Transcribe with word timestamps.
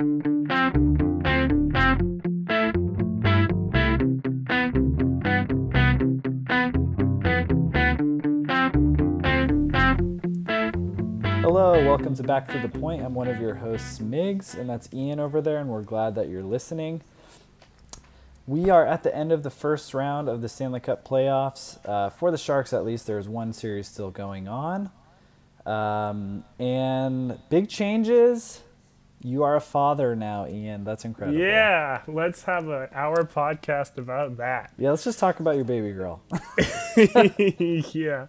Hello, 0.00 0.14
welcome 11.84 12.14
to 12.14 12.22
Back 12.22 12.46
to 12.52 12.60
the 12.60 12.68
Point. 12.68 13.02
I'm 13.02 13.12
one 13.12 13.26
of 13.26 13.40
your 13.40 13.56
hosts, 13.56 13.98
Migs, 13.98 14.56
and 14.56 14.70
that's 14.70 14.88
Ian 14.94 15.18
over 15.18 15.40
there, 15.40 15.58
and 15.58 15.68
we're 15.68 15.82
glad 15.82 16.14
that 16.14 16.28
you're 16.28 16.44
listening. 16.44 17.00
We 18.46 18.70
are 18.70 18.86
at 18.86 19.02
the 19.02 19.12
end 19.12 19.32
of 19.32 19.42
the 19.42 19.50
first 19.50 19.94
round 19.94 20.28
of 20.28 20.42
the 20.42 20.48
Stanley 20.48 20.78
Cup 20.78 21.04
playoffs. 21.04 21.84
Uh, 21.84 22.10
for 22.10 22.30
the 22.30 22.38
Sharks, 22.38 22.72
at 22.72 22.84
least, 22.84 23.08
there's 23.08 23.28
one 23.28 23.52
series 23.52 23.88
still 23.88 24.12
going 24.12 24.46
on. 24.46 24.92
Um, 25.66 26.44
and 26.60 27.40
big 27.50 27.68
changes. 27.68 28.62
You 29.22 29.42
are 29.42 29.56
a 29.56 29.60
father 29.60 30.14
now, 30.14 30.46
Ian. 30.46 30.84
That's 30.84 31.04
incredible. 31.04 31.40
Yeah, 31.40 32.02
let's 32.06 32.44
have 32.44 32.68
an 32.68 32.88
hour 32.92 33.24
podcast 33.24 33.98
about 33.98 34.36
that. 34.36 34.72
Yeah, 34.78 34.90
let's 34.90 35.02
just 35.04 35.18
talk 35.18 35.40
about 35.40 35.56
your 35.56 35.64
baby 35.64 35.92
girl. 35.92 36.22
yeah. 36.96 38.26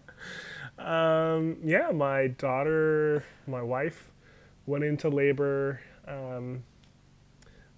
Um, 0.80 1.58
yeah, 1.64 1.92
my 1.92 2.28
daughter, 2.28 3.24
my 3.46 3.62
wife, 3.62 4.10
went 4.66 4.84
into 4.84 5.10
labor 5.10 5.80
um, 6.08 6.64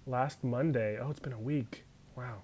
last 0.06 0.42
Monday. 0.42 0.98
Oh, 0.98 1.10
it's 1.10 1.20
been 1.20 1.34
a 1.34 1.40
week. 1.40 1.84
Wow. 2.16 2.42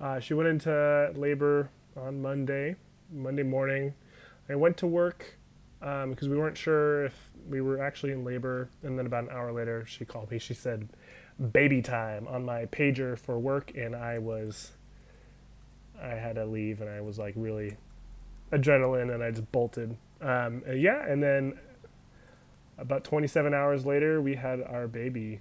Uh, 0.00 0.20
she 0.20 0.34
went 0.34 0.48
into 0.48 1.12
labor 1.16 1.70
on 1.96 2.22
Monday, 2.22 2.76
Monday 3.10 3.42
morning. 3.42 3.94
I 4.48 4.54
went 4.54 4.76
to 4.78 4.86
work 4.86 5.38
um, 5.82 6.10
because 6.10 6.28
we 6.28 6.36
weren't 6.36 6.56
sure 6.56 7.04
if 7.06 7.27
we 7.48 7.60
were 7.60 7.82
actually 7.82 8.12
in 8.12 8.24
labor. 8.24 8.70
And 8.82 8.98
then 8.98 9.06
about 9.06 9.24
an 9.24 9.30
hour 9.30 9.52
later, 9.52 9.84
she 9.86 10.04
called 10.04 10.30
me. 10.30 10.38
She 10.38 10.54
said, 10.54 10.88
baby 11.52 11.82
time 11.82 12.26
on 12.28 12.44
my 12.44 12.66
pager 12.66 13.18
for 13.18 13.38
work. 13.38 13.72
And 13.76 13.94
I 13.94 14.18
was, 14.18 14.72
I 16.00 16.14
had 16.14 16.36
to 16.36 16.46
leave 16.46 16.80
and 16.80 16.90
I 16.90 17.00
was 17.00 17.18
like 17.18 17.34
really 17.36 17.76
adrenaline 18.52 19.14
and 19.14 19.22
I 19.22 19.30
just 19.30 19.50
bolted. 19.52 19.96
Um, 20.20 20.62
yeah, 20.72 21.06
and 21.06 21.22
then 21.22 21.58
about 22.76 23.04
27 23.04 23.54
hours 23.54 23.86
later, 23.86 24.20
we 24.20 24.34
had 24.34 24.62
our 24.62 24.88
baby 24.88 25.40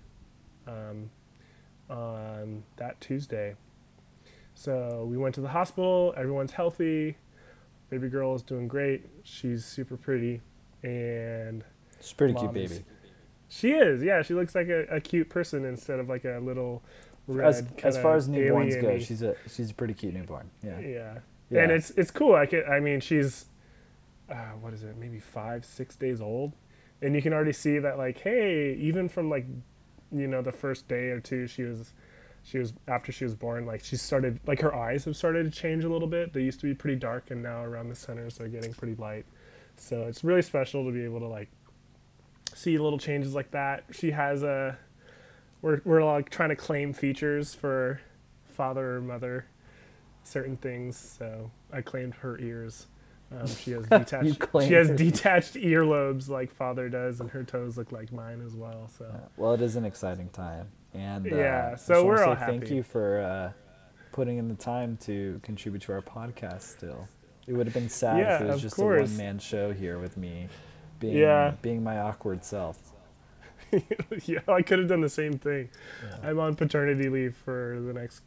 um, 0.67 1.09
on 1.89 2.63
that 2.77 2.99
Tuesday. 3.01 3.55
So 4.53 5.05
we 5.09 5.17
went 5.17 5.35
to 5.35 5.41
the 5.41 5.49
hospital. 5.49 6.13
Everyone's 6.17 6.51
healthy. 6.51 7.17
Baby 7.89 8.09
girl 8.09 8.35
is 8.35 8.41
doing 8.41 8.67
great. 8.67 9.05
She's 9.23 9.63
super 9.63 9.95
pretty, 9.95 10.41
and 10.83 11.63
She's 12.01 12.13
pretty 12.13 12.33
cute 12.33 12.45
Mom 12.53 12.57
is- 12.57 12.71
baby. 12.71 12.85
she 13.49 13.71
is. 13.71 14.03
Yeah, 14.03 14.21
she 14.21 14.33
looks 14.33 14.55
like 14.55 14.67
a, 14.69 14.83
a 14.89 14.99
cute 15.01 15.29
person 15.29 15.65
instead 15.65 15.99
of 15.99 16.09
like 16.09 16.25
a 16.25 16.39
little 16.41 16.83
red. 17.27 17.47
As, 17.47 17.59
as 17.61 17.67
kinda 17.77 18.01
far 18.01 18.15
as 18.15 18.27
newborns 18.29 18.71
go, 18.81 18.87
alien-y- 18.89 18.99
she's 18.99 19.21
a 19.21 19.35
she's 19.49 19.71
a 19.71 19.73
pretty 19.73 19.93
cute 19.93 20.13
newborn. 20.13 20.49
Yeah. 20.63 20.79
yeah. 20.79 21.17
Yeah. 21.49 21.61
and 21.63 21.71
it's 21.71 21.91
it's 21.91 22.11
cool. 22.11 22.35
I 22.35 22.45
can, 22.45 22.63
I 22.69 22.79
mean, 22.79 22.99
she's 22.99 23.45
uh, 24.29 24.35
what 24.59 24.73
is 24.73 24.83
it? 24.83 24.97
Maybe 24.97 25.19
five, 25.19 25.63
six 25.65 25.95
days 25.95 26.19
old, 26.21 26.53
and 27.01 27.15
you 27.15 27.21
can 27.21 27.31
already 27.33 27.53
see 27.53 27.79
that. 27.79 27.97
Like, 27.97 28.19
hey, 28.19 28.73
even 28.79 29.07
from 29.07 29.29
like, 29.29 29.45
you 30.11 30.27
know, 30.27 30.41
the 30.41 30.51
first 30.51 30.87
day 30.89 31.05
or 31.11 31.21
two, 31.21 31.47
she 31.47 31.63
was, 31.63 31.93
she 32.43 32.57
was 32.59 32.73
after 32.89 33.13
she 33.13 33.23
was 33.23 33.33
born. 33.35 33.65
Like, 33.65 33.81
she 33.85 33.95
started 33.95 34.41
like 34.45 34.59
her 34.59 34.75
eyes 34.75 35.05
have 35.05 35.15
started 35.15 35.45
to 35.45 35.57
change 35.57 35.85
a 35.85 35.89
little 35.89 36.09
bit. 36.09 36.33
They 36.33 36.41
used 36.41 36.59
to 36.59 36.65
be 36.65 36.73
pretty 36.75 36.97
dark, 36.97 37.31
and 37.31 37.41
now 37.41 37.63
around 37.63 37.87
the 37.87 37.95
centers 37.95 38.37
they're 38.37 38.49
getting 38.49 38.73
pretty 38.73 38.95
light. 38.95 39.25
So 39.77 40.01
it's 40.03 40.25
really 40.25 40.41
special 40.41 40.83
to 40.85 40.91
be 40.91 41.03
able 41.05 41.19
to 41.21 41.27
like 41.27 41.49
see 42.57 42.77
little 42.77 42.99
changes 42.99 43.33
like 43.35 43.51
that. 43.51 43.85
She 43.91 44.11
has 44.11 44.43
a. 44.43 44.77
We're 45.61 45.81
we're 45.85 46.03
like 46.03 46.29
trying 46.29 46.49
to 46.49 46.55
claim 46.55 46.93
features 46.93 47.53
for 47.53 47.99
father 48.45 48.97
or 48.97 49.01
mother 49.01 49.45
certain 50.23 50.57
things. 50.57 50.97
So 51.17 51.51
I 51.71 51.81
claimed 51.81 52.15
her 52.15 52.37
ears. 52.39 52.87
Um, 53.31 53.47
she 53.47 53.71
has 53.71 53.85
detached. 53.89 54.41
she 54.67 54.73
has 54.73 54.89
detached 54.91 55.55
earlobes 55.55 56.29
like 56.29 56.51
father 56.51 56.87
does, 56.89 57.19
and 57.19 57.29
her 57.31 57.43
toes 57.43 57.77
look 57.77 57.91
like 57.91 58.11
mine 58.13 58.41
as 58.45 58.53
well. 58.55 58.89
So 58.97 59.05
Uh, 59.05 59.27
Well, 59.35 59.53
it 59.53 59.61
is 59.61 59.75
an 59.75 59.83
exciting 59.85 60.29
time, 60.29 60.69
and 60.93 61.31
uh, 61.31 61.35
Yeah, 61.35 61.75
so 61.75 62.05
we're 62.05 62.23
all 62.23 62.35
Thank 62.35 62.69
you 62.69 62.83
for 62.83 63.19
uh, 63.19 63.51
putting 64.13 64.37
in 64.37 64.47
the 64.47 64.55
time 64.55 64.95
to 64.97 65.39
contribute 65.43 65.81
to 65.83 65.91
our 65.93 66.01
podcast. 66.01 66.61
Still, 66.61 67.07
it 67.47 67.53
would 67.53 67.67
have 67.67 67.73
been 67.73 67.89
sad 67.89 68.19
Yeah, 68.19 68.35
if 68.37 68.41
it 68.43 68.47
was 68.47 68.61
just 68.61 68.75
course. 68.77 68.99
a 68.99 69.03
one-man 69.03 69.39
show 69.39 69.73
here 69.73 69.99
with 69.99 70.15
me, 70.15 70.47
being 70.99 71.17
Yeah. 71.17 71.53
being 71.61 71.83
my 71.83 71.99
awkward 71.99 72.43
self. 72.43 72.77
yeah, 74.25 74.39
I 74.47 74.61
could 74.61 74.79
have 74.79 74.87
done 74.87 75.01
the 75.01 75.09
same 75.09 75.33
thing. 75.37 75.69
Yeah. 76.03 76.29
I'm 76.29 76.39
on 76.39 76.55
paternity 76.55 77.09
leave 77.09 77.35
for 77.35 77.79
the 77.85 77.93
next 77.93 78.21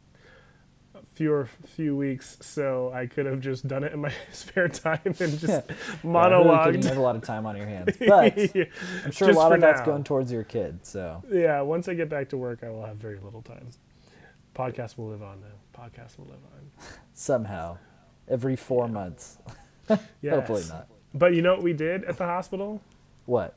few 1.13 1.45
few 1.75 1.95
weeks, 1.97 2.37
so 2.41 2.91
I 2.93 3.05
could 3.07 3.25
have 3.25 3.39
just 3.41 3.67
done 3.67 3.83
it 3.83 3.91
in 3.91 3.99
my 4.01 4.13
spare 4.31 4.67
time 4.69 4.99
and 5.03 5.15
just 5.15 5.43
Yeah, 5.47 5.61
I 5.67 5.73
really 6.03 6.13
monologued. 6.15 6.83
You 6.83 6.89
have 6.89 6.97
a 6.97 7.01
lot 7.01 7.15
of 7.15 7.23
time 7.23 7.45
on 7.45 7.57
your 7.57 7.65
hands, 7.65 7.97
but 8.07 8.55
Yeah. 8.55 8.65
I'm 9.03 9.11
sure 9.11 9.29
a 9.29 9.33
lot 9.33 9.51
of 9.51 9.61
that's 9.61 9.81
going 9.81 10.03
towards 10.03 10.31
your 10.31 10.43
kid. 10.43 10.85
So 10.85 11.23
Yeah, 11.31 11.61
once 11.61 11.87
I 11.87 11.95
get 11.95 12.07
back 12.09 12.29
to 12.29 12.37
work, 12.37 12.63
I 12.63 12.69
will 12.69 12.85
have 12.85 12.97
very 12.97 13.17
little 13.19 13.41
time. 13.41 13.69
Podcast 14.55 14.97
will 14.97 15.07
live 15.07 15.23
on 15.23 15.41
though. 15.41 15.81
Podcast 15.81 16.17
will 16.19 16.25
live 16.25 16.43
on. 16.53 16.71
somehow, 17.13 17.77
every 18.27 18.55
four 18.55 18.87
months, 18.87 19.37
Yes. 19.89 20.35
hopefully 20.35 20.63
not. 20.69 20.87
But 21.13 21.33
you 21.35 21.41
know 21.41 21.53
what 21.53 21.63
we 21.63 21.73
did 21.73 22.03
at 22.05 22.17
the 22.17 22.25
hospital? 22.25 22.81
What 23.25 23.55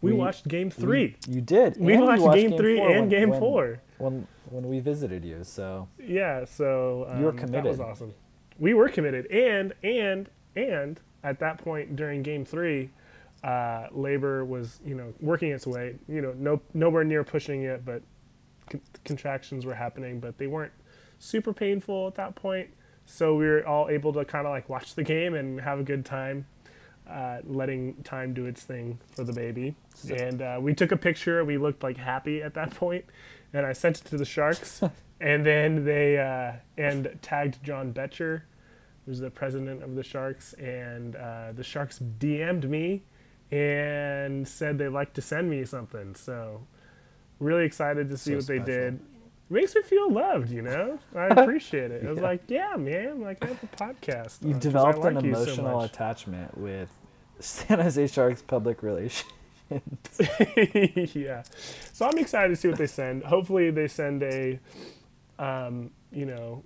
We, 0.00 0.12
We- 0.12 0.18
watched 0.18 0.48
Game 0.48 0.70
Three. 0.70 1.16
you 1.28 1.40
did? 1.40 1.76
We 1.78 1.94
you 1.94 2.00
watched, 2.00 2.34
Game 2.34 2.56
Three 2.56 2.76
four 2.76 2.90
and 2.90 3.00
when- 3.00 3.08
Game 3.08 3.30
when- 3.30 3.40
Four. 3.40 3.80
when 3.98 4.26
when 4.50 4.68
we 4.68 4.80
visited 4.80 5.24
you. 5.24 5.44
So 5.44 5.88
Yeah, 5.98 6.44
so 6.44 7.06
um, 7.08 7.20
You 7.20 7.26
were 7.26 7.32
committed. 7.32 7.64
That 7.64 7.68
was 7.68 7.80
awesome. 7.80 8.14
We 8.58 8.74
were 8.74 8.88
committed, 8.88 9.26
and 9.30 9.72
and 9.82 10.28
and 10.56 11.00
at 11.22 11.38
that 11.40 11.58
point 11.58 11.96
during 11.96 12.22
Game 12.22 12.44
Three, 12.44 12.90
uh, 13.44 13.86
labor 13.92 14.44
was 14.44 14.80
you 14.84 14.94
know 14.94 15.12
working 15.20 15.50
its 15.52 15.66
way. 15.66 15.96
You 16.08 16.20
know, 16.22 16.34
no 16.38 16.60
nowhere 16.74 17.04
near 17.04 17.24
pushing 17.24 17.62
it, 17.62 17.84
but 17.84 18.02
con- 18.68 18.80
contractions 19.04 19.64
were 19.64 19.74
happening, 19.74 20.18
but 20.20 20.36
they 20.38 20.46
weren't 20.46 20.72
super 21.18 21.52
painful 21.52 22.06
at 22.08 22.14
that 22.16 22.34
point. 22.34 22.68
So 23.06 23.34
we 23.36 23.46
were 23.46 23.66
all 23.66 23.88
able 23.88 24.12
to 24.14 24.24
kind 24.24 24.46
of 24.46 24.50
like 24.50 24.68
watch 24.68 24.94
the 24.94 25.02
game 25.04 25.34
and 25.34 25.60
have 25.60 25.78
a 25.80 25.82
good 25.82 26.04
time, 26.04 26.46
uh, 27.10 27.40
letting 27.44 28.02
time 28.04 28.32
do 28.34 28.46
its 28.46 28.62
thing 28.62 28.98
for 29.12 29.24
the 29.24 29.32
baby. 29.32 29.74
And 30.10 30.40
uh, 30.42 30.58
we 30.60 30.74
took 30.74 30.92
a 30.92 30.96
picture. 30.96 31.44
We 31.44 31.58
looked 31.58 31.82
like 31.82 31.96
happy 31.96 32.42
at 32.42 32.54
that 32.54 32.70
point, 32.74 33.04
and 33.52 33.66
I 33.66 33.72
sent 33.72 34.00
it 34.00 34.04
to 34.06 34.16
the 34.16 34.24
Sharks. 34.24 34.80
and 35.20 35.44
then 35.44 35.84
they 35.84 36.18
uh, 36.18 36.52
and 36.78 37.18
tagged 37.22 37.62
John 37.64 37.92
Becher, 37.92 38.44
who's 39.06 39.18
the 39.20 39.30
president 39.30 39.82
of 39.82 39.94
the 39.94 40.02
Sharks, 40.02 40.52
and 40.54 41.16
uh, 41.16 41.52
the 41.54 41.64
Sharks 41.64 41.98
DM'd 42.18 42.68
me 42.70 43.02
and 43.50 44.46
said 44.46 44.78
they'd 44.78 44.88
like 44.88 45.12
to 45.14 45.22
send 45.22 45.50
me 45.50 45.64
something. 45.64 46.14
So 46.14 46.66
really 47.40 47.64
excited 47.64 48.08
to 48.10 48.16
see 48.16 48.30
So 48.32 48.36
what 48.36 48.46
they 48.46 48.58
special. 48.58 48.64
did. 48.74 49.00
makes 49.48 49.74
me 49.74 49.82
feel 49.82 50.10
loved, 50.12 50.50
you 50.50 50.62
know. 50.62 50.98
I 51.16 51.26
appreciate 51.30 51.90
it. 51.90 52.06
I 52.06 52.10
was 52.10 52.20
like, 52.20 52.42
yeah, 52.48 52.76
man, 52.76 53.20
like 53.20 53.44
I 53.44 53.48
have 53.48 53.62
a 53.62 53.66
podcast. 53.66 54.48
I 54.48 54.56
developed 54.58 55.04
an 55.04 55.14
like 55.16 55.24
you 55.24 55.34
so 55.34 55.40
emotional 55.42 55.78
much." 55.80 55.90
attachment 55.90 56.56
with 56.56 56.90
San 57.40 57.80
Jose 57.80 58.06
Sharks 58.08 58.42
public 58.42 58.82
relations. 58.82 59.24
yeah. 61.14 61.42
So 61.92 62.06
I'm 62.06 62.18
excited 62.18 62.48
to 62.48 62.56
see 62.56 62.68
what 62.68 62.78
they 62.78 62.86
send. 62.86 63.24
Hopefully 63.24 63.70
they 63.70 63.88
send 63.88 64.22
a 64.22 64.58
um, 65.38 65.90
you 66.12 66.26
know, 66.26 66.62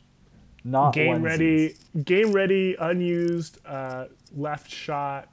Not 0.64 0.94
game 0.94 1.20
onesies. 1.20 1.24
ready 1.24 1.76
game 2.04 2.32
ready 2.32 2.76
unused 2.78 3.58
uh, 3.66 4.06
left 4.36 4.70
shot 4.70 5.28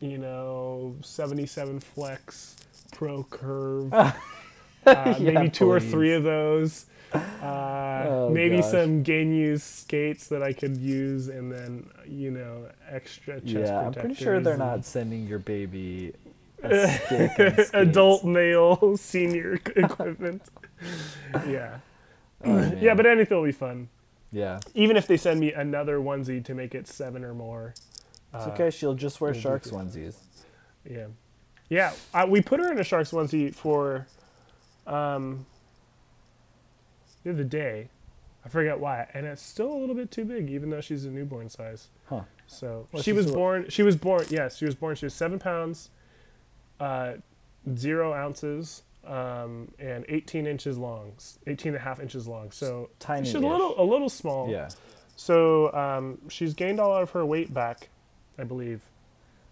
you 0.00 0.16
know 0.16 0.96
77 1.02 1.80
flex 1.80 2.56
pro 2.92 3.22
curve 3.24 3.92
uh, 3.92 4.12
Yeah, 4.86 5.14
maybe 5.18 5.50
two 5.50 5.70
or 5.70 5.80
three 5.80 6.14
of 6.14 6.22
those 6.22 6.86
uh, 7.42 8.04
Oh, 8.06 8.30
maybe 8.30 8.56
gosh. 8.58 8.70
some 8.70 9.02
game 9.02 9.32
used 9.32 9.62
skates 9.64 10.28
that 10.28 10.42
i 10.42 10.52
could 10.52 10.76
use 10.78 11.28
and 11.28 11.52
then 11.52 11.88
you 12.06 12.30
know 12.30 12.68
extra 12.88 13.40
chest 13.40 13.46
Yeah, 13.72 13.86
I'm 13.86 13.92
pretty 13.92 14.14
sure 14.14 14.40
they're 14.40 14.56
not 14.56 14.84
sending 14.84 15.26
your 15.26 15.38
baby 15.38 16.14
a 16.62 16.88
stick 16.88 17.32
and 17.38 17.52
skates. 17.54 17.70
adult 17.74 18.24
male 18.24 18.96
senior 18.96 19.54
equipment 19.76 20.42
yeah 21.46 21.78
Oh, 22.44 22.72
yeah 22.80 22.94
but 22.94 23.04
anything 23.06 23.36
will 23.36 23.44
be 23.44 23.52
fun 23.52 23.88
yeah, 24.32 24.60
even 24.74 24.96
if 24.96 25.08
they 25.08 25.16
send 25.16 25.40
me 25.40 25.52
another 25.52 25.98
onesie 25.98 26.44
to 26.44 26.54
make 26.54 26.72
it 26.72 26.86
seven 26.86 27.24
or 27.24 27.34
more. 27.34 27.74
it's 28.32 28.46
uh, 28.46 28.50
okay. 28.50 28.70
She'll 28.70 28.94
just 28.94 29.20
wear 29.20 29.34
Sharks 29.34 29.72
onesies. 29.72 30.14
Yeah, 30.88 31.06
yeah. 31.68 31.92
I, 32.14 32.26
we 32.26 32.40
put 32.40 32.60
her 32.60 32.70
in 32.70 32.78
a 32.78 32.84
Sharks 32.84 33.10
onesie 33.10 33.52
for 33.52 34.06
um, 34.86 35.46
the 37.24 37.30
other 37.30 37.44
day. 37.44 37.88
I 38.44 38.48
forget 38.48 38.80
why, 38.80 39.06
and 39.12 39.26
it's 39.26 39.42
still 39.42 39.70
a 39.70 39.76
little 39.78 39.94
bit 39.94 40.10
too 40.10 40.24
big, 40.24 40.48
even 40.50 40.70
though 40.70 40.80
she's 40.80 41.04
a 41.04 41.10
newborn 41.10 41.50
size. 41.50 41.88
Huh. 42.06 42.22
So 42.46 42.86
Well, 42.90 43.02
she 43.02 43.12
was 43.12 43.30
a- 43.30 43.34
born. 43.34 43.66
She 43.68 43.82
was 43.82 43.96
born. 43.96 44.24
Yes, 44.30 44.56
she 44.56 44.64
was 44.64 44.74
born. 44.74 44.96
She 44.96 45.04
was 45.06 45.12
seven 45.14 45.38
pounds, 45.38 45.90
uh, 46.80 47.14
zero 47.76 48.14
ounces 48.14 48.82
um, 49.06 49.70
and 49.78 50.04
18 50.08 50.46
inches 50.46 50.78
long, 50.78 51.12
18 51.46 51.70
and 51.74 51.76
a 51.76 51.80
half 51.84 52.00
inches 52.00 52.26
long. 52.26 52.50
So 52.50 52.88
Tiny. 52.98 53.26
she's 53.26 53.34
a 53.34 53.40
little 53.40 53.74
a 53.80 53.84
little 53.84 54.08
small. 54.08 54.48
Yeah. 54.50 54.68
So 55.16 55.70
um, 55.74 56.18
she's 56.30 56.54
gained 56.54 56.80
all 56.80 56.94
of 56.94 57.10
her 57.10 57.26
weight 57.26 57.52
back, 57.52 57.90
I 58.38 58.44
believe, 58.44 58.80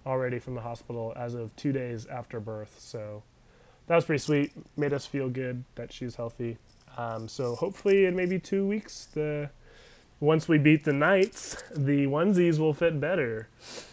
already 0.06 0.38
from 0.38 0.54
the 0.54 0.62
hospital 0.62 1.12
as 1.14 1.34
of 1.34 1.54
two 1.56 1.72
days 1.72 2.06
after 2.06 2.40
birth. 2.40 2.76
So 2.78 3.22
that 3.86 3.96
was 3.96 4.06
pretty 4.06 4.20
sweet. 4.22 4.52
Made 4.78 4.94
us 4.94 5.04
feel 5.04 5.28
good 5.28 5.64
that 5.74 5.92
she's 5.92 6.16
healthy. 6.16 6.56
Um, 6.98 7.28
so 7.28 7.54
hopefully 7.54 8.04
in 8.04 8.14
maybe 8.14 8.38
two 8.38 8.66
weeks, 8.66 9.06
the 9.06 9.50
once 10.20 10.48
we 10.48 10.58
beat 10.58 10.84
the 10.84 10.92
Knights, 10.92 11.56
the 11.70 12.06
onesies 12.06 12.58
will 12.58 12.74
fit 12.74 13.00
better. 13.00 13.48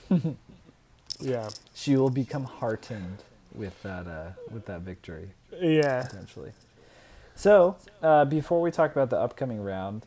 yeah, 1.21 1.49
She 1.73 1.95
will 1.95 2.09
become 2.09 2.43
heartened 2.43 3.23
with 3.53 3.81
that 3.83 4.07
uh, 4.07 4.31
with 4.51 4.65
that 4.65 4.81
victory 4.81 5.29
yeah, 5.61 6.03
potentially. 6.03 6.51
So 7.35 7.77
uh, 8.01 8.25
before 8.25 8.61
we 8.61 8.71
talk 8.71 8.91
about 8.91 9.09
the 9.09 9.19
upcoming 9.19 9.61
round, 9.61 10.05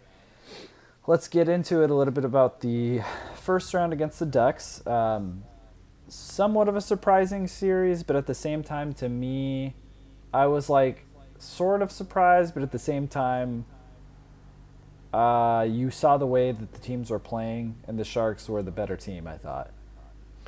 let's 1.07 1.29
get 1.29 1.49
into 1.49 1.83
it 1.83 1.91
a 1.91 1.95
little 1.95 2.13
bit 2.13 2.25
about 2.25 2.61
the 2.61 3.01
first 3.35 3.73
round 3.75 3.93
against 3.93 4.19
the 4.19 4.27
Ducks. 4.27 4.87
Um, 4.87 5.45
somewhat 6.09 6.69
of 6.69 6.77
a 6.77 6.81
surprising 6.81 7.47
series, 7.47 8.03
but 8.03 8.17
at 8.17 8.27
the 8.27 8.35
same 8.35 8.63
time, 8.63 8.95
to 8.95 9.09
me, 9.09 9.75
I 10.33 10.47
was 10.47 10.71
like 10.71 11.05
sort 11.39 11.83
of 11.83 11.91
surprised, 11.93 12.55
but 12.55 12.63
at 12.63 12.73
the 12.73 12.79
same 12.79 13.09
time, 13.09 13.65
uh, 15.13 15.67
you 15.69 15.91
saw 15.91 16.17
the 16.19 16.27
way 16.27 16.53
that 16.53 16.73
the 16.73 16.79
teams 16.79 17.11
were 17.11 17.19
playing, 17.19 17.77
and 17.87 17.99
the 17.99 18.05
Sharks 18.05 18.49
were 18.49 18.63
the 18.63 18.71
better 18.71 18.97
team. 18.97 19.27
I 19.27 19.39
thought 19.39 19.71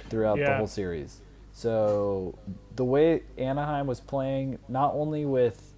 throughout 0.08 0.38
the 0.38 0.56
whole 0.56 0.66
series. 0.66 1.20
So 1.52 2.38
the 2.76 2.84
way 2.84 3.22
Anaheim 3.38 3.86
was 3.86 4.00
playing, 4.00 4.58
not 4.68 4.94
only 4.94 5.24
with 5.24 5.74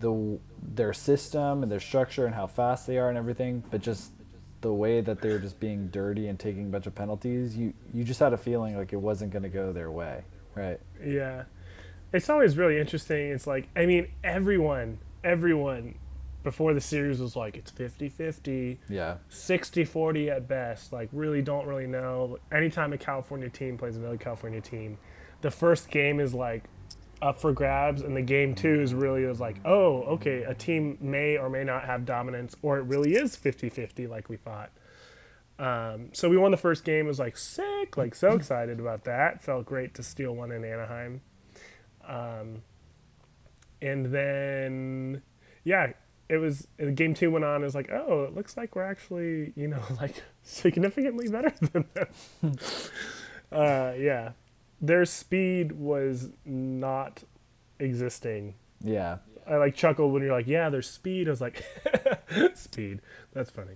the 0.00 0.38
their 0.62 0.92
system 0.92 1.62
and 1.62 1.70
their 1.70 1.80
structure 1.80 2.26
and 2.26 2.34
how 2.34 2.46
fast 2.46 2.86
they 2.86 2.98
are 2.98 3.08
and 3.08 3.18
everything, 3.18 3.62
but 3.70 3.80
just 3.80 4.12
the 4.60 4.72
way 4.72 5.00
that 5.00 5.20
they 5.20 5.28
were 5.30 5.38
just 5.38 5.60
being 5.60 5.88
dirty 5.88 6.26
and 6.28 6.38
taking 6.38 6.66
a 6.66 6.68
bunch 6.68 6.86
of 6.86 6.94
penalties, 6.94 7.56
you 7.56 7.72
you 7.92 8.04
just 8.04 8.20
had 8.20 8.32
a 8.32 8.36
feeling 8.36 8.76
like 8.76 8.92
it 8.92 9.00
wasn't 9.00 9.32
going 9.32 9.42
to 9.42 9.48
go 9.48 9.72
their 9.72 9.90
way, 9.90 10.24
right? 10.54 10.80
yeah. 11.04 11.44
It's 12.12 12.30
always 12.30 12.56
really 12.56 12.78
interesting. 12.78 13.30
It's 13.30 13.46
like, 13.46 13.68
I 13.76 13.86
mean, 13.86 14.08
everyone, 14.24 14.98
everyone 15.22 15.96
before 16.42 16.72
the 16.72 16.80
series 16.80 17.20
was 17.20 17.36
like, 17.36 17.56
it's 17.56 17.70
50 17.70 18.08
50. 18.08 18.80
Yeah, 18.88 19.16
60 19.28 19.84
40 19.84 20.30
at 20.30 20.48
best. 20.48 20.92
Like, 20.92 21.08
really 21.12 21.42
don't 21.42 21.66
really 21.66 21.86
know. 21.86 22.38
Anytime 22.50 22.92
a 22.92 22.98
California 22.98 23.50
team 23.50 23.76
plays 23.76 23.96
another 23.96 24.16
California 24.16 24.60
team, 24.60 24.98
the 25.42 25.50
first 25.50 25.90
game 25.90 26.20
is 26.20 26.34
like 26.34 26.64
up 27.20 27.40
for 27.40 27.52
grabs, 27.52 28.02
and 28.02 28.16
the 28.16 28.22
game 28.22 28.54
two 28.54 28.80
is 28.80 28.94
really 28.94 29.24
is 29.24 29.40
like, 29.40 29.56
oh, 29.64 30.02
okay, 30.02 30.44
a 30.44 30.54
team 30.54 30.96
may 31.00 31.36
or 31.36 31.50
may 31.50 31.64
not 31.64 31.84
have 31.84 32.04
dominance, 32.04 32.54
or 32.62 32.78
it 32.78 32.82
really 32.84 33.14
is 33.14 33.36
50 33.36 33.68
50 33.68 34.06
like 34.06 34.28
we 34.28 34.36
thought. 34.36 34.70
Um, 35.58 36.10
so 36.12 36.28
we 36.28 36.36
won 36.36 36.52
the 36.52 36.56
first 36.56 36.84
game. 36.84 37.06
It 37.06 37.08
was 37.08 37.18
like 37.18 37.36
sick, 37.36 37.96
like 37.96 38.14
so 38.14 38.30
excited 38.34 38.78
about 38.78 39.04
that. 39.04 39.42
Felt 39.42 39.66
great 39.66 39.94
to 39.94 40.02
steal 40.02 40.34
one 40.34 40.52
in 40.52 40.64
Anaheim. 40.64 41.20
Um, 42.08 42.62
and 43.80 44.06
then, 44.06 45.22
yeah, 45.62 45.92
it 46.28 46.38
was 46.38 46.66
game 46.94 47.14
two 47.14 47.30
went 47.30 47.44
on. 47.44 47.62
It 47.62 47.64
was 47.64 47.74
like, 47.74 47.90
oh, 47.92 48.24
it 48.24 48.34
looks 48.34 48.56
like 48.56 48.74
we're 48.74 48.84
actually, 48.84 49.52
you 49.56 49.68
know, 49.68 49.82
like 50.00 50.22
significantly 50.42 51.28
better 51.28 51.52
than 51.72 51.84
them. 51.94 52.08
uh, 53.52 53.92
yeah, 53.96 54.32
their 54.80 55.04
speed 55.04 55.72
was 55.72 56.30
not 56.44 57.22
existing. 57.78 58.54
yeah, 58.82 59.18
I 59.46 59.56
like 59.56 59.74
chuckled 59.74 60.12
when 60.12 60.22
you're 60.22 60.32
like, 60.32 60.46
yeah, 60.46 60.68
their 60.70 60.82
speed. 60.82 61.28
I 61.28 61.30
was 61.30 61.40
like, 61.40 61.64
speed. 62.54 63.00
That's 63.32 63.50
funny. 63.50 63.74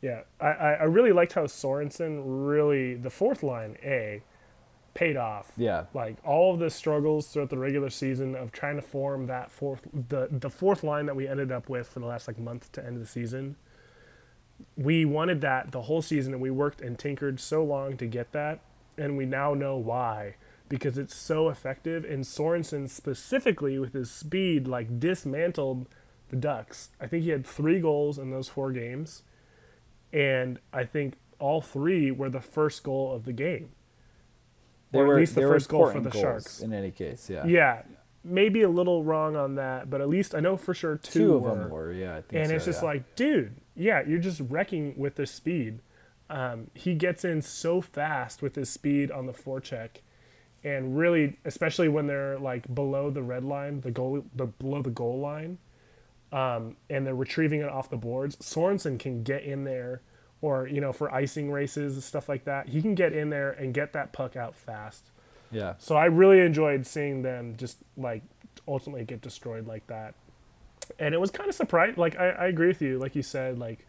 Yeah, 0.00 0.22
I, 0.40 0.46
I 0.48 0.72
I 0.72 0.84
really 0.84 1.12
liked 1.12 1.34
how 1.34 1.44
Sorensen 1.44 2.22
really 2.24 2.94
the 2.94 3.10
fourth 3.10 3.42
line 3.42 3.76
A 3.84 4.22
paid 4.94 5.16
off. 5.16 5.52
Yeah, 5.56 5.84
like 5.94 6.16
all 6.24 6.54
of 6.54 6.60
the 6.60 6.70
struggles 6.70 7.28
throughout 7.28 7.50
the 7.50 7.58
regular 7.58 7.90
season 7.90 8.34
of 8.34 8.52
trying 8.52 8.76
to 8.76 8.82
form 8.82 9.26
that 9.26 9.50
fourth 9.50 9.82
the 9.92 10.28
the 10.30 10.50
fourth 10.50 10.82
line 10.82 11.06
that 11.06 11.16
we 11.16 11.26
ended 11.26 11.50
up 11.50 11.68
with 11.68 11.88
for 11.88 12.00
the 12.00 12.06
last 12.06 12.28
like 12.28 12.38
month 12.38 12.70
to 12.72 12.84
end 12.84 12.96
of 12.96 13.00
the 13.00 13.08
season 13.08 13.56
we 14.76 15.04
wanted 15.04 15.40
that 15.40 15.72
the 15.72 15.82
whole 15.82 16.02
season 16.02 16.32
and 16.32 16.42
we 16.42 16.50
worked 16.50 16.80
and 16.80 16.98
tinkered 16.98 17.40
so 17.40 17.64
long 17.64 17.96
to 17.96 18.06
get 18.06 18.32
that 18.32 18.60
and 18.96 19.16
we 19.16 19.24
now 19.24 19.54
know 19.54 19.76
why 19.76 20.34
because 20.68 20.96
it's 20.96 21.14
so 21.14 21.48
effective 21.48 22.04
and 22.04 22.24
Sorensen 22.24 22.88
specifically 22.88 23.78
with 23.78 23.92
his 23.92 24.10
speed 24.10 24.66
like 24.66 24.98
dismantled 24.98 25.86
the 26.30 26.36
Ducks. 26.36 26.90
I 27.00 27.06
think 27.06 27.24
he 27.24 27.30
had 27.30 27.46
3 27.46 27.80
goals 27.80 28.18
in 28.18 28.30
those 28.30 28.48
4 28.48 28.72
games 28.72 29.22
and 30.12 30.58
I 30.72 30.84
think 30.84 31.14
all 31.38 31.60
3 31.60 32.10
were 32.10 32.30
the 32.30 32.40
first 32.40 32.82
goal 32.82 33.14
of 33.14 33.24
the 33.24 33.32
game 33.32 33.70
they 34.92 34.98
or 34.98 35.14
at 35.14 35.20
least 35.20 35.34
the 35.34 35.40
first 35.42 35.68
goal 35.68 35.90
for 35.90 36.00
the 36.00 36.10
Sharks. 36.10 36.60
in 36.60 36.72
any 36.72 36.90
case. 36.90 37.28
Yeah, 37.28 37.46
Yeah, 37.46 37.82
maybe 38.24 38.62
a 38.62 38.68
little 38.68 39.02
wrong 39.02 39.36
on 39.36 39.56
that, 39.56 39.90
but 39.90 40.00
at 40.00 40.08
least 40.08 40.34
I 40.34 40.40
know 40.40 40.56
for 40.56 40.74
sure 40.74 40.96
two, 40.96 41.18
two 41.18 41.34
of 41.34 41.42
were. 41.42 41.54
them 41.54 41.70
were. 41.70 41.92
Yeah, 41.92 42.16
I 42.16 42.22
think 42.22 42.34
and 42.34 42.48
so, 42.48 42.54
it's 42.56 42.64
just 42.64 42.82
yeah. 42.82 42.88
like, 42.88 43.16
dude, 43.16 43.56
yeah, 43.74 44.02
you're 44.06 44.20
just 44.20 44.40
wrecking 44.48 44.94
with 44.96 45.16
the 45.16 45.26
speed. 45.26 45.80
Um, 46.30 46.70
he 46.74 46.94
gets 46.94 47.24
in 47.24 47.42
so 47.42 47.80
fast 47.80 48.42
with 48.42 48.54
his 48.54 48.70
speed 48.70 49.10
on 49.10 49.26
the 49.26 49.32
forecheck, 49.32 49.90
and 50.64 50.96
really, 50.96 51.38
especially 51.44 51.88
when 51.88 52.06
they're 52.06 52.38
like 52.38 52.72
below 52.74 53.10
the 53.10 53.22
red 53.22 53.44
line, 53.44 53.80
the 53.80 53.90
goal, 53.90 54.24
the 54.34 54.46
below 54.46 54.82
the 54.82 54.90
goal 54.90 55.18
line, 55.20 55.58
um, 56.32 56.76
and 56.88 57.06
they're 57.06 57.14
retrieving 57.14 57.60
it 57.60 57.68
off 57.68 57.90
the 57.90 57.96
boards. 57.96 58.36
Sorensen 58.36 58.98
can 58.98 59.22
get 59.22 59.42
in 59.42 59.64
there, 59.64 60.02
or 60.42 60.66
you 60.66 60.80
know, 60.80 60.92
for 60.92 61.12
icing 61.14 61.50
races 61.50 61.94
and 61.94 62.02
stuff 62.02 62.28
like 62.28 62.44
that, 62.44 62.68
he 62.68 62.82
can 62.82 62.94
get 62.94 63.14
in 63.14 63.30
there 63.30 63.52
and 63.52 63.72
get 63.72 63.94
that 63.94 64.12
puck 64.12 64.36
out 64.36 64.54
fast. 64.54 65.10
yeah, 65.50 65.74
So 65.78 65.96
I 65.96 66.06
really 66.06 66.40
enjoyed 66.40 66.86
seeing 66.86 67.22
them 67.22 67.56
just 67.56 67.78
like 67.96 68.22
ultimately 68.68 69.04
get 69.04 69.22
destroyed 69.22 69.66
like 69.66 69.86
that. 69.86 70.14
And 70.98 71.14
it 71.14 71.18
was 71.18 71.30
kind 71.30 71.48
of 71.48 71.54
surprised. 71.54 71.96
Like 71.96 72.18
I, 72.18 72.30
I 72.30 72.46
agree 72.48 72.66
with 72.68 72.82
you. 72.82 72.98
Like 72.98 73.14
you 73.16 73.22
said, 73.22 73.58
like 73.58 73.86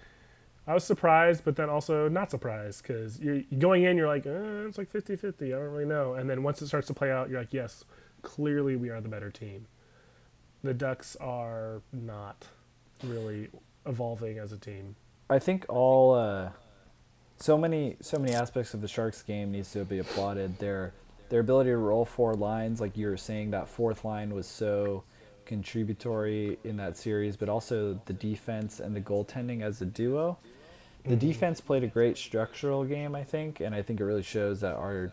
I 0.67 0.73
was 0.73 0.83
surprised, 0.85 1.43
but 1.43 1.55
then 1.55 1.69
also 1.69 2.07
not 2.07 2.31
surprised 2.31 2.83
because 2.83 3.19
you're 3.19 3.41
going 3.57 3.83
in, 3.83 3.97
you're 3.97 4.07
like, 4.07 4.25
uh, 4.25 4.67
it's 4.67 4.77
like 4.77 4.91
50-50. 4.91 5.47
I 5.47 5.49
don't 5.49 5.59
really 5.59 5.85
know. 5.85 6.13
And 6.13 6.29
then 6.29 6.43
once 6.43 6.61
it 6.61 6.67
starts 6.67 6.87
to 6.87 6.93
play 6.93 7.11
out, 7.11 7.29
you're 7.29 7.39
like, 7.39 7.53
yes, 7.53 7.83
clearly 8.21 8.75
we 8.77 8.89
are 8.89 9.01
the 9.01 9.09
better 9.09 9.29
team. 9.29 9.65
The 10.63 10.73
Ducks 10.73 11.17
are 11.17 11.81
not 11.91 12.47
really 13.03 13.49
evolving 13.85 14.37
as 14.37 14.53
a 14.53 14.57
team. 14.57 14.95
I 15.29 15.39
think 15.39 15.65
all 15.69 16.15
uh, 16.15 16.49
so 17.37 17.57
many 17.57 17.97
so 18.01 18.17
many 18.17 18.33
aspects 18.33 18.73
of 18.73 18.81
the 18.81 18.87
Sharks 18.87 19.21
game 19.21 19.51
needs 19.51 19.71
to 19.73 19.85
be 19.85 19.99
applauded. 19.99 20.59
Their 20.59 20.93
their 21.29 21.39
ability 21.39 21.71
to 21.71 21.77
roll 21.77 22.05
four 22.05 22.35
lines, 22.35 22.79
like 22.79 22.95
you 22.97 23.07
were 23.07 23.17
saying, 23.17 23.51
that 23.51 23.67
fourth 23.67 24.05
line 24.05 24.33
was 24.33 24.45
so 24.45 25.03
contributory 25.45 26.57
in 26.63 26.77
that 26.77 26.95
series, 26.97 27.35
but 27.35 27.49
also 27.49 27.99
the 28.05 28.13
defense 28.13 28.79
and 28.79 28.95
the 28.95 29.01
goaltending 29.01 29.61
as 29.61 29.81
a 29.81 29.85
duo. 29.85 30.37
The 31.05 31.15
defense 31.17 31.59
played 31.59 31.83
a 31.83 31.87
great 31.87 32.17
structural 32.17 32.85
game, 32.85 33.13
I 33.13 33.25
think, 33.25 33.59
and 33.59 33.75
I 33.75 33.81
think 33.81 33.99
it 33.99 34.05
really 34.05 34.23
shows 34.23 34.61
that 34.61 34.75
our 34.75 35.11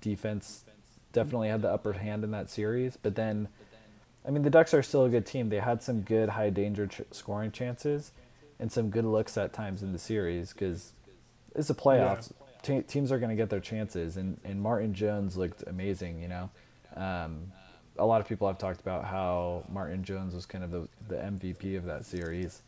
defense 0.00 0.64
definitely 1.12 1.48
had 1.48 1.62
the 1.62 1.70
upper 1.70 1.94
hand 1.94 2.22
in 2.22 2.30
that 2.30 2.50
series. 2.50 2.96
But 2.96 3.16
then, 3.16 3.48
I 4.24 4.30
mean, 4.30 4.44
the 4.44 4.50
Ducks 4.50 4.74
are 4.74 4.82
still 4.82 5.06
a 5.06 5.08
good 5.08 5.26
team. 5.26 5.48
They 5.48 5.58
had 5.58 5.82
some 5.82 6.02
good 6.02 6.28
high 6.28 6.50
danger 6.50 6.86
ch- 6.86 7.00
scoring 7.10 7.50
chances 7.50 8.12
and 8.58 8.70
some 8.70 8.90
good 8.90 9.04
looks 9.04 9.36
at 9.36 9.52
times 9.52 9.82
in 9.82 9.92
the 9.92 9.98
series 9.98 10.52
because 10.52 10.92
it's 11.54 11.70
a 11.70 11.74
playoffs. 11.74 12.32
Te- 12.62 12.82
teams 12.82 13.12
are 13.12 13.18
going 13.18 13.30
to 13.30 13.36
get 13.36 13.50
their 13.50 13.60
chances, 13.60 14.16
and, 14.16 14.40
and 14.44 14.60
Martin 14.60 14.94
Jones 14.94 15.36
looked 15.36 15.62
amazing. 15.66 16.20
You 16.22 16.28
know, 16.28 16.50
um, 16.96 17.52
a 17.98 18.06
lot 18.06 18.20
of 18.20 18.28
people 18.28 18.46
have 18.46 18.58
talked 18.58 18.80
about 18.80 19.04
how 19.04 19.64
Martin 19.70 20.02
Jones 20.02 20.34
was 20.34 20.46
kind 20.46 20.64
of 20.64 20.70
the, 20.70 20.88
the 21.08 21.16
MVP 21.16 21.76
of 21.76 21.84
that 21.84 22.06
series, 22.06 22.62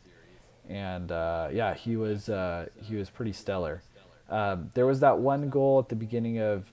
and 0.69 1.11
uh, 1.11 1.49
yeah, 1.51 1.73
he 1.73 1.95
was 1.95 2.29
uh, 2.29 2.67
he 2.81 2.95
was 2.95 3.09
pretty 3.09 3.33
stellar. 3.33 3.81
Um, 4.29 4.71
there 4.73 4.85
was 4.85 4.99
that 4.99 5.19
one 5.19 5.49
goal 5.49 5.79
at 5.79 5.89
the 5.89 5.95
beginning 5.95 6.39
of 6.39 6.71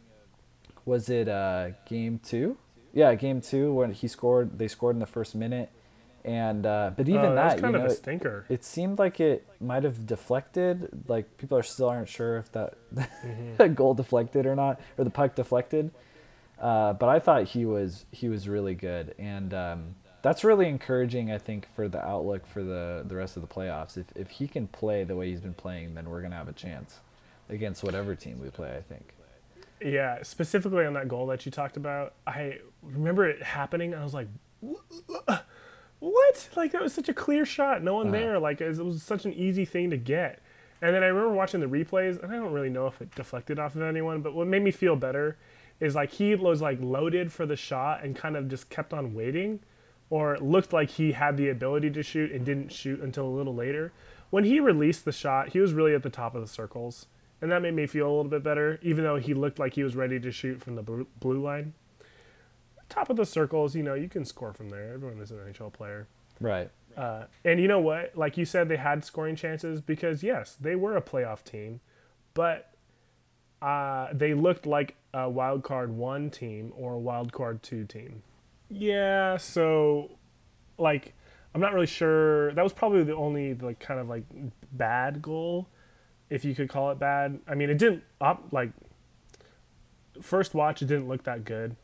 was 0.85 1.09
it 1.09 1.29
uh, 1.29 1.71
game 1.87 2.21
two? 2.23 2.59
Yeah, 2.93 3.15
game 3.15 3.41
two 3.41 3.73
when 3.73 3.93
he 3.93 4.07
scored. 4.07 4.59
They 4.59 4.69
scored 4.69 4.97
in 4.97 5.01
the 5.01 5.07
first 5.07 5.35
minute, 5.35 5.71
and 6.25 6.65
uh, 6.65 6.91
but 6.97 7.09
even 7.09 7.33
Uh, 7.33 7.35
that, 7.35 7.53
was 7.55 7.61
kind 7.61 7.75
you 7.75 7.81
of 7.81 7.87
know, 7.87 7.93
a 7.93 7.95
stinker. 7.95 8.45
it 8.49 8.65
seemed 8.65 8.99
like 8.99 9.21
it 9.21 9.47
might 9.61 9.83
have 9.85 10.07
deflected. 10.07 10.89
Like 11.09 11.37
people 11.37 11.59
are 11.59 11.63
still 11.63 11.89
aren't 11.89 12.09
sure 12.09 12.39
if 12.39 12.51
that 12.53 12.75
Mm-hmm. 12.95 13.75
goal 13.75 13.95
deflected 13.95 14.47
or 14.47 14.55
not, 14.57 14.81
or 14.97 15.05
the 15.05 15.11
puck 15.11 15.35
deflected. 15.35 15.91
Uh, 16.61 16.93
but 16.95 17.09
I 17.09 17.19
thought 17.19 17.45
he 17.49 17.65
was 17.67 18.07
he 18.13 18.29
was 18.29 18.49
really 18.49 18.75
good, 18.75 19.15
and 19.19 19.53
um, 19.53 19.95
that's 20.23 20.45
really 20.45 20.69
encouraging. 20.69 21.31
I 21.31 21.39
think 21.39 21.69
for 21.75 21.89
the 21.89 22.03
outlook 22.05 22.47
for 22.47 22.63
the 22.63 23.05
the 23.07 23.15
rest 23.17 23.37
of 23.37 23.43
the 23.43 23.49
playoffs. 23.49 23.97
If 23.99 24.07
if 24.15 24.31
he 24.31 24.47
can 24.49 24.67
play 24.69 25.05
the 25.05 25.17
way 25.17 25.29
he's 25.31 25.41
been 25.41 25.55
playing, 25.55 25.95
then 25.95 26.09
we're 26.09 26.23
gonna 26.23 26.37
have 26.37 26.49
a 26.49 26.53
chance 26.53 27.01
against 27.51 27.83
whatever 27.85 28.15
team 28.15 28.41
we 28.41 28.49
play. 28.51 28.75
I 28.77 28.81
think. 28.83 29.13
Yeah, 29.85 30.23
specifically 30.23 30.87
on 30.87 30.95
that 30.95 31.09
goal 31.09 31.27
that 31.27 31.45
you 31.45 31.53
talked 31.53 31.77
about, 31.77 32.15
I 32.27 32.59
remember 32.83 33.29
it 33.29 33.43
happening. 33.43 33.93
I 33.95 34.03
was 34.03 34.15
like, 34.15 34.29
what? 34.61 35.44
Like 36.57 36.73
that 36.73 36.83
was 36.83 36.93
such 36.93 37.09
a 37.09 37.15
clear 37.15 37.45
shot. 37.45 37.83
No 37.83 37.95
one 37.95 38.09
Uh-huh. 38.09 38.17
there. 38.19 38.39
Like 38.39 38.61
it 38.61 38.69
was, 38.69 38.79
it 38.79 38.85
was 38.85 39.03
such 39.03 39.25
an 39.25 39.33
easy 39.35 39.65
thing 39.65 39.91
to 39.91 39.97
get. 39.97 40.41
And 40.83 40.95
then 40.95 41.03
I 41.03 41.07
remember 41.07 41.31
watching 41.35 41.61
the 41.61 41.67
replays, 41.67 42.23
and 42.23 42.31
I 42.33 42.37
don't 42.37 42.53
really 42.53 42.69
know 42.69 42.87
if 42.87 43.01
it 43.01 43.15
deflected 43.15 43.59
off 43.59 43.75
of 43.75 43.83
anyone, 43.83 44.21
but 44.21 44.35
what 44.35 44.47
made 44.47 44.63
me 44.63 44.71
feel 44.71 44.97
better 44.97 45.39
is 45.81 45.95
like 45.95 46.11
he 46.13 46.35
was 46.35 46.61
like 46.61 46.79
loaded 46.81 47.33
for 47.33 47.47
the 47.47 47.57
shot 47.57 48.05
and 48.05 48.15
kind 48.15 48.37
of 48.37 48.49
just 48.49 48.69
kept 48.69 48.93
on 48.93 49.15
waiting, 49.15 49.61
or 50.11 50.37
looked 50.39 50.73
like 50.75 50.91
he 50.91 51.13
had 51.13 51.37
the 51.39 51.49
ability 51.49 51.91
to 51.91 52.03
shoot 52.03 52.31
and 52.33 52.45
didn't 52.45 52.71
shoot 52.71 53.01
until 53.01 53.27
a 53.27 53.35
little 53.35 53.55
later. 53.55 53.93
When 54.31 54.45
he 54.45 54.61
released 54.61 55.05
the 55.07 55.13
shot, 55.13 55.51
he 55.51 55.61
was 55.61 55.73
really 55.73 55.95
at 55.95 56.03
the 56.03 56.11
top 56.11 56.35
of 56.35 56.43
the 56.43 56.49
circles, 56.49 57.07
and 57.41 57.51
that 57.51 57.63
made 57.63 57.75
me 57.75 57.87
feel 57.87 58.07
a 58.07 58.09
little 58.15 58.25
bit 58.25 58.43
better, 58.43 58.79
even 58.83 59.05
though 59.05 59.17
he 59.17 59.33
looked 59.33 59.59
like 59.59 59.75
he 59.75 59.85
was 59.85 59.97
ready 59.97 60.21
to 60.21 60.31
shoot 60.31 60.61
from 60.61 60.75
the 60.75 60.83
blue 60.83 61.43
line. 61.43 61.73
Top 62.89 63.11
of 63.11 63.17
the 63.17 63.27
circles, 63.27 63.75
you 63.75 63.83
know, 63.83 63.95
you 63.95 64.09
can 64.09 64.25
score 64.25 64.53
from 64.53 64.71
there. 64.71 64.93
Everyone 64.95 65.21
is 65.21 65.31
an 65.31 65.39
NHL 65.39 65.73
player. 65.73 66.07
Right. 66.41 66.71
Uh, 66.97 67.25
and 67.45 67.61
you 67.61 67.69
know 67.69 67.81
what? 67.81 68.17
Like 68.17 68.37
you 68.37 68.45
said, 68.45 68.69
they 68.69 68.77
had 68.77 69.05
scoring 69.05 69.37
chances 69.37 69.81
because 69.81 70.23
yes, 70.23 70.57
they 70.61 70.77
were 70.77 70.97
a 70.97 71.03
playoff 71.03 71.43
team, 71.43 71.81
but 72.35 72.73
uh, 73.61 74.09
they 74.13 74.35
looked 74.35 74.67
like 74.67 74.97
a 75.13 75.29
wild 75.29 75.63
card 75.63 75.91
one 75.91 76.31
team 76.31 76.73
or 76.77 76.95
a 76.95 76.99
wild 76.99 77.33
card 77.33 77.63
two 77.63 77.85
team. 77.85 78.23
Yeah, 78.71 79.37
so 79.37 80.13
like 80.79 81.15
I'm 81.55 81.61
not 81.61 81.73
really 81.73 81.87
sure. 81.87 82.53
That 82.55 82.63
was 82.63 82.73
probably 82.73 83.03
the 83.03 83.17
only 83.17 83.55
like 83.55 83.81
kind 83.81 83.99
of 83.99 84.09
like 84.09 84.25
bad 84.73 85.21
goal, 85.21 85.69
if 86.31 86.45
you 86.45 86.55
could 86.55 86.69
call 86.69 86.91
it 86.91 86.99
bad. 86.99 87.41
I 87.49 87.55
mean, 87.55 87.71
it 87.71 87.79
didn't 87.79 88.05
up 88.21 88.45
like 88.53 88.71
first 90.21 90.55
watch. 90.55 90.81
It 90.83 90.87
didn't 90.87 91.09
look 91.09 91.25
that 91.25 91.45
good 91.45 91.77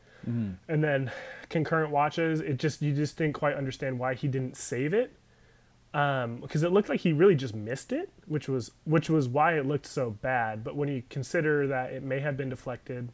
and 0.67 0.83
then 0.83 1.11
concurrent 1.49 1.91
watches 1.91 2.39
it 2.39 2.57
just 2.57 2.81
you 2.81 2.93
just 2.93 3.17
didn't 3.17 3.33
quite 3.33 3.55
understand 3.55 3.99
why 3.99 4.13
he 4.13 4.27
didn't 4.27 4.55
save 4.55 4.93
it. 4.93 5.13
Um 5.93 6.37
because 6.41 6.63
it 6.63 6.71
looked 6.71 6.89
like 6.89 7.01
he 7.01 7.11
really 7.11 7.35
just 7.35 7.55
missed 7.55 7.91
it 7.91 8.09
which 8.25 8.47
was 8.47 8.71
which 8.85 9.09
was 9.09 9.27
why 9.27 9.57
it 9.57 9.65
looked 9.65 9.85
so 9.85 10.11
bad. 10.11 10.63
But 10.63 10.75
when 10.75 10.89
you 10.89 11.03
consider 11.09 11.67
that 11.67 11.91
it 11.91 12.03
may 12.03 12.19
have 12.19 12.37
been 12.37 12.49
deflected 12.49 13.11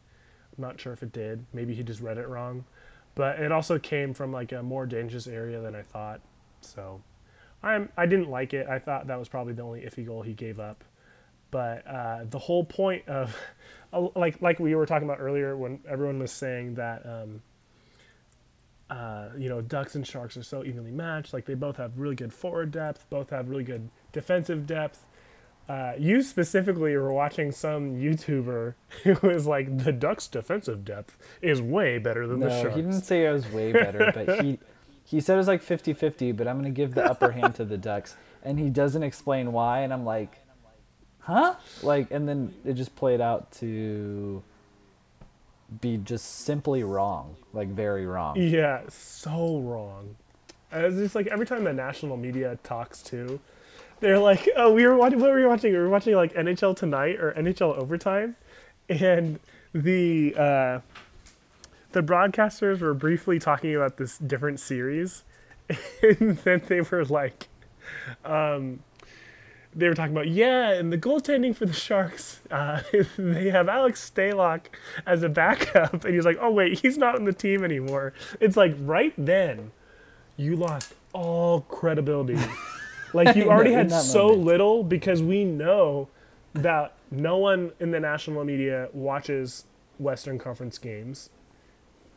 i'm 0.58 0.62
not 0.62 0.80
sure 0.80 0.94
if 0.94 1.04
it 1.04 1.12
did. 1.12 1.46
Maybe 1.54 1.74
he 1.74 1.84
just 1.84 2.02
read 2.02 2.18
it 2.18 2.28
wrong. 2.28 2.66
But 3.16 3.40
it 3.40 3.52
also 3.52 3.80
came 3.80 4.14
from 4.14 4.32
like 4.32 4.52
a 4.52 4.62
more 4.62 4.86
dangerous 4.86 5.28
area 5.28 5.60
than 5.62 5.76
i 5.76 5.82
thought. 5.82 6.22
So 6.62 7.02
i'm 7.64 7.90
i 7.98 8.06
didn't 8.06 8.30
like 8.30 8.54
it. 8.54 8.68
I 8.68 8.80
thought 8.80 9.08
that 9.08 9.18
was 9.18 9.30
probably 9.30 9.54
the 9.54 9.64
only 9.64 9.82
iffy 9.82 10.06
goal 10.06 10.22
he 10.22 10.34
gave 10.34 10.60
up. 10.60 10.84
But 11.50 11.88
uh, 11.88 12.26
the 12.30 12.40
whole 12.40 12.66
point 12.66 13.08
of 13.08 13.36
like 13.94 14.42
like 14.42 14.60
we 14.60 14.76
were 14.76 14.86
talking 14.86 15.08
about 15.08 15.20
earlier 15.20 15.56
when 15.56 15.80
everyone 15.88 16.20
was 16.20 16.32
saying 16.32 16.76
that 16.76 17.06
um, 17.06 17.42
uh, 18.90 19.30
you 19.38 19.50
know 19.50 19.62
ducks 19.62 19.96
and 19.96 20.06
sharks 20.06 20.38
are 20.38 20.44
so 20.44 20.64
evenly 20.64 20.92
matched. 20.92 21.34
Like 21.34 21.46
they 21.46 21.54
both 21.56 21.78
have 21.78 21.98
really 21.98 22.16
good 22.16 22.34
forward 22.34 22.72
depth 22.72 23.06
both 23.10 23.30
have 23.30 23.50
really 23.50 23.64
good 23.64 23.90
defensive 24.12 24.66
depth. 24.66 25.06
Uh, 25.70 25.92
you 26.00 26.22
specifically 26.22 26.96
were 26.96 27.12
watching 27.12 27.52
some 27.52 27.96
youtuber 27.96 28.76
who 29.04 29.16
was 29.28 29.46
like 29.46 29.80
the 29.80 29.92
ducks 29.92 30.28
defensive 30.28 30.86
depth 30.86 31.18
is 31.42 31.62
way 31.62 31.98
better 31.98 32.26
than 32.26 32.40
the 32.40 32.48
No, 32.48 32.62
sharks 32.62 32.76
he 32.76 32.82
didn't 32.82 33.02
say 33.02 33.26
it 33.26 33.32
was 33.32 33.50
way 33.52 33.74
better, 33.74 34.12
but 34.14 34.42
he 34.44 34.60
he 35.04 35.22
said 35.22 35.36
it 35.36 35.38
was 35.38 35.48
like 35.48 35.64
50-50, 35.64 36.36
but 36.36 36.50
I'm 36.50 36.60
going 36.60 36.66
to 36.66 36.76
give 36.76 36.94
the 36.94 37.10
upper 37.10 37.32
hand 37.32 37.56
to 37.56 37.64
the 37.64 37.78
Ducks. 37.78 38.18
And 38.44 38.60
he 38.60 38.70
doesn't 38.70 39.04
explain 39.04 39.54
why 39.54 39.80
and 39.80 39.94
I'm 39.94 40.04
like, 40.04 40.38
"Huh?" 41.28 41.56
Like 41.84 42.10
and 42.10 42.28
then 42.28 42.54
it 42.66 42.74
just 42.74 42.96
played 42.96 43.22
out 43.22 43.52
to 43.54 44.42
be 45.82 45.98
just 45.98 46.26
simply 46.46 46.84
wrong, 46.84 47.36
like 47.54 47.68
very 47.68 48.06
wrong. 48.06 48.38
Yeah, 48.38 48.82
so 48.90 49.60
wrong. 49.60 50.16
It's 50.72 50.96
just 50.96 51.16
like 51.16 51.28
every 51.28 51.46
time 51.46 51.64
the 51.66 51.74
national 51.74 52.18
media 52.18 52.58
talks 52.64 53.02
to, 53.04 53.40
they're 54.00 54.20
like, 54.20 54.48
"Oh, 54.56 54.72
we 54.74 54.86
were 54.88 54.96
watching. 54.96 55.20
What 55.20 55.30
were 55.32 55.38
we 55.38 55.46
watching? 55.46 55.74
We 55.74 55.78
were 55.78 55.90
watching 55.90 56.16
like 56.16 56.34
NHL 56.34 56.76
Tonight 56.76 57.20
or 57.20 57.34
NHL 57.34 57.78
Overtime," 57.78 58.36
and 58.90 59.40
the 59.74 60.34
uh, 60.38 60.80
the 61.92 62.02
broadcasters 62.02 62.80
were 62.80 62.94
briefly 62.94 63.40
talking 63.40 63.76
about 63.76 63.98
this 63.98 64.18
different 64.18 64.60
series, 64.60 65.24
and 66.02 66.38
then 66.40 66.62
they 66.68 66.82
were 66.82 67.04
like, 67.06 67.50
um, 68.24 68.80
they 69.78 69.88
were 69.88 69.94
talking 69.94 70.12
about 70.12 70.28
yeah, 70.28 70.72
and 70.72 70.92
the 70.92 70.98
goaltending 70.98 71.56
for 71.56 71.66
the 71.66 71.74
Sharks, 71.74 72.42
uh, 72.52 72.82
they 73.18 73.50
have 73.50 73.70
Alex 73.70 74.12
Stalock 74.14 74.66
as 75.06 75.24
a 75.24 75.30
backup, 75.30 76.04
and 76.04 76.14
he's 76.14 76.26
like, 76.26 76.38
oh 76.42 76.52
wait, 76.52 76.80
he's 76.80 76.98
not 76.98 77.16
on 77.16 77.26
the 77.26 77.34
team 77.34 77.64
anymore. 77.64 78.14
It's 78.40 78.58
like 78.58 78.74
right 78.80 79.14
then, 79.18 79.72
you 80.36 80.56
lost 80.56 80.96
all 81.14 81.62
credibility. 81.62 82.40
like 83.14 83.36
you 83.36 83.50
already 83.50 83.72
had 83.72 83.92
so 83.92 84.30
moment. 84.30 84.46
little 84.46 84.84
because 84.84 85.22
we 85.22 85.46
know 85.46 86.10
that 86.54 86.94
no 87.12 87.38
one 87.38 87.72
in 87.80 87.92
the 87.92 88.00
national 88.00 88.44
media 88.44 88.90
watches 88.94 89.66
Western 90.00 90.40
Conference 90.40 90.78
games. 90.78 91.30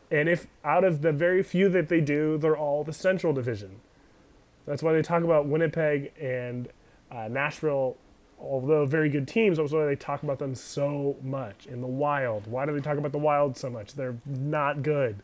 And 0.09 0.27
if 0.27 0.47
out 0.65 0.83
of 0.83 1.01
the 1.01 1.11
very 1.11 1.41
few 1.43 1.69
that 1.69 1.89
they 1.89 2.01
do, 2.01 2.37
they're 2.37 2.57
all 2.57 2.83
the 2.83 2.91
Central 2.91 3.31
Division. 3.33 3.79
That's 4.65 4.83
why 4.83 4.93
they 4.93 5.01
talk 5.01 5.23
about 5.23 5.47
Winnipeg 5.47 6.11
and 6.19 6.69
uh, 7.11 7.27
Nashville, 7.27 7.97
although 8.39 8.85
very 8.85 9.09
good 9.09 9.27
teams. 9.27 9.57
That's 9.57 9.71
why 9.71 9.85
they 9.85 9.95
talk 9.95 10.23
about 10.23 10.39
them 10.39 10.55
so 10.55 11.17
much. 11.21 11.67
In 11.67 11.81
the 11.81 11.87
Wild, 11.87 12.47
why 12.47 12.65
do 12.65 12.73
they 12.73 12.79
talk 12.79 12.97
about 12.97 13.11
the 13.11 13.17
Wild 13.17 13.57
so 13.57 13.69
much? 13.69 13.93
They're 13.93 14.17
not 14.25 14.81
good. 14.81 15.21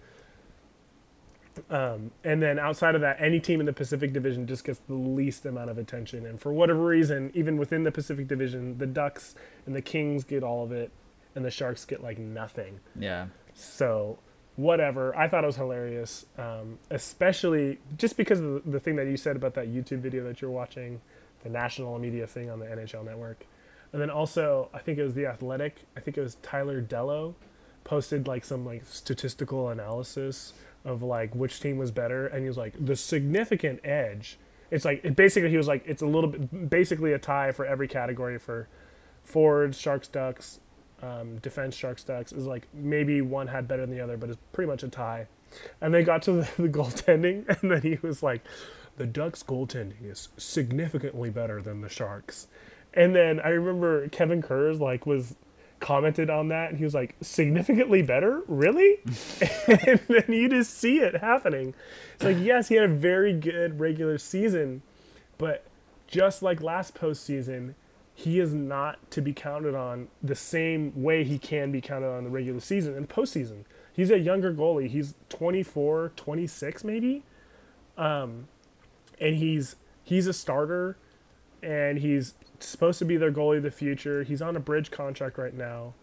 Um, 1.69 2.11
and 2.23 2.41
then 2.41 2.59
outside 2.59 2.93
of 2.95 3.01
that, 3.01 3.17
any 3.19 3.39
team 3.39 3.59
in 3.59 3.65
the 3.65 3.73
Pacific 3.73 4.13
Division 4.13 4.45
just 4.45 4.63
gets 4.63 4.79
the 4.87 4.93
least 4.93 5.45
amount 5.45 5.69
of 5.69 5.77
attention. 5.77 6.25
And 6.25 6.39
for 6.39 6.53
whatever 6.53 6.85
reason, 6.85 7.31
even 7.33 7.57
within 7.57 7.83
the 7.83 7.91
Pacific 7.91 8.27
Division, 8.27 8.77
the 8.77 8.85
Ducks 8.85 9.35
and 9.65 9.75
the 9.75 9.81
Kings 9.81 10.23
get 10.23 10.43
all 10.43 10.63
of 10.63 10.71
it, 10.71 10.91
and 11.35 11.45
the 11.45 11.51
Sharks 11.51 11.85
get 11.85 12.03
like 12.03 12.17
nothing. 12.17 12.79
Yeah. 12.95 13.27
So, 13.53 14.19
whatever. 14.55 15.15
I 15.15 15.27
thought 15.27 15.43
it 15.43 15.47
was 15.47 15.55
hilarious, 15.55 16.25
um, 16.37 16.79
especially 16.89 17.79
just 17.97 18.17
because 18.17 18.39
of 18.39 18.65
the, 18.65 18.71
the 18.71 18.79
thing 18.79 18.95
that 18.97 19.07
you 19.07 19.17
said 19.17 19.35
about 19.35 19.53
that 19.55 19.67
YouTube 19.67 19.99
video 19.99 20.23
that 20.25 20.41
you're 20.41 20.51
watching, 20.51 21.01
the 21.43 21.49
national 21.49 21.97
media 21.99 22.27
thing 22.27 22.49
on 22.49 22.59
the 22.59 22.65
NHL 22.65 23.05
network. 23.05 23.45
And 23.93 24.01
then 24.01 24.09
also, 24.09 24.69
I 24.73 24.79
think 24.79 24.97
it 24.97 25.03
was 25.03 25.13
The 25.13 25.25
Athletic, 25.25 25.85
I 25.95 26.01
think 26.01 26.17
it 26.17 26.21
was 26.21 26.35
Tyler 26.41 26.81
Dellow 26.81 27.35
posted 27.87 28.27
like 28.27 28.43
some 28.43 28.65
like 28.65 28.83
statistical 28.85 29.69
analysis 29.69 30.53
of 30.83 31.01
like 31.01 31.33
which 31.33 31.61
team 31.61 31.77
was 31.77 31.89
better 31.89 32.27
and 32.27 32.41
he 32.41 32.47
was 32.47 32.57
like 32.57 32.73
the 32.85 32.97
significant 32.97 33.79
edge 33.85 34.37
it's 34.71 34.83
like 34.83 35.03
it 35.05 35.15
basically 35.15 35.49
he 35.49 35.55
was 35.55 35.69
like 35.69 35.83
it's 35.85 36.01
a 36.01 36.05
little 36.05 36.29
bit 36.29 36.69
basically 36.69 37.13
a 37.13 37.17
tie 37.17 37.49
for 37.49 37.65
every 37.65 37.87
category 37.87 38.37
for 38.37 38.67
forwards 39.23 39.79
sharks 39.79 40.09
ducks 40.09 40.59
um, 41.01 41.37
defense 41.37 41.77
sharks 41.77 42.03
ducks 42.03 42.33
is 42.33 42.45
like 42.45 42.67
maybe 42.73 43.21
one 43.21 43.47
had 43.47 43.69
better 43.69 43.85
than 43.85 43.95
the 43.95 44.01
other 44.01 44.17
but 44.17 44.29
it's 44.29 44.39
pretty 44.51 44.69
much 44.69 44.83
a 44.83 44.89
tie 44.89 45.25
and 45.79 45.93
they 45.93 46.03
got 46.03 46.21
to 46.21 46.33
the, 46.33 46.49
the 46.57 46.67
goaltending 46.67 47.47
and 47.61 47.71
then 47.71 47.81
he 47.81 47.97
was 48.01 48.21
like 48.21 48.41
the 48.97 49.05
ducks 49.05 49.43
goaltending 49.43 50.03
is 50.09 50.29
significantly 50.37 51.29
better 51.29 51.61
than 51.61 51.81
the 51.81 51.89
sharks. 51.89 52.47
And 52.93 53.15
then 53.15 53.39
i 53.39 53.49
remember 53.49 54.07
kevin 54.09 54.41
kurz 54.41 54.79
like 54.79 55.05
was 55.05 55.35
commented 55.79 56.29
on 56.29 56.47
that 56.47 56.69
and 56.69 56.79
he 56.79 56.83
was 56.83 56.93
like 56.93 57.15
significantly 57.21 58.01
better? 58.01 58.41
Really? 58.47 58.99
And 59.67 59.99
then 60.07 60.25
you 60.29 60.49
just 60.49 60.75
see 60.77 60.99
it 60.99 61.17
happening. 61.17 61.73
It's 62.15 62.23
like 62.23 62.37
yes 62.39 62.69
he 62.69 62.75
had 62.75 62.85
a 62.85 62.93
very 62.93 63.33
good 63.33 63.79
regular 63.79 64.17
season 64.17 64.81
but 65.37 65.65
just 66.07 66.41
like 66.41 66.61
last 66.61 66.95
postseason 66.95 67.75
he 68.15 68.39
is 68.39 68.51
not 68.51 69.11
to 69.11 69.21
be 69.21 69.31
counted 69.31 69.75
on 69.75 70.07
the 70.23 70.33
same 70.33 70.91
way 71.03 71.23
he 71.23 71.37
can 71.37 71.71
be 71.71 71.79
counted 71.79 72.07
on 72.07 72.23
the 72.23 72.31
regular 72.31 72.59
season 72.59 72.95
and 72.95 73.07
postseason. 73.07 73.63
He's 73.93 74.09
a 74.09 74.17
younger 74.17 74.51
goalie. 74.51 74.89
He's 74.89 75.13
24 75.29 76.13
26 76.15 76.83
maybe? 76.83 77.23
Um, 77.95 78.47
and 79.19 79.35
he's 79.35 79.75
he's 80.03 80.27
a 80.27 80.33
starter 80.33 80.97
and 81.63 81.99
he's 81.99 82.35
supposed 82.59 82.99
to 82.99 83.05
be 83.05 83.17
their 83.17 83.31
goalie 83.31 83.57
of 83.57 83.63
the 83.63 83.71
future. 83.71 84.23
He's 84.23 84.41
on 84.41 84.55
a 84.55 84.59
bridge 84.59 84.89
contract 84.91 85.37
right 85.37 85.53
now, 85.53 85.93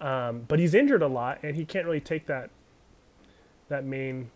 um, 0.00 0.44
but 0.48 0.58
he's 0.58 0.74
injured 0.74 1.02
a 1.02 1.08
lot, 1.08 1.38
and 1.42 1.56
he 1.56 1.64
can't 1.64 1.86
really 1.86 2.00
take 2.00 2.26
that 2.26 2.50
that 3.68 3.84
main 3.84 4.30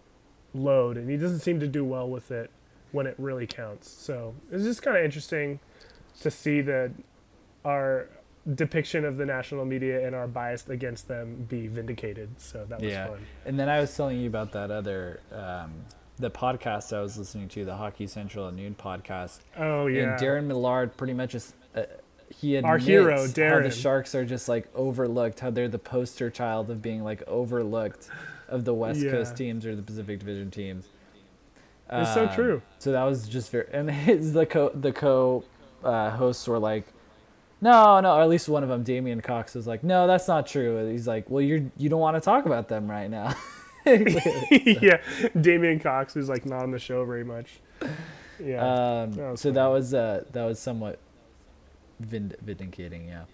load, 0.54 0.96
and 0.96 1.10
he 1.10 1.16
doesn't 1.16 1.40
seem 1.40 1.60
to 1.60 1.68
do 1.68 1.84
well 1.84 2.08
with 2.08 2.30
it 2.30 2.50
when 2.92 3.06
it 3.06 3.14
really 3.18 3.46
counts. 3.46 3.90
So 3.90 4.34
it's 4.50 4.64
just 4.64 4.82
kind 4.82 4.96
of 4.96 5.04
interesting 5.04 5.60
to 6.20 6.30
see 6.30 6.62
that 6.62 6.92
our 7.64 8.08
depiction 8.54 9.04
of 9.04 9.16
the 9.16 9.26
national 9.26 9.64
media 9.64 10.06
and 10.06 10.14
our 10.14 10.28
bias 10.28 10.66
against 10.68 11.08
them 11.08 11.46
be 11.50 11.66
vindicated. 11.66 12.40
So 12.40 12.64
that 12.68 12.80
was 12.80 12.90
Yeah. 12.92 13.08
fun. 13.08 13.26
And 13.44 13.58
then 13.58 13.68
I 13.68 13.80
was 13.80 13.94
telling 13.94 14.18
you 14.20 14.28
about 14.28 14.52
that 14.52 14.70
other 14.70 15.20
um, 15.32 15.72
the 16.18 16.30
podcast 16.30 16.96
I 16.96 17.00
was 17.00 17.18
listening 17.18 17.48
to, 17.48 17.64
the 17.64 17.76
Hockey 17.76 18.06
Central 18.06 18.48
at 18.48 18.54
Noon 18.54 18.74
podcast. 18.74 19.40
Oh 19.56 19.86
yeah, 19.86 20.12
And 20.14 20.20
Darren 20.20 20.44
Millard 20.44 20.96
pretty 20.96 21.12
much 21.12 21.34
is 21.34 21.52
uh, 21.74 21.82
he 22.40 22.56
admits 22.56 22.70
Our 22.70 22.78
hero, 22.78 23.26
Darren. 23.26 23.50
how 23.50 23.60
the 23.68 23.70
Sharks 23.70 24.14
are 24.14 24.24
just 24.24 24.48
like 24.48 24.66
overlooked, 24.74 25.40
how 25.40 25.50
they're 25.50 25.68
the 25.68 25.78
poster 25.78 26.30
child 26.30 26.70
of 26.70 26.80
being 26.82 27.04
like 27.04 27.22
overlooked 27.28 28.08
of 28.48 28.64
the 28.64 28.74
West 28.74 29.00
Yeah. 29.00 29.10
Coast 29.12 29.36
teams 29.36 29.66
or 29.66 29.76
the 29.76 29.82
Pacific 29.82 30.18
Division 30.20 30.50
teams. 30.50 30.86
It's 31.90 32.14
so 32.14 32.26
Um, 32.26 32.34
true. 32.34 32.62
So 32.78 32.92
that 32.92 33.04
was 33.04 33.28
just 33.28 33.50
very, 33.52 33.66
and 33.72 33.90
his, 33.90 34.32
the 34.32 34.46
co 34.46 34.70
the 34.74 34.92
co 34.92 35.44
uh, 35.84 36.10
hosts 36.10 36.48
were 36.48 36.58
like, 36.58 36.84
no, 37.60 38.00
no, 38.00 38.16
or 38.16 38.22
at 38.22 38.28
least 38.28 38.48
one 38.48 38.62
of 38.62 38.68
them, 38.68 38.82
Damien 38.82 39.20
Cox, 39.20 39.54
was 39.54 39.66
like, 39.66 39.84
no, 39.84 40.06
that's 40.06 40.26
not 40.28 40.46
true. 40.46 40.90
He's 40.90 41.06
like, 41.06 41.30
well, 41.30 41.40
you're 41.42 41.62
you 41.76 41.88
don't 41.88 42.00
want 42.00 42.16
to 42.16 42.20
talk 42.20 42.44
about 42.46 42.68
them 42.68 42.90
right 42.90 43.08
now. 43.10 43.34
yeah, 44.82 44.98
Damien 45.40 45.78
Cox, 45.78 46.14
who's 46.14 46.28
like 46.28 46.44
not 46.44 46.62
on 46.62 46.70
the 46.72 46.78
show 46.78 47.04
very 47.04 47.24
much. 47.24 47.60
Yeah, 48.42 49.02
um, 49.02 49.12
that 49.12 49.38
so 49.38 49.48
funny. 49.48 49.54
that 49.54 49.66
was 49.66 49.94
uh, 49.94 50.24
that 50.32 50.44
was 50.44 50.58
somewhat 50.58 50.98
vind- 52.00 52.36
vindicating, 52.42 53.08
yeah. 53.08 53.24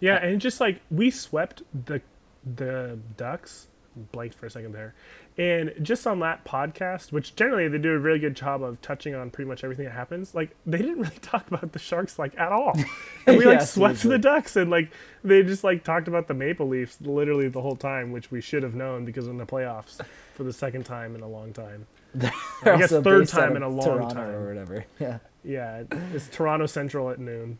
yeah, 0.00 0.16
and 0.24 0.40
just 0.40 0.60
like 0.60 0.80
we 0.90 1.10
swept 1.10 1.62
the 1.86 2.02
the 2.44 2.98
Ducks, 3.16 3.68
blanked 4.12 4.36
for 4.36 4.46
a 4.46 4.50
second 4.50 4.72
there, 4.72 4.94
and 5.38 5.72
just 5.80 6.06
on 6.06 6.18
that 6.20 6.44
podcast, 6.44 7.12
which 7.12 7.36
generally 7.36 7.68
they 7.68 7.78
do 7.78 7.92
a 7.92 7.98
really 7.98 8.18
good 8.18 8.34
job 8.34 8.62
of 8.62 8.82
touching 8.82 9.14
on 9.14 9.30
pretty 9.30 9.48
much 9.48 9.62
everything 9.62 9.84
that 9.84 9.92
happens. 9.92 10.34
Like 10.34 10.50
they 10.66 10.78
didn't 10.78 10.98
really 11.02 11.16
talk 11.22 11.46
about 11.48 11.72
the 11.72 11.78
Sharks 11.78 12.18
like 12.18 12.36
at 12.38 12.50
all, 12.52 12.76
and 13.26 13.38
we 13.38 13.46
like 13.46 13.60
swept 13.62 13.98
seriously. 14.00 14.10
the 14.10 14.18
Ducks, 14.18 14.56
and 14.56 14.70
like 14.70 14.90
they 15.22 15.42
just 15.42 15.62
like 15.64 15.84
talked 15.84 16.08
about 16.08 16.26
the 16.26 16.34
Maple 16.34 16.66
Leafs 16.66 16.98
literally 17.00 17.48
the 17.48 17.62
whole 17.62 17.76
time, 17.76 18.10
which 18.12 18.30
we 18.30 18.40
should 18.40 18.62
have 18.62 18.74
known 18.74 19.04
because 19.04 19.28
in 19.28 19.38
the 19.38 19.46
playoffs 19.46 20.00
for 20.34 20.42
the 20.42 20.52
second 20.52 20.84
time 20.84 21.14
in 21.14 21.22
a 21.22 21.28
long 21.28 21.52
time. 21.52 21.86
I 22.64 22.76
guess 22.76 22.90
third 22.90 23.28
time 23.28 23.54
in 23.54 23.62
a 23.62 23.68
long 23.68 23.84
Toronto 23.84 24.14
time. 24.14 24.30
or 24.30 24.48
whatever. 24.48 24.84
Yeah. 24.98 25.18
Yeah, 25.44 25.84
it's 26.12 26.28
Toronto 26.28 26.66
Central 26.66 27.10
at 27.10 27.18
noon. 27.20 27.58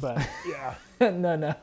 But 0.00 0.26
yeah. 0.48 0.74
no, 1.00 1.36
no. 1.36 1.54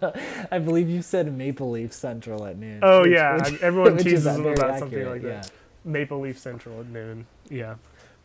I 0.52 0.60
believe 0.60 0.90
you 0.90 1.02
said 1.02 1.36
Maple 1.36 1.72
Leaf 1.72 1.94
Central 1.94 2.46
at 2.46 2.58
noon. 2.58 2.80
Oh 2.82 3.02
which- 3.02 3.12
yeah, 3.12 3.36
which- 3.50 3.62
everyone 3.62 3.96
which 3.96 4.04
teases 4.04 4.26
about 4.26 4.58
something 4.80 5.00
accurate, 5.00 5.08
like 5.12 5.22
that. 5.24 5.52
Maple 5.84 6.20
Leaf 6.20 6.38
Central 6.38 6.80
at 6.80 6.88
noon. 6.88 7.26
Yeah. 7.50 7.76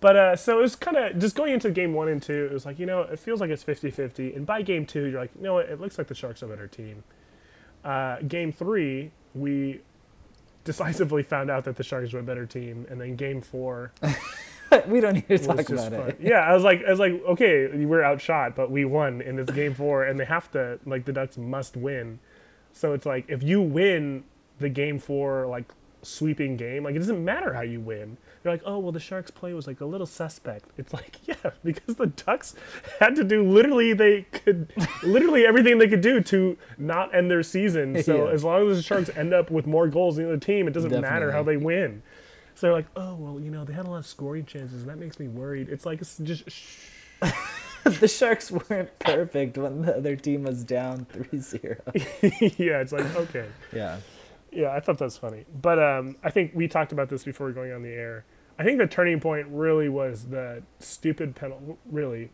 But 0.00 0.16
uh, 0.16 0.36
so 0.36 0.58
it 0.58 0.62
was 0.62 0.76
kind 0.76 0.96
of 0.98 1.18
just 1.18 1.34
going 1.34 1.54
into 1.54 1.70
game 1.70 1.94
one 1.94 2.08
and 2.08 2.22
two, 2.22 2.44
it 2.44 2.52
was 2.52 2.66
like, 2.66 2.78
you 2.78 2.84
know, 2.84 3.00
it 3.00 3.18
feels 3.18 3.40
like 3.40 3.48
it's 3.50 3.62
50 3.62 3.90
50. 3.90 4.34
And 4.34 4.44
by 4.44 4.60
game 4.60 4.84
two, 4.84 5.04
you're 5.06 5.20
like, 5.20 5.30
you 5.36 5.42
know 5.42 5.54
what, 5.54 5.66
it 5.70 5.80
looks 5.80 5.96
like 5.96 6.06
the 6.08 6.14
Sharks 6.14 6.42
are 6.42 6.46
a 6.46 6.48
better 6.50 6.66
team. 6.66 7.02
Uh, 7.84 8.16
game 8.28 8.52
three, 8.52 9.10
we 9.34 9.80
decisively 10.64 11.22
found 11.22 11.50
out 11.50 11.64
that 11.64 11.76
the 11.76 11.82
Sharks 11.82 12.12
were 12.12 12.18
a 12.20 12.22
better 12.24 12.44
team. 12.44 12.86
And 12.90 13.00
then 13.00 13.16
game 13.16 13.40
four 13.40 13.92
Yeah. 14.02 14.14
we 14.86 15.00
don't 15.00 15.14
need 15.14 15.28
to 15.28 15.38
talk 15.38 15.68
about 15.68 15.92
fun. 15.92 16.08
it. 16.10 16.18
Yeah, 16.20 16.40
I 16.40 16.54
was 16.54 16.64
like, 16.64 16.82
I 16.86 16.90
was 16.90 16.98
like, 17.00 17.12
okay, 17.28 17.68
we're 17.84 18.02
outshot, 18.02 18.54
but 18.56 18.70
we 18.70 18.84
won 18.84 19.20
in 19.20 19.36
this 19.36 19.50
game 19.50 19.74
four, 19.74 20.04
and 20.04 20.18
they 20.18 20.24
have 20.24 20.50
to, 20.52 20.78
like, 20.86 21.04
the 21.04 21.12
Ducks 21.12 21.36
must 21.36 21.76
win. 21.76 22.18
So 22.72 22.92
it's 22.92 23.06
like, 23.06 23.26
if 23.28 23.42
you 23.42 23.60
win 23.62 24.24
the 24.58 24.68
game 24.68 24.98
four, 24.98 25.46
like, 25.46 25.72
sweeping 26.02 26.56
game, 26.56 26.84
like, 26.84 26.94
it 26.94 26.98
doesn't 26.98 27.24
matter 27.24 27.52
how 27.54 27.62
you 27.62 27.80
win. 27.80 28.16
You're 28.44 28.54
like, 28.54 28.62
oh, 28.64 28.78
well, 28.78 28.92
the 28.92 29.00
Sharks' 29.00 29.30
play 29.30 29.54
was 29.54 29.66
like 29.66 29.80
a 29.80 29.84
little 29.84 30.06
suspect. 30.06 30.66
It's 30.78 30.92
like, 30.92 31.16
yeah, 31.26 31.34
because 31.64 31.96
the 31.96 32.06
Ducks 32.06 32.54
had 33.00 33.16
to 33.16 33.24
do 33.24 33.42
literally, 33.42 33.92
they 33.92 34.22
could, 34.22 34.72
literally 35.02 35.44
everything 35.46 35.78
they 35.78 35.88
could 35.88 36.00
do 36.00 36.20
to 36.20 36.56
not 36.78 37.12
end 37.14 37.28
their 37.30 37.42
season. 37.42 38.02
So 38.04 38.16
Yeah. 38.26 38.32
as 38.32 38.44
long 38.44 38.70
as 38.70 38.76
the 38.76 38.82
Sharks 38.84 39.10
end 39.16 39.32
up 39.34 39.50
with 39.50 39.66
more 39.66 39.88
goals 39.88 40.16
than 40.16 40.26
the 40.26 40.32
other 40.32 40.40
team, 40.40 40.68
it 40.68 40.72
doesn't 40.74 40.92
matter 41.00 41.32
how 41.32 41.42
they 41.42 41.56
win. 41.56 42.02
So 42.56 42.66
they're 42.66 42.72
like, 42.74 42.86
oh 42.96 43.14
well, 43.14 43.38
you 43.38 43.50
know, 43.50 43.64
they 43.64 43.74
had 43.74 43.86
a 43.86 43.90
lot 43.90 43.98
of 43.98 44.06
scoring 44.06 44.44
chances, 44.46 44.80
and 44.80 44.90
that 44.90 44.98
makes 44.98 45.20
me 45.20 45.28
worried. 45.28 45.68
It's 45.68 45.86
like 45.86 46.00
it's 46.00 46.16
just 46.18 46.50
shh. 46.50 46.76
the 47.84 48.08
Sharks 48.08 48.50
weren't 48.50 48.98
perfect 48.98 49.56
when 49.56 49.82
the 49.82 49.96
other 49.96 50.16
team 50.16 50.42
was 50.44 50.64
down 50.64 51.06
3-0. 51.12 52.58
yeah, 52.58 52.80
it's 52.80 52.92
like 52.92 53.14
okay, 53.16 53.46
Yeah. 53.72 53.98
yeah, 54.50 54.70
I 54.72 54.80
thought 54.80 54.98
that's 54.98 55.16
funny. 55.16 55.44
But 55.62 55.78
um, 55.78 56.16
I 56.24 56.30
think 56.30 56.52
we 56.54 56.66
talked 56.66 56.92
about 56.92 57.08
this 57.10 57.24
before 57.24 57.52
going 57.52 57.72
on 57.72 57.82
the 57.82 57.92
air. 57.92 58.24
I 58.58 58.64
think 58.64 58.78
the 58.78 58.86
turning 58.86 59.20
point 59.20 59.46
really 59.50 59.88
was 59.90 60.24
the 60.24 60.62
stupid 60.78 61.36
penalty. 61.36 61.74
Really, 61.90 62.30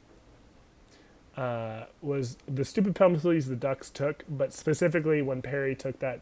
uh, 1.36 1.84
was 2.00 2.36
the 2.46 2.64
stupid 2.64 2.94
penalties 2.94 3.46
the 3.46 3.56
Ducks 3.56 3.90
took, 3.90 4.24
but 4.28 4.52
specifically 4.52 5.20
when 5.20 5.42
Perry 5.42 5.74
took 5.74 5.98
that 5.98 6.20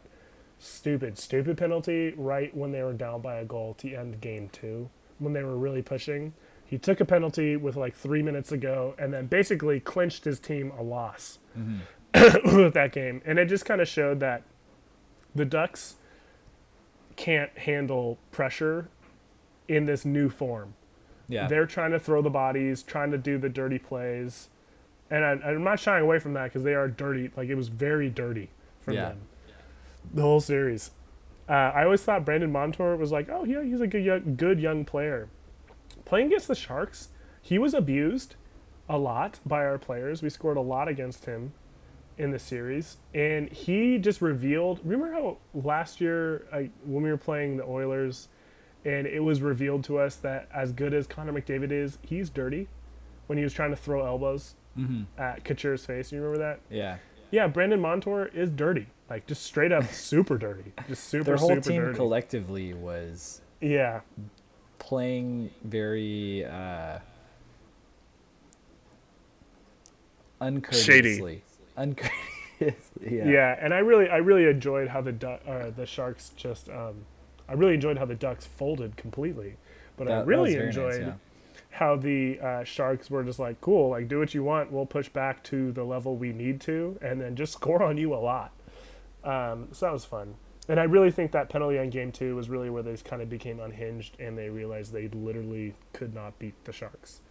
stupid, 0.61 1.17
stupid 1.17 1.57
penalty 1.57 2.13
right 2.15 2.55
when 2.55 2.71
they 2.71 2.83
were 2.83 2.93
down 2.93 3.21
by 3.21 3.35
a 3.35 3.45
goal 3.45 3.73
to 3.75 3.93
end 3.93 4.21
game 4.21 4.49
two, 4.51 4.89
when 5.19 5.33
they 5.33 5.43
were 5.43 5.57
really 5.57 5.81
pushing. 5.81 6.33
He 6.65 6.77
took 6.77 7.01
a 7.01 7.05
penalty 7.05 7.57
with 7.57 7.75
like 7.75 7.95
three 7.95 8.21
minutes 8.21 8.49
to 8.49 8.57
go 8.57 8.95
and 8.97 9.13
then 9.13 9.25
basically 9.25 9.79
clinched 9.79 10.23
his 10.23 10.39
team 10.39 10.71
a 10.77 10.83
loss 10.83 11.39
mm-hmm. 11.57 12.55
with 12.57 12.73
that 12.75 12.93
game. 12.93 13.21
And 13.25 13.39
it 13.39 13.45
just 13.45 13.65
kind 13.65 13.81
of 13.81 13.87
showed 13.87 14.19
that 14.21 14.43
the 15.35 15.45
Ducks 15.45 15.95
can't 17.15 17.55
handle 17.57 18.17
pressure 18.31 18.87
in 19.67 19.85
this 19.85 20.05
new 20.05 20.29
form. 20.29 20.75
Yeah. 21.27 21.47
They're 21.47 21.65
trying 21.65 21.91
to 21.91 21.99
throw 21.99 22.21
the 22.21 22.29
bodies, 22.29 22.83
trying 22.83 23.11
to 23.11 23.17
do 23.17 23.37
the 23.37 23.49
dirty 23.49 23.79
plays. 23.79 24.49
And 25.09 25.25
I, 25.25 25.31
I'm 25.31 25.63
not 25.63 25.79
shying 25.79 26.03
away 26.03 26.19
from 26.19 26.33
that 26.33 26.45
because 26.45 26.63
they 26.63 26.73
are 26.73 26.87
dirty. 26.87 27.31
Like, 27.35 27.49
it 27.49 27.55
was 27.55 27.67
very 27.67 28.09
dirty 28.09 28.49
from 28.81 28.93
Yeah. 28.95 29.09
them. 29.09 29.19
The 30.13 30.21
whole 30.21 30.39
series. 30.41 30.91
Uh, 31.49 31.53
I 31.73 31.83
always 31.83 32.01
thought 32.03 32.25
Brandon 32.25 32.51
Montour 32.51 32.95
was 32.95 33.11
like, 33.11 33.27
oh, 33.29 33.43
yeah, 33.43 33.63
he's 33.63 33.81
a 33.81 33.87
good 33.87 34.03
young, 34.03 34.35
good 34.35 34.59
young 34.59 34.85
player. 34.85 35.29
Playing 36.05 36.27
against 36.27 36.47
the 36.47 36.55
Sharks, 36.55 37.09
he 37.41 37.57
was 37.57 37.73
abused 37.73 38.35
a 38.87 38.97
lot 38.97 39.39
by 39.45 39.65
our 39.65 39.77
players. 39.77 40.21
We 40.21 40.29
scored 40.29 40.57
a 40.57 40.61
lot 40.61 40.87
against 40.87 41.25
him 41.25 41.53
in 42.17 42.31
the 42.31 42.39
series, 42.39 42.97
and 43.13 43.49
he 43.49 43.97
just 43.97 44.21
revealed. 44.21 44.79
Remember 44.83 45.11
how 45.13 45.37
last 45.53 45.99
year, 46.01 46.45
I, 46.53 46.69
when 46.85 47.03
we 47.03 47.09
were 47.09 47.17
playing 47.17 47.57
the 47.57 47.63
Oilers, 47.65 48.27
and 48.85 49.05
it 49.07 49.21
was 49.23 49.41
revealed 49.41 49.83
to 49.85 49.97
us 49.99 50.15
that 50.17 50.47
as 50.53 50.71
good 50.71 50.93
as 50.93 51.07
Connor 51.07 51.33
McDavid 51.33 51.71
is, 51.71 51.97
he's 52.01 52.29
dirty 52.29 52.67
when 53.27 53.37
he 53.37 53.43
was 53.43 53.53
trying 53.53 53.71
to 53.71 53.77
throw 53.77 54.05
elbows 54.05 54.55
Mm-hmm. 54.77 55.01
at 55.21 55.43
Couture's 55.43 55.85
face. 55.85 56.13
You 56.13 56.21
remember 56.21 56.37
that? 56.45 56.61
Yeah. 56.69 56.95
Yeah, 57.31 57.47
Brandon 57.47 57.79
Montour 57.79 58.29
is 58.33 58.51
dirty, 58.51 58.87
like 59.09 59.25
just 59.25 59.43
straight 59.43 59.71
up 59.71 59.85
super 59.91 60.37
dirty, 60.37 60.73
just 60.87 61.05
super 61.05 61.23
super 61.23 61.23
dirty. 61.23 61.23
Their 61.23 61.37
whole 61.37 61.49
super 61.49 61.69
team 61.69 61.81
dirty. 61.83 61.95
collectively 61.95 62.73
was 62.73 63.41
yeah, 63.61 64.01
playing 64.79 65.49
very 65.63 66.45
uh, 66.45 66.99
uncourteously. 70.39 71.43
Uncourteously. 71.77 72.11
Yeah. 73.09 73.25
Yeah, 73.25 73.57
and 73.59 73.73
I 73.73 73.79
really, 73.79 74.09
I 74.09 74.17
really 74.17 74.45
enjoyed 74.45 74.89
how 74.89 75.01
the 75.01 75.11
Du- 75.11 75.39
uh, 75.47 75.71
the 75.71 75.85
Sharks 75.85 76.31
just, 76.35 76.69
um, 76.69 77.05
I 77.47 77.53
really 77.53 77.73
enjoyed 77.73 77.97
how 77.97 78.05
the 78.05 78.15
Ducks 78.15 78.45
folded 78.45 78.97
completely, 78.97 79.55
but 79.97 80.07
That- 80.07 80.19
I 80.19 80.23
really 80.23 80.53
very 80.53 80.65
nice, 80.67 80.75
enjoyed 80.77 81.01
yeah. 81.01 81.13
How 81.71 81.95
the 81.95 82.39
uh, 82.39 82.63
Sharks 82.63 83.09
were 83.09 83.23
just 83.23 83.39
like, 83.39 83.59
cool, 83.61 83.89
like 83.89 84.07
do 84.07 84.19
what 84.19 84.33
you 84.33 84.43
want, 84.43 84.71
we'll 84.71 84.85
push 84.85 85.09
back 85.09 85.43
to 85.45 85.71
the 85.71 85.83
level 85.83 86.15
we 86.15 86.33
need 86.33 86.61
to, 86.61 86.97
and 87.01 87.19
then 87.19 87.35
just 87.35 87.53
score 87.59 87.81
on 87.81 87.97
you 87.97 88.13
a 88.13 88.17
lot. 88.17 88.51
Um, 89.23 89.67
so 89.71 89.85
that 89.85 89.93
was 89.93 90.05
fun, 90.05 90.35
and 90.67 90.79
I 90.79 90.83
really 90.83 91.11
think 91.11 91.31
that 91.31 91.49
penalty 91.49 91.79
on 91.79 91.89
game 91.89 92.11
two 92.11 92.35
was 92.35 92.49
really 92.49 92.69
where 92.69 92.83
they 92.83 92.95
kind 92.97 93.21
of 93.21 93.29
became 93.29 93.59
unhinged, 93.59 94.17
and 94.19 94.37
they 94.37 94.49
realized 94.49 94.93
they 94.93 95.07
literally 95.09 95.73
could 95.93 96.13
not 96.13 96.37
beat 96.39 96.53
the 96.65 96.73
Sharks. 96.73 97.21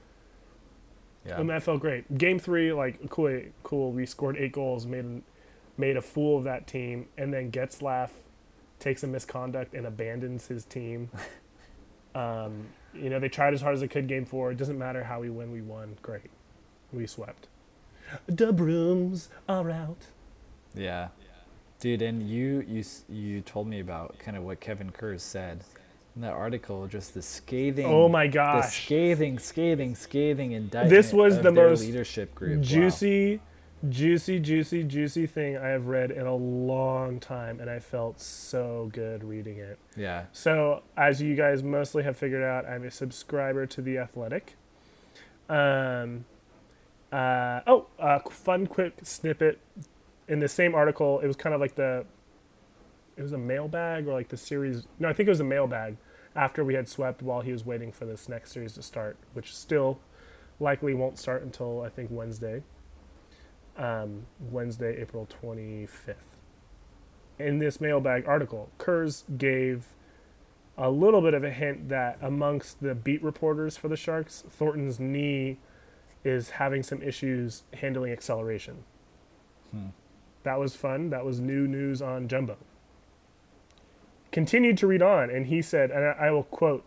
Yeah. 1.26 1.38
And 1.38 1.50
that 1.50 1.62
felt 1.62 1.81
great. 1.81 2.16
Game 2.16 2.38
three, 2.38 2.72
like 2.72 3.11
cool, 3.11 3.42
cool. 3.62 3.92
We 3.92 4.07
scored 4.07 4.37
eight 4.38 4.53
goals, 4.53 4.87
made 4.87 5.22
made 5.76 5.96
a 5.96 6.03
fool 6.03 6.38
of 6.38 6.44
that 6.44 6.66
team, 6.66 7.09
and 7.18 7.33
then 7.33 7.50
Getzlaff 7.50 8.11
takes 8.79 9.03
a 9.03 9.07
misconduct 9.07 9.74
and 9.74 9.87
abandons 9.87 10.46
his 10.46 10.64
team. 10.64 11.11
um, 12.14 12.66
you 12.94 13.11
know, 13.11 13.18
they 13.18 13.29
tried 13.29 13.55
as 13.55 13.62
hard 13.62 13.74
as 13.74 13.81
they 13.81 13.88
could. 13.88 14.07
Game 14.09 14.24
four, 14.24 14.50
it 14.50 14.57
doesn't 14.57 14.79
matter 14.79 15.05
how 15.05 15.20
we 15.20 15.31
win, 15.31 15.53
we 15.53 15.62
won. 15.62 15.96
Great, 16.03 16.31
we 16.92 17.07
swept. 17.07 17.48
The 18.26 18.53
brooms 18.53 19.29
are 19.48 19.70
out. 19.70 20.07
Yeah. 20.74 21.09
Dude, 21.79 22.03
and 22.03 22.29
you 22.29 22.64
you 22.68 22.85
you 23.09 23.40
told 23.40 23.66
me 23.66 23.81
about 23.81 24.18
kind 24.18 24.37
of 24.37 24.42
what 24.44 24.61
Kevin 24.61 24.90
Kurz 24.90 25.22
said 25.22 25.64
in 26.14 26.22
that 26.22 26.33
article, 26.33 26.87
just 26.87 27.14
the 27.14 27.22
scathing. 27.22 27.87
Oh 27.87 28.09
my 28.09 28.26
The 28.26 28.33
gosh, 28.35 28.85
scathing, 28.85 29.38
scathing, 29.38 29.94
scathing 29.94 30.53
indictment. 30.53 30.90
This 30.90 31.12
was 31.12 31.40
the 31.40 31.53
most 31.53 31.81
leadership 31.81 32.35
group. 32.35 32.64
Wow. 33.38 33.40
Juicy, 33.88 34.38
juicy, 34.38 34.84
juicy, 34.84 35.26
thing 35.26 35.56
I 35.56 35.68
have 35.68 35.86
read 35.86 36.10
in 36.10 36.26
a 36.26 36.34
long 36.34 37.18
time, 37.18 37.60
and 37.60 37.70
I 37.70 37.78
felt 37.78 38.20
so 38.20 38.90
good 38.92 39.24
reading 39.24 39.58
it. 39.58 39.78
Yeah. 39.96 40.24
So, 40.32 40.82
as 40.96 41.22
you 41.22 41.34
guys 41.34 41.62
mostly 41.62 42.02
have 42.02 42.16
figured 42.16 42.42
out, 42.42 42.66
I'm 42.66 42.84
a 42.84 42.90
subscriber 42.90 43.66
to 43.66 43.80
The 43.80 43.98
Athletic. 43.98 44.56
Um, 45.48 46.24
uh, 47.10 47.60
oh, 47.66 47.86
uh, 47.98 48.18
fun 48.30 48.66
quick 48.66 48.98
snippet. 49.02 49.58
In 50.28 50.40
the 50.40 50.48
same 50.48 50.74
article, 50.74 51.18
it 51.20 51.26
was 51.26 51.36
kind 51.36 51.54
of 51.54 51.60
like 51.60 51.74
the, 51.74 52.04
it 53.16 53.22
was 53.22 53.32
a 53.32 53.38
mailbag 53.38 54.06
or 54.06 54.12
like 54.12 54.28
the 54.28 54.36
series. 54.36 54.86
No, 54.98 55.08
I 55.08 55.12
think 55.12 55.26
it 55.26 55.30
was 55.30 55.40
a 55.40 55.44
mailbag 55.44 55.96
after 56.36 56.64
we 56.64 56.74
had 56.74 56.88
swept 56.88 57.22
while 57.22 57.40
he 57.40 57.50
was 57.50 57.66
waiting 57.66 57.90
for 57.90 58.04
this 58.04 58.28
next 58.28 58.52
series 58.52 58.74
to 58.74 58.82
start, 58.82 59.16
which 59.32 59.56
still 59.56 59.98
likely 60.60 60.94
won't 60.94 61.18
start 61.18 61.42
until 61.42 61.82
I 61.82 61.88
think 61.88 62.10
Wednesday. 62.12 62.62
Um, 63.80 64.26
Wednesday, 64.38 65.00
April 65.00 65.26
25th 65.42 66.14
in 67.38 67.58
this 67.60 67.80
mailbag 67.80 68.28
article, 68.28 68.68
Kurz 68.76 69.24
gave 69.38 69.86
a 70.76 70.90
little 70.90 71.22
bit 71.22 71.32
of 71.32 71.42
a 71.42 71.50
hint 71.50 71.88
that 71.88 72.18
amongst 72.20 72.82
the 72.82 72.94
beat 72.94 73.22
reporters 73.22 73.78
for 73.78 73.88
the 73.88 73.96
Sharks, 73.96 74.44
Thornton's 74.50 75.00
knee 75.00 75.56
is 76.24 76.50
having 76.50 76.82
some 76.82 77.02
issues 77.02 77.62
handling 77.72 78.12
acceleration. 78.12 78.84
Hmm. 79.70 79.86
That 80.42 80.58
was 80.58 80.76
fun. 80.76 81.08
That 81.08 81.24
was 81.24 81.40
new 81.40 81.66
news 81.66 82.02
on 82.02 82.28
Jumbo. 82.28 82.58
Continued 84.32 84.76
to 84.78 84.86
read 84.86 85.02
on, 85.02 85.30
and 85.30 85.46
he 85.46 85.60
said, 85.62 85.90
and 85.90 86.04
I, 86.04 86.26
I 86.26 86.30
will 86.30 86.44
quote. 86.44 86.84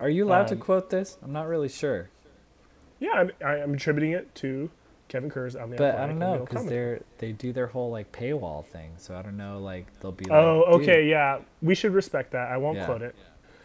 Are 0.00 0.08
you 0.08 0.24
allowed 0.24 0.42
Um, 0.42 0.46
to 0.48 0.56
quote 0.56 0.90
this? 0.90 1.18
I'm 1.22 1.32
not 1.32 1.48
really 1.48 1.68
sure, 1.68 2.10
Yeah, 3.00 3.10
I'm, 3.12 3.30
I'm 3.44 3.74
attributing 3.74 4.12
it 4.12 4.32
to 4.36 4.70
Kevin 5.08 5.30
Kurz 5.30 5.56
on 5.56 5.70
the 5.70 5.76
but 5.76 5.94
Athletic 5.94 6.04
I 6.04 6.06
don't 6.08 6.18
know 6.18 6.44
because 6.44 6.66
they're 6.66 7.00
they 7.18 7.32
do 7.32 7.52
their 7.52 7.66
whole 7.66 7.90
like 7.90 8.12
paywall 8.12 8.64
thing, 8.66 8.92
so 8.98 9.14
I 9.16 9.22
don't 9.22 9.36
know. 9.36 9.58
Like 9.58 9.86
they'll 10.00 10.12
be 10.12 10.26
like, 10.26 10.32
Oh, 10.34 10.64
"Dude." 10.78 10.82
okay, 10.88 11.08
yeah. 11.08 11.40
We 11.62 11.74
should 11.74 11.92
respect 11.94 12.32
that. 12.32 12.48
I 12.50 12.56
won't 12.58 12.76
Yeah. 12.76 12.84
quote 12.86 13.02
it. 13.02 13.14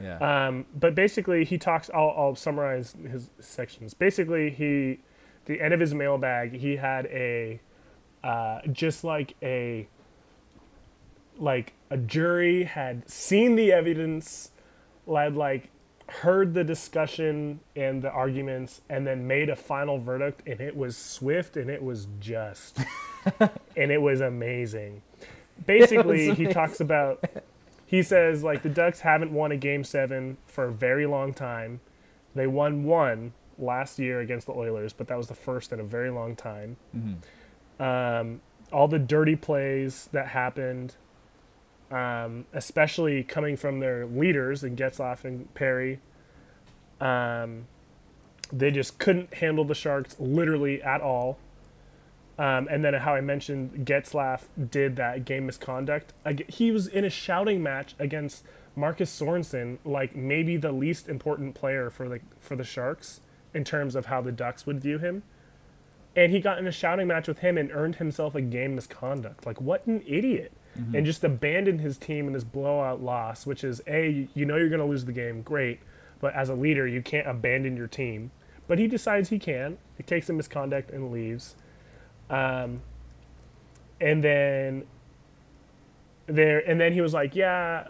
yeah, 0.02 0.18
Um, 0.48 0.66
but 0.74 0.96
basically, 0.96 1.46
he 1.46 1.58
talks. 1.58 1.90
I'll, 1.94 2.14
I'll 2.18 2.36
summarize 2.36 2.96
his 3.10 3.30
sections. 3.40 3.94
Basically, 3.94 4.50
he, 4.50 5.00
the 5.46 5.62
end 5.62 5.74
of 5.74 5.80
his 5.80 5.94
mailbag, 5.94 6.54
he 6.54 6.78
had 6.78 7.06
a, 7.08 7.60
uh, 8.24 8.62
just 8.72 9.04
like 9.04 9.36
a, 9.42 9.88
like 11.38 11.74
a 11.90 11.98
jury 11.98 12.64
had 12.64 13.10
seen 13.10 13.56
the 13.56 13.72
evidence, 13.72 14.52
had 15.08 15.36
like 15.36 15.70
heard 16.10 16.54
the 16.54 16.64
discussion 16.64 17.60
and 17.76 18.02
the 18.02 18.12
arguments, 18.12 18.82
and 18.90 19.06
then 19.08 19.28
made 19.28 19.50
a 19.50 19.56
final 19.56 19.98
verdict, 19.98 20.42
and 20.48 20.60
it 20.62 20.76
was 20.76 20.98
swift 20.98 21.58
and 21.58 21.70
it 21.70 21.82
was 21.84 22.08
just, 22.20 22.80
and 23.40 23.92
it 23.92 24.02
was 24.02 24.22
amazing. 24.22 25.02
Basically, 25.66 26.26
he 26.26 26.30
amazing. 26.30 26.50
talks 26.54 26.80
about 26.80 27.24
he 27.86 28.02
says 28.02 28.44
like 28.44 28.64
the 28.64 28.70
Ducks 28.70 29.02
haven't 29.02 29.32
won 29.32 29.52
a 29.52 29.58
game 29.58 29.84
seven 29.84 30.38
for 30.48 30.66
a 30.66 30.72
very 30.72 31.06
long 31.06 31.34
time. 31.34 31.80
They 32.36 32.48
won 32.48 32.84
one 32.86 33.34
last 33.60 34.00
year 34.00 34.20
against 34.20 34.48
the 34.48 34.54
Oilers, 34.54 34.94
but 34.94 35.08
that 35.10 35.18
was 35.18 35.28
the 35.28 35.36
first 35.36 35.72
in 35.72 35.80
a 35.80 35.84
very 35.84 36.10
long 36.10 36.36
time. 36.36 36.78
Um, 37.80 38.42
all 38.72 38.88
the 38.88 38.98
dirty 38.98 39.36
plays 39.36 40.10
that 40.12 40.30
happened, 40.30 40.96
um, 41.94 42.46
especially 42.54 43.24
coming 43.24 43.56
from 43.56 43.80
their 43.80 44.06
leaders 44.08 44.64
in 44.64 44.76
Getzlaff 44.76 45.24
and 45.24 45.54
Perry, 45.54 46.00
um, 47.00 47.68
they 48.52 48.72
just 48.72 48.98
couldn't 48.98 49.36
handle 49.36 49.64
the 49.64 49.76
Sharks 49.76 50.16
literally 50.20 50.82
at 50.82 51.02
all. 51.02 51.38
Um, 52.40 52.68
and 52.70 52.84
then 52.84 52.96
how 52.96 53.14
I 53.14 53.22
mentioned 53.22 53.86
Getzlaff 53.86 54.46
did 54.72 54.96
that 54.96 55.24
game 55.24 55.46
misconduct. 55.46 56.14
He 56.48 56.72
was 56.72 56.88
in 56.88 57.06
a 57.06 57.10
shouting 57.12 57.62
match 57.62 57.94
against 58.00 58.44
Marcus 58.76 59.16
Sorensen, 59.16 59.78
like 59.86 60.16
maybe 60.16 60.58
the 60.58 60.72
least 60.72 61.08
important 61.08 61.54
player 61.54 61.92
for 61.92 62.10
the 62.10 62.22
for 62.40 62.56
the 62.56 62.64
Sharks 62.64 63.22
in 63.54 63.64
terms 63.64 63.94
of 63.94 64.08
how 64.08 64.20
the 64.20 64.32
Ducks 64.32 64.66
would 64.66 64.80
view 64.80 64.98
him. 64.98 65.22
And 66.16 66.32
he 66.32 66.40
got 66.40 66.58
in 66.58 66.66
a 66.66 66.72
shouting 66.72 67.08
match 67.08 67.28
with 67.28 67.40
him 67.40 67.56
and 67.56 67.72
earned 67.72 67.96
himself 67.96 68.34
a 68.34 68.42
game 68.42 68.74
misconduct. 68.74 69.46
Like 69.46 69.62
what 69.62 69.86
an 69.86 70.04
idiot! 70.08 70.54
And 70.96 71.06
just 71.06 71.24
abandoned 71.24 71.82
his 71.82 71.98
team 71.98 72.28
in 72.28 72.34
this 72.34 72.44
blowout 72.44 73.02
loss, 73.02 73.46
which 73.46 73.64
is 73.64 73.82
a 73.88 74.28
you 74.34 74.46
know 74.46 74.58
you're 74.58 74.70
going 74.70 74.82
to 74.82 74.88
lose 74.88 75.06
the 75.06 75.12
game, 75.12 75.42
great, 75.42 75.80
but 76.20 76.34
as 76.34 76.50
a 76.50 76.56
leader 76.56 76.88
you 76.88 77.02
can't 77.02 77.28
abandon 77.28 77.78
your 77.78 77.88
team. 77.88 78.32
But 78.68 78.80
he 78.80 78.88
decides 78.88 79.30
he 79.30 79.40
can. 79.40 79.78
He 79.98 80.04
takes 80.04 80.30
a 80.30 80.34
misconduct 80.34 80.90
and 80.90 81.12
leaves. 81.12 81.56
Um, 82.30 82.82
and 84.00 84.24
then 84.24 84.86
there, 86.28 86.60
and 86.60 86.80
then 86.80 86.94
he 86.94 87.02
was 87.02 87.14
like, 87.14 87.36
yeah. 87.36 87.88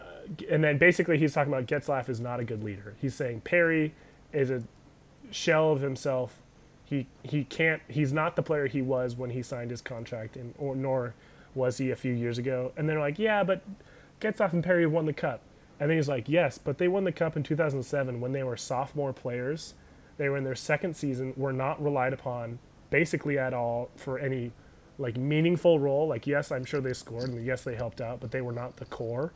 And 0.49 0.63
then 0.63 0.77
basically 0.77 1.17
he's 1.17 1.33
talking 1.33 1.53
about 1.53 1.67
Getzlaff 1.67 2.09
is 2.09 2.19
not 2.19 2.39
a 2.39 2.43
good 2.43 2.63
leader. 2.63 2.95
He's 2.99 3.15
saying 3.15 3.41
Perry 3.41 3.93
is 4.31 4.49
a 4.49 4.63
shell 5.31 5.71
of 5.71 5.81
himself. 5.81 6.41
He 6.85 7.07
he 7.23 7.43
can't. 7.43 7.81
He's 7.87 8.13
not 8.13 8.35
the 8.35 8.43
player 8.43 8.67
he 8.67 8.81
was 8.81 9.15
when 9.15 9.31
he 9.31 9.41
signed 9.41 9.71
his 9.71 9.81
contract, 9.81 10.35
and 10.35 10.53
or 10.57 10.75
nor 10.75 11.13
was 11.55 11.77
he 11.77 11.91
a 11.91 11.95
few 11.95 12.13
years 12.13 12.37
ago. 12.37 12.71
And 12.77 12.87
they're 12.87 12.99
like, 12.99 13.19
yeah, 13.19 13.43
but 13.43 13.61
Getzlaff 14.19 14.53
and 14.53 14.63
Perry 14.63 14.85
won 14.85 15.05
the 15.05 15.13
cup. 15.13 15.41
And 15.79 15.89
then 15.89 15.97
he's 15.97 16.07
like, 16.07 16.29
yes, 16.29 16.57
but 16.57 16.77
they 16.77 16.87
won 16.87 17.03
the 17.03 17.11
cup 17.11 17.35
in 17.35 17.43
2007 17.43 18.21
when 18.21 18.31
they 18.31 18.43
were 18.43 18.57
sophomore 18.57 19.13
players. 19.13 19.73
They 20.17 20.29
were 20.29 20.37
in 20.37 20.43
their 20.43 20.55
second 20.55 20.95
season, 20.95 21.33
were 21.35 21.53
not 21.53 21.83
relied 21.83 22.13
upon 22.13 22.59
basically 22.89 23.39
at 23.39 23.55
all 23.55 23.89
for 23.95 24.19
any 24.19 24.51
like 24.99 25.17
meaningful 25.17 25.79
role. 25.79 26.07
Like, 26.07 26.27
yes, 26.27 26.51
I'm 26.51 26.63
sure 26.63 26.79
they 26.79 26.93
scored 26.93 27.29
and 27.29 27.43
yes, 27.43 27.63
they 27.63 27.75
helped 27.75 27.99
out, 27.99 28.19
but 28.19 28.31
they 28.31 28.41
were 28.41 28.51
not 28.51 28.77
the 28.77 28.85
core. 28.85 29.33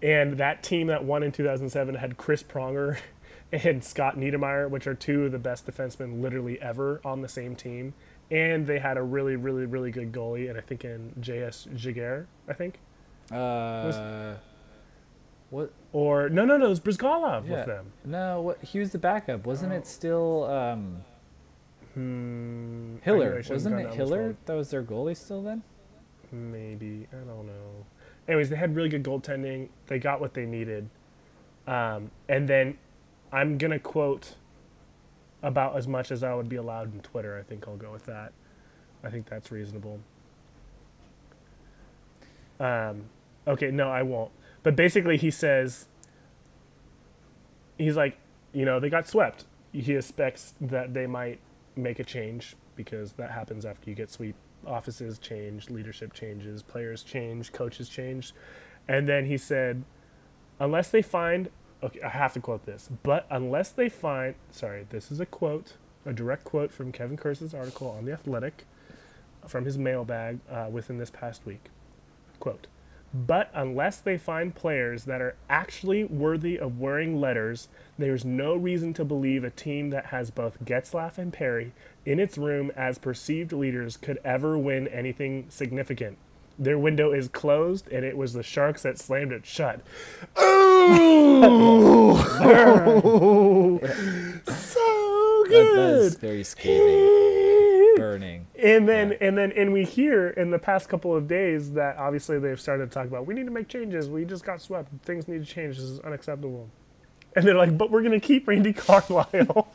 And 0.00 0.38
that 0.38 0.62
team 0.62 0.86
that 0.86 1.04
won 1.04 1.24
in 1.24 1.32
2007 1.32 1.96
had 1.96 2.16
Chris 2.16 2.42
Pronger 2.42 2.98
and 3.52 3.82
Scott 3.82 4.16
Niedermayer, 4.16 4.70
which 4.70 4.86
are 4.86 4.94
two 4.94 5.24
of 5.24 5.32
the 5.32 5.38
best 5.38 5.66
defensemen 5.66 6.22
literally 6.22 6.60
ever 6.62 7.00
on 7.04 7.22
the 7.22 7.28
same 7.28 7.56
team. 7.56 7.94
And 8.30 8.66
they 8.66 8.78
had 8.78 8.96
a 8.98 9.02
really, 9.02 9.36
really, 9.36 9.64
really 9.66 9.90
good 9.90 10.12
goalie, 10.12 10.50
and 10.50 10.58
I 10.58 10.60
think 10.60 10.84
in 10.84 11.12
J.S. 11.20 11.66
Giguere, 11.74 12.26
I 12.46 12.52
think. 12.52 12.78
uh, 13.32 14.34
what? 15.50 15.72
Or, 15.92 16.28
no, 16.28 16.44
no, 16.44 16.58
no, 16.58 16.66
it 16.66 16.68
was 16.68 16.80
Bryzgalov 16.80 17.46
Yeah. 17.48 17.56
with 17.56 17.66
them. 17.66 17.92
No, 18.04 18.42
what? 18.42 18.62
He 18.62 18.78
was 18.80 18.90
the 18.92 18.98
backup, 18.98 19.46
wasn't 19.46 19.72
it? 19.72 19.86
Still, 19.86 20.44
um, 20.44 21.04
Hmm, 21.94 22.00
I 22.00 22.00
knew 22.04 22.92
I 23.00 23.04
Hiller, 23.04 23.42
wasn't 23.48 23.80
it 23.80 23.94
Hiller? 23.94 24.36
That 24.44 24.54
was 24.54 24.70
their 24.70 24.82
goalie 24.82 25.16
still 25.16 25.42
then. 25.42 25.62
Maybe. 26.30 27.08
I 27.12 27.16
don't 27.16 27.46
know. 27.46 27.86
Anyways, 28.28 28.50
they 28.50 28.56
had 28.56 28.76
really 28.76 28.90
good 28.90 29.02
goaltending. 29.02 29.68
They 29.86 29.98
got 29.98 30.20
what 30.20 30.34
they 30.34 30.44
needed. 30.44 30.90
Um, 31.66 32.10
and 32.28 32.46
then 32.46 32.76
I'm 33.32 33.56
going 33.58 33.70
to 33.70 33.78
quote 33.78 34.34
about 35.42 35.76
as 35.76 35.86
much 35.86 36.10
as 36.10 36.22
I 36.22 36.34
would 36.34 36.48
be 36.48 36.56
allowed 36.56 36.92
in 36.92 37.00
Twitter. 37.00 37.38
I 37.38 37.42
think 37.42 37.66
I'll 37.68 37.76
go 37.76 37.92
with 37.92 38.06
that. 38.06 38.32
I 39.04 39.10
think 39.10 39.28
that's 39.28 39.50
reasonable. 39.50 40.00
Um, 42.58 43.04
okay, 43.46 43.70
no, 43.70 43.88
I 43.88 44.02
won't. 44.02 44.32
But 44.62 44.74
basically, 44.74 45.16
he 45.16 45.30
says, 45.30 45.86
he's 47.76 47.96
like, 47.96 48.18
you 48.52 48.64
know, 48.64 48.80
they 48.80 48.90
got 48.90 49.06
swept. 49.06 49.44
He 49.72 49.94
expects 49.94 50.54
that 50.60 50.94
they 50.94 51.06
might 51.06 51.38
make 51.76 52.00
a 52.00 52.04
change 52.04 52.56
because 52.74 53.12
that 53.12 53.30
happens 53.30 53.64
after 53.64 53.88
you 53.88 53.94
get 53.94 54.10
sweep. 54.10 54.34
Offices 54.66 55.18
change, 55.18 55.70
leadership 55.70 56.12
changes, 56.12 56.62
players 56.62 57.04
change, 57.04 57.52
coaches 57.52 57.88
change. 57.88 58.32
And 58.88 59.08
then 59.08 59.26
he 59.26 59.36
said, 59.36 59.84
unless 60.58 60.90
they 60.90 61.02
find, 61.02 61.50
okay, 61.82 62.00
I 62.02 62.08
have 62.08 62.32
to 62.34 62.40
quote 62.40 62.66
this, 62.66 62.88
but 63.02 63.26
unless 63.30 63.70
they 63.70 63.88
find, 63.88 64.34
sorry, 64.50 64.86
this 64.90 65.10
is 65.10 65.20
a 65.20 65.26
quote, 65.26 65.74
a 66.04 66.12
direct 66.12 66.44
quote 66.44 66.72
from 66.72 66.92
Kevin 66.92 67.16
Kurz's 67.16 67.54
article 67.54 67.88
on 67.90 68.04
The 68.04 68.12
Athletic 68.12 68.64
from 69.46 69.64
his 69.64 69.78
mailbag 69.78 70.40
uh, 70.50 70.68
within 70.70 70.98
this 70.98 71.10
past 71.10 71.44
week. 71.46 71.70
Quote, 72.40 72.66
but 73.14 73.50
unless 73.54 73.98
they 73.98 74.18
find 74.18 74.54
players 74.54 75.04
that 75.04 75.22
are 75.22 75.34
actually 75.48 76.04
worthy 76.04 76.58
of 76.58 76.78
wearing 76.78 77.20
letters, 77.20 77.68
there's 77.98 78.24
no 78.24 78.54
reason 78.54 78.92
to 78.94 79.04
believe 79.04 79.44
a 79.44 79.50
team 79.50 79.90
that 79.90 80.06
has 80.06 80.30
both 80.30 80.62
Getzlaff 80.64 81.16
and 81.16 81.32
Perry 81.32 81.72
in 82.04 82.20
its 82.20 82.36
room 82.36 82.70
as 82.76 82.98
perceived 82.98 83.52
leaders 83.52 83.96
could 83.96 84.18
ever 84.24 84.58
win 84.58 84.86
anything 84.88 85.46
significant. 85.48 86.18
Their 86.58 86.78
window 86.78 87.12
is 87.12 87.28
closed, 87.28 87.88
and 87.88 88.04
it 88.04 88.16
was 88.16 88.32
the 88.32 88.42
Sharks 88.42 88.82
that 88.82 88.98
slammed 88.98 89.32
it 89.32 89.46
shut. 89.46 89.80
So 94.48 95.44
That, 95.48 95.50
that 95.50 95.94
is 95.94 96.14
good. 96.14 96.20
very 96.20 96.44
scathing, 96.44 97.94
burning. 97.96 98.46
And 98.62 98.88
then 98.88 99.10
Yeah. 99.12 99.16
and 99.20 99.38
then 99.38 99.52
and 99.52 99.72
we 99.72 99.84
hear 99.84 100.28
in 100.28 100.50
the 100.50 100.58
past 100.58 100.88
couple 100.88 101.14
of 101.14 101.26
days 101.28 101.72
that 101.72 101.96
obviously 101.96 102.38
they've 102.38 102.60
started 102.60 102.90
to 102.90 102.94
talk 102.94 103.06
about 103.06 103.26
we 103.26 103.34
need 103.34 103.46
to 103.46 103.52
make 103.52 103.68
changes. 103.68 104.08
We 104.10 104.24
just 104.24 104.44
got 104.44 104.60
swept. 104.60 104.90
Things 105.04 105.28
need 105.28 105.44
to 105.46 105.52
change. 105.52 105.76
This 105.76 105.84
is 105.84 106.00
unacceptable. 106.00 106.68
And 107.36 107.46
they're 107.46 107.54
like, 107.56 107.76
but 107.78 107.90
we're 107.90 108.02
gonna 108.02 108.20
keep 108.20 108.48
Randy 108.48 108.72
Carlyle. 108.72 109.68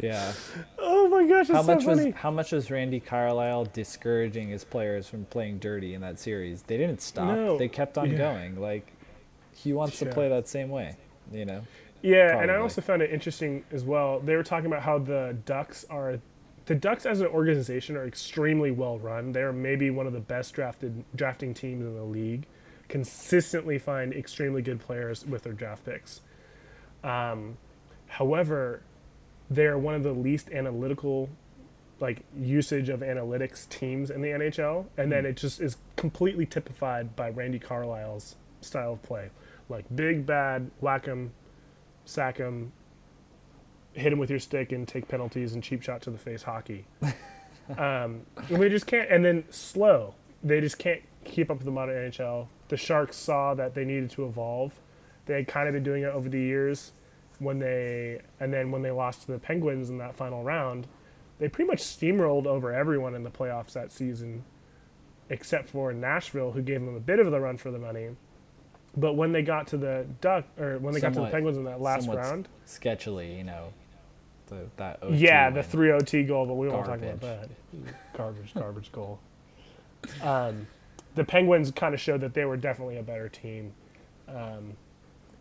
Yeah. 0.00 0.32
oh 0.78 1.08
my 1.08 1.26
gosh, 1.26 1.48
How 1.48 1.62
so 1.62 1.74
much 1.74 1.84
funny. 1.84 2.06
was 2.06 2.14
how 2.14 2.30
much 2.30 2.52
was 2.52 2.70
Randy 2.70 3.00
Carlyle 3.00 3.64
discouraging 3.66 4.48
his 4.48 4.62
players 4.64 5.08
from 5.08 5.24
playing 5.26 5.58
dirty 5.58 5.94
in 5.94 6.00
that 6.02 6.18
series? 6.20 6.62
They 6.62 6.76
didn't 6.76 7.00
stop. 7.02 7.34
No. 7.36 7.58
They 7.58 7.68
kept 7.68 7.98
on 7.98 8.10
Yeah. 8.10 8.18
going. 8.18 8.60
Like 8.60 8.92
he 9.52 9.72
wants 9.72 10.00
Yeah. 10.00 10.08
to 10.08 10.14
play 10.14 10.28
that 10.28 10.46
same 10.48 10.68
way. 10.68 10.94
You 11.32 11.44
know. 11.46 11.62
Yeah, 12.00 12.40
and 12.40 12.48
I 12.50 12.56
also 12.56 12.80
found 12.80 13.02
it 13.02 13.10
interesting 13.10 13.64
as 13.72 13.84
well. 13.84 14.20
They 14.20 14.36
were 14.36 14.44
talking 14.44 14.66
about 14.66 14.82
how 14.82 15.00
the 15.00 15.36
Ducks 15.44 15.84
are, 15.90 16.20
the 16.66 16.76
Ducks 16.76 17.04
as 17.04 17.20
an 17.20 17.26
organization 17.26 17.96
are 17.96 18.06
extremely 18.06 18.70
well 18.70 19.00
run. 19.00 19.32
They're 19.32 19.52
maybe 19.52 19.90
one 19.90 20.06
of 20.06 20.12
the 20.12 20.20
best 20.20 20.54
drafted 20.54 21.02
drafting 21.16 21.54
teams 21.54 21.84
in 21.84 21.96
the 21.96 22.04
league. 22.04 22.46
Consistently 22.86 23.78
find 23.78 24.14
extremely 24.14 24.62
good 24.62 24.78
players 24.80 25.26
with 25.26 25.42
their 25.42 25.52
draft 25.52 25.84
picks. 25.84 26.20
Um, 27.02 27.58
however, 28.06 28.82
they're 29.50 29.78
one 29.78 29.94
of 29.94 30.02
the 30.02 30.12
least 30.12 30.50
analytical, 30.50 31.28
like 32.00 32.22
usage 32.38 32.88
of 32.88 33.00
analytics 33.00 33.68
teams 33.68 34.10
in 34.10 34.22
the 34.22 34.28
NHL, 34.28 34.86
and 34.96 35.10
then 35.10 35.26
it 35.26 35.36
just 35.36 35.60
is 35.60 35.76
completely 35.96 36.46
typified 36.46 37.16
by 37.16 37.30
Randy 37.30 37.58
Carlyle's 37.58 38.36
style 38.60 38.94
of 38.94 39.02
play, 39.02 39.30
like 39.68 39.84
big 39.94 40.26
bad, 40.26 40.70
whack 40.80 41.06
him, 41.06 41.32
sack 42.04 42.36
him, 42.38 42.72
hit 43.94 44.12
him 44.12 44.18
with 44.18 44.30
your 44.30 44.38
stick 44.38 44.72
and 44.72 44.86
take 44.86 45.08
penalties 45.08 45.54
and 45.54 45.62
cheap 45.62 45.82
shot 45.82 46.02
to 46.02 46.10
the 46.10 46.18
face 46.18 46.42
hockey. 46.42 46.84
um, 47.76 48.22
and 48.48 48.58
we 48.58 48.68
just 48.68 48.86
can't. 48.86 49.10
And 49.10 49.24
then 49.24 49.44
slow. 49.50 50.14
They 50.42 50.60
just 50.60 50.78
can't 50.78 51.02
keep 51.24 51.50
up 51.50 51.58
with 51.58 51.64
the 51.64 51.72
modern 51.72 52.10
NHL. 52.10 52.46
The 52.68 52.76
Sharks 52.76 53.16
saw 53.16 53.54
that 53.54 53.74
they 53.74 53.84
needed 53.84 54.10
to 54.10 54.26
evolve. 54.26 54.78
They 55.26 55.34
had 55.34 55.48
kind 55.48 55.68
of 55.68 55.74
been 55.74 55.82
doing 55.82 56.04
it 56.04 56.12
over 56.12 56.28
the 56.28 56.38
years. 56.38 56.92
When 57.38 57.58
they 57.58 58.20
and 58.40 58.52
then 58.52 58.70
when 58.70 58.82
they 58.82 58.90
lost 58.90 59.22
to 59.22 59.32
the 59.32 59.38
Penguins 59.38 59.90
in 59.90 59.98
that 59.98 60.14
final 60.14 60.42
round, 60.42 60.86
they 61.38 61.48
pretty 61.48 61.68
much 61.68 61.82
steamrolled 61.82 62.46
over 62.46 62.72
everyone 62.72 63.14
in 63.14 63.22
the 63.22 63.30
playoffs 63.30 63.72
that 63.74 63.92
season, 63.92 64.44
except 65.30 65.68
for 65.68 65.92
Nashville, 65.92 66.52
who 66.52 66.62
gave 66.62 66.80
them 66.80 66.96
a 66.96 67.00
bit 67.00 67.20
of 67.20 67.30
the 67.30 67.40
run 67.40 67.56
for 67.56 67.70
the 67.70 67.78
money. 67.78 68.10
But 68.96 69.14
when 69.14 69.32
they 69.32 69.42
got 69.42 69.68
to 69.68 69.76
the 69.76 70.06
Duck, 70.20 70.46
or 70.58 70.78
when 70.78 70.92
they 70.94 71.00
got 71.00 71.14
to 71.14 71.20
the 71.20 71.28
Penguins 71.28 71.56
in 71.56 71.64
that 71.64 71.80
last 71.80 72.08
round, 72.08 72.48
sketchily, 72.66 73.36
you 73.36 73.44
know, 73.44 73.72
the, 74.48 74.66
that 74.76 74.98
OT 75.02 75.16
yeah, 75.16 75.50
the 75.50 75.56
win. 75.56 75.64
three 75.64 75.92
OT 75.92 76.24
goal, 76.24 76.46
but 76.46 76.54
we 76.54 76.68
won't 76.68 76.86
talk 76.86 76.98
about 76.98 77.20
that. 77.20 77.48
Garbage, 78.16 78.54
garbage 78.54 78.90
goal. 78.90 79.20
Um, 80.22 80.66
the 81.14 81.24
Penguins 81.24 81.70
kind 81.70 81.94
of 81.94 82.00
showed 82.00 82.20
that 82.22 82.34
they 82.34 82.44
were 82.44 82.56
definitely 82.56 82.96
a 82.96 83.02
better 83.02 83.28
team, 83.28 83.72
um, 84.28 84.76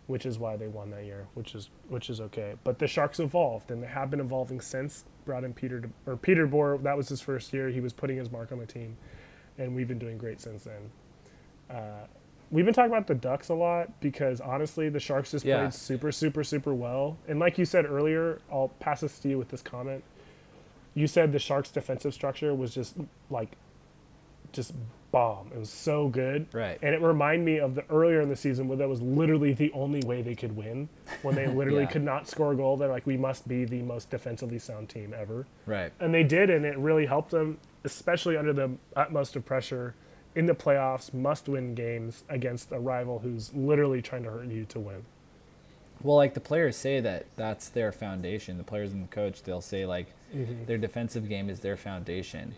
which 0.07 0.25
is 0.25 0.39
why 0.39 0.55
they 0.55 0.67
won 0.67 0.89
that 0.91 1.03
year, 1.05 1.27
which 1.35 1.53
is 1.53 1.69
which 1.89 2.09
is 2.09 2.19
okay. 2.21 2.55
But 2.63 2.79
the 2.79 2.87
Sharks 2.87 3.19
evolved, 3.19 3.71
and 3.71 3.83
they 3.83 3.87
have 3.87 4.09
been 4.09 4.19
evolving 4.21 4.61
since. 4.61 5.03
Brought 5.25 5.43
in 5.43 5.53
Peter 5.53 5.81
De, 5.81 5.89
or 6.05 6.15
Peter 6.15 6.47
Boer. 6.47 6.77
That 6.77 6.95
was 6.97 7.09
his 7.09 7.19
first 7.21 7.51
year. 7.53 7.69
He 7.69 7.81
was 7.81 7.93
putting 7.93 8.17
his 8.17 8.31
mark 8.31 8.51
on 8.51 8.59
the 8.59 8.65
team, 8.65 8.97
and 9.57 9.75
we've 9.75 9.87
been 9.87 9.99
doing 9.99 10.17
great 10.17 10.39
since 10.39 10.63
then. 10.63 10.89
Uh, 11.69 12.05
we've 12.49 12.63
been 12.63 12.73
talking 12.73 12.91
about 12.91 13.07
the 13.07 13.15
Ducks 13.15 13.49
a 13.49 13.53
lot 13.53 13.99
because 13.99 14.39
honestly, 14.39 14.87
the 14.87 15.01
Sharks 15.01 15.31
just 15.31 15.43
Yeah. 15.43 15.59
played 15.59 15.73
super, 15.73 16.13
super, 16.13 16.43
super 16.45 16.73
well. 16.73 17.17
And 17.27 17.39
like 17.39 17.57
you 17.57 17.65
said 17.65 17.85
earlier, 17.85 18.39
I'll 18.49 18.69
pass 18.79 19.01
this 19.01 19.19
to 19.19 19.27
you 19.29 19.37
with 19.37 19.49
this 19.49 19.61
comment. 19.61 20.05
You 20.93 21.07
said 21.07 21.33
the 21.33 21.39
Sharks' 21.39 21.69
defensive 21.69 22.13
structure 22.13 22.55
was 22.55 22.73
just 22.73 22.95
like, 23.29 23.57
just 24.53 24.73
bomb. 25.17 25.49
It 25.53 25.57
was 25.59 25.69
so 25.69 26.07
good, 26.09 26.45
Right. 26.53 26.77
And 26.81 26.93
it 26.93 27.01
reminded 27.01 27.43
me 27.45 27.57
of 27.59 27.73
the 27.75 27.83
earlier 27.89 28.21
in 28.21 28.29
the 28.29 28.35
season 28.35 28.67
where 28.67 28.77
that 28.77 28.87
was 28.87 29.01
literally 29.01 29.53
the 29.53 29.71
only 29.71 30.01
way 30.05 30.21
they 30.21 30.35
could 30.35 30.55
win. 30.55 30.89
When 31.23 31.33
they 31.35 31.47
literally 31.61 31.83
Yeah. 31.83 31.89
could 31.89 32.03
not 32.03 32.27
score 32.27 32.53
a 32.53 32.55
goal, 32.55 32.77
they're 32.77 32.87
like, 32.89 33.07
we 33.07 33.17
must 33.17 33.47
be 33.47 33.65
the 33.65 33.81
most 33.81 34.09
defensively 34.11 34.59
sound 34.59 34.89
team 34.89 35.13
ever 35.17 35.45
Right. 35.65 35.91
and 35.99 36.13
they 36.13 36.23
did, 36.23 36.49
and 36.49 36.65
it 36.65 36.77
really 36.77 37.05
helped 37.07 37.31
them, 37.31 37.57
especially 37.83 38.37
under 38.37 38.53
the 38.53 38.71
utmost 38.95 39.35
of 39.35 39.45
pressure 39.45 39.95
in 40.35 40.45
the 40.45 40.53
playoffs, 40.53 41.11
must-win 41.13 41.73
games 41.73 42.23
against 42.29 42.71
a 42.71 42.79
rival 42.79 43.19
who's 43.19 43.51
literally 43.55 44.01
trying 44.03 44.23
to 44.23 44.29
hurt 44.29 44.45
you 44.47 44.65
to 44.65 44.79
win. 44.79 45.03
Well, 46.03 46.15
like 46.15 46.35
the 46.35 46.39
players 46.39 46.75
say 46.75 46.99
that 46.99 47.25
that's 47.37 47.69
their 47.69 47.91
foundation. 47.91 48.59
The 48.59 48.63
players 48.63 48.93
and 48.93 49.03
the 49.03 49.07
coach, 49.07 49.41
they'll 49.43 49.61
say 49.61 49.85
like 49.87 50.07
Mm-hmm. 50.35 50.65
their 50.65 50.77
defensive 50.77 51.27
game 51.29 51.49
is 51.49 51.61
their 51.61 51.77
foundation, 51.77 52.53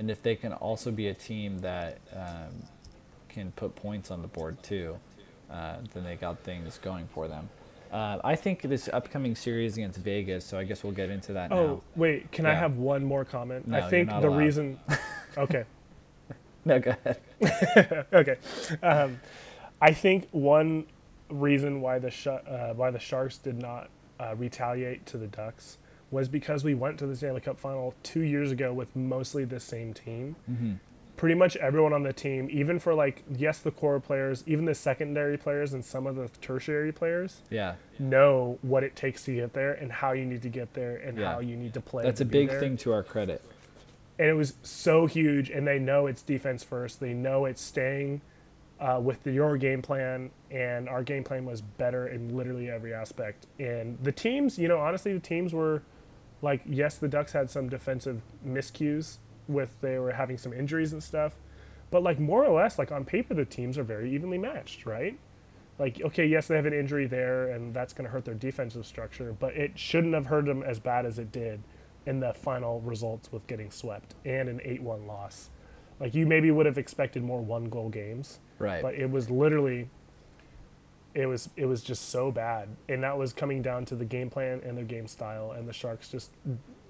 and 0.00 0.10
if 0.10 0.22
they 0.22 0.34
can 0.34 0.54
also 0.54 0.90
be 0.90 1.08
a 1.08 1.14
team 1.14 1.58
that 1.58 1.98
um, 2.16 2.62
can 3.28 3.52
put 3.52 3.76
points 3.76 4.10
on 4.10 4.22
the 4.22 4.28
board 4.28 4.60
too, 4.62 4.98
uh, 5.50 5.76
then 5.92 6.04
they 6.04 6.16
got 6.16 6.40
things 6.40 6.78
going 6.78 7.06
for 7.08 7.28
them. 7.28 7.50
Uh, 7.92 8.18
I 8.24 8.34
think 8.34 8.62
this 8.62 8.88
upcoming 8.90 9.34
series 9.34 9.76
against 9.76 9.98
Vegas. 9.98 10.46
So 10.46 10.58
I 10.58 10.64
guess 10.64 10.82
we'll 10.82 10.94
get 10.94 11.10
into 11.10 11.34
that 11.34 11.50
now. 11.50 11.56
Oh, 11.56 11.66
now. 11.66 11.82
wait, 11.96 12.32
can 12.32 12.46
I 12.46 12.54
have 12.54 12.78
one 12.78 13.04
more 13.04 13.26
comment? 13.26 13.68
No, 13.68 13.76
I 13.76 13.90
think 13.90 14.08
the 14.08 14.18
allowed. 14.18 14.36
reason. 14.38 14.80
Okay, 15.38 15.62
No, 16.64 16.80
go 16.80 16.90
ahead. 16.90 18.06
okay. 18.12 18.36
Um, 18.82 19.20
I 19.80 19.92
think 19.92 20.26
one 20.32 20.86
reason 21.28 21.80
why 21.80 22.00
the 22.00 22.10
sh- 22.10 22.26
uh, 22.26 22.72
why 22.74 22.90
the 22.90 22.98
Sharks 22.98 23.38
did 23.38 23.56
not 23.56 23.90
uh, 24.18 24.34
retaliate 24.36 25.06
to 25.06 25.18
the 25.18 25.28
Ducks 25.28 25.78
was 26.10 26.28
because 26.28 26.64
we 26.64 26.74
went 26.74 26.98
to 26.98 27.06
the 27.06 27.14
Stanley 27.16 27.40
Cup 27.40 27.58
final 27.58 27.94
two 28.02 28.20
years 28.22 28.50
ago 28.50 28.72
with 28.72 28.94
mostly 28.96 29.44
the 29.44 29.60
same 29.60 29.94
team. 29.94 30.36
Mm-hmm. 30.50 30.72
Pretty 31.16 31.34
much 31.34 31.54
everyone 31.56 31.92
on 31.92 32.02
the 32.02 32.12
team, 32.14 32.48
even 32.50 32.78
for 32.78 32.94
like 32.94 33.22
yes, 33.36 33.58
the 33.58 33.70
core 33.70 34.00
players, 34.00 34.42
even 34.46 34.64
the 34.64 34.74
secondary 34.74 35.36
players 35.36 35.74
and 35.74 35.84
some 35.84 36.06
of 36.06 36.16
the 36.16 36.28
tertiary 36.40 36.92
players, 36.92 37.42
Yeah, 37.50 37.74
know 37.98 38.58
what 38.62 38.82
it 38.84 38.96
takes 38.96 39.24
to 39.24 39.34
get 39.34 39.52
there 39.52 39.72
and 39.74 39.92
how 39.92 40.12
you 40.12 40.24
need 40.24 40.40
to 40.42 40.48
get 40.48 40.72
there 40.72 40.96
and 40.96 41.18
Yeah. 41.18 41.34
how 41.34 41.40
you 41.40 41.56
need 41.56 41.74
to 41.74 41.80
play. 41.80 42.04
that's 42.04 42.18
to 42.18 42.24
a 42.24 42.26
big 42.26 42.48
there 42.48 42.58
thing 42.60 42.76
to 42.78 42.92
our 42.92 43.02
credit. 43.02 43.44
and 44.18 44.28
it 44.28 44.32
was 44.34 44.54
so 44.62 45.04
huge 45.06 45.50
and 45.50 45.66
they 45.66 45.78
know 45.78 46.06
it's 46.06 46.22
defense 46.22 46.64
first 46.64 47.00
they 47.00 47.12
know 47.12 47.44
it's 47.44 47.60
staying 47.62 48.22
uh, 48.80 48.98
with 49.02 49.22
the, 49.24 49.30
your 49.32 49.58
game 49.58 49.82
plan 49.82 50.30
and 50.50 50.88
our 50.88 51.02
game 51.02 51.22
plan 51.22 51.44
was 51.44 51.60
better 51.60 52.08
in 52.08 52.34
literally 52.34 52.70
every 52.70 52.94
aspect 52.94 53.46
and 53.58 53.98
the 54.02 54.12
teams 54.12 54.58
you 54.58 54.68
know 54.68 54.78
honestly 54.78 55.12
the 55.12 55.20
teams 55.20 55.52
were 55.52 55.82
like 56.42 56.60
yes 56.66 56.96
the 56.98 57.08
ducks 57.08 57.32
had 57.32 57.50
some 57.50 57.68
defensive 57.68 58.20
miscues 58.46 59.16
with 59.48 59.70
they 59.80 59.98
were 59.98 60.12
having 60.12 60.38
some 60.38 60.52
injuries 60.52 60.92
and 60.92 61.02
stuff 61.02 61.34
but 61.90 62.02
like 62.02 62.18
more 62.20 62.44
or 62.44 62.54
less 62.60 62.78
like 62.78 62.92
on 62.92 63.04
paper 63.04 63.34
the 63.34 63.44
teams 63.44 63.76
are 63.76 63.82
very 63.82 64.12
evenly 64.14 64.38
matched 64.38 64.86
right 64.86 65.18
like 65.78 66.00
okay 66.02 66.26
yes 66.26 66.46
they 66.46 66.56
have 66.56 66.66
an 66.66 66.72
injury 66.72 67.06
there 67.06 67.48
and 67.50 67.74
that's 67.74 67.92
going 67.92 68.04
to 68.04 68.10
hurt 68.10 68.24
their 68.24 68.34
defensive 68.34 68.86
structure 68.86 69.34
but 69.38 69.54
it 69.56 69.78
shouldn't 69.78 70.14
have 70.14 70.26
hurt 70.26 70.44
them 70.46 70.62
as 70.62 70.78
bad 70.78 71.04
as 71.06 71.18
it 71.18 71.32
did 71.32 71.60
in 72.06 72.20
the 72.20 72.32
final 72.32 72.80
results 72.80 73.30
with 73.32 73.46
getting 73.46 73.70
swept 73.70 74.14
and 74.24 74.48
an 74.48 74.58
8-1 74.60 75.06
loss 75.06 75.50
like 75.98 76.14
you 76.14 76.26
maybe 76.26 76.50
would 76.50 76.64
have 76.66 76.78
expected 76.78 77.22
more 77.22 77.40
one 77.40 77.68
goal 77.68 77.88
games 77.88 78.38
Right. 78.58 78.82
but 78.82 78.94
it 78.94 79.10
was 79.10 79.30
literally 79.30 79.88
it 81.14 81.26
was 81.26 81.50
it 81.56 81.66
was 81.66 81.82
just 81.82 82.10
so 82.10 82.30
bad 82.30 82.68
and 82.88 83.02
that 83.02 83.16
was 83.16 83.32
coming 83.32 83.62
down 83.62 83.84
to 83.84 83.96
the 83.96 84.04
game 84.04 84.30
plan 84.30 84.60
and 84.64 84.76
their 84.76 84.84
game 84.84 85.06
style 85.06 85.52
and 85.52 85.68
the 85.68 85.72
sharks 85.72 86.08
just 86.08 86.30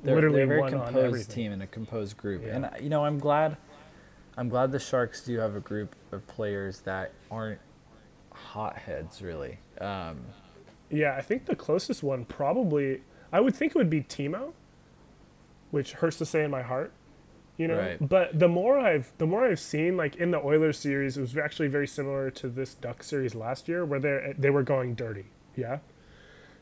they're, 0.02 0.14
literally 0.14 0.36
they're 0.36 0.44
a 0.44 0.48
very 0.48 0.60
won 0.60 0.74
on 0.74 0.84
composed 0.86 1.06
everything 1.06 1.34
team 1.34 1.52
and 1.52 1.62
a 1.62 1.66
composed 1.66 2.16
group. 2.16 2.42
Yeah. 2.44 2.56
And 2.56 2.82
you 2.82 2.88
know, 2.88 3.04
I'm 3.04 3.18
glad. 3.18 3.56
I'm 4.36 4.48
glad 4.48 4.72
the 4.72 4.78
Sharks 4.78 5.22
do 5.24 5.38
have 5.38 5.54
a 5.54 5.60
group 5.60 5.94
of 6.12 6.26
players 6.26 6.80
that 6.82 7.12
aren't 7.30 7.60
hotheads, 8.32 9.20
really. 9.20 9.58
Um, 9.80 10.20
Yeah, 10.88 11.14
I 11.16 11.20
think 11.20 11.44
the 11.44 11.56
closest 11.56 12.02
one 12.02 12.24
probably 12.24 13.02
I 13.32 13.40
would 13.40 13.54
think 13.54 13.72
it 13.72 13.78
would 13.78 13.90
be 13.90 14.02
Timo, 14.02 14.52
which 15.70 15.92
hurts 15.92 16.18
to 16.18 16.26
say 16.26 16.44
in 16.44 16.50
my 16.50 16.62
heart, 16.62 16.92
you 17.60 17.68
know. 17.68 17.78
Right. 17.78 18.08
But 18.08 18.38
the 18.38 18.48
more 18.48 18.78
I've 18.78 19.12
the 19.18 19.26
more 19.26 19.44
I've 19.44 19.60
seen, 19.60 19.96
like 19.96 20.16
in 20.16 20.30
the 20.30 20.38
Oilers 20.38 20.78
series, 20.78 21.16
it 21.18 21.20
was 21.20 21.36
actually 21.36 21.68
very 21.68 21.86
similar 21.86 22.30
to 22.30 22.48
this 22.48 22.74
Duck 22.74 23.02
series 23.02 23.34
last 23.34 23.68
year, 23.68 23.84
where 23.84 24.00
they 24.00 24.34
they 24.38 24.50
were 24.50 24.62
going 24.62 24.94
dirty. 24.94 25.26
Yeah, 25.56 25.78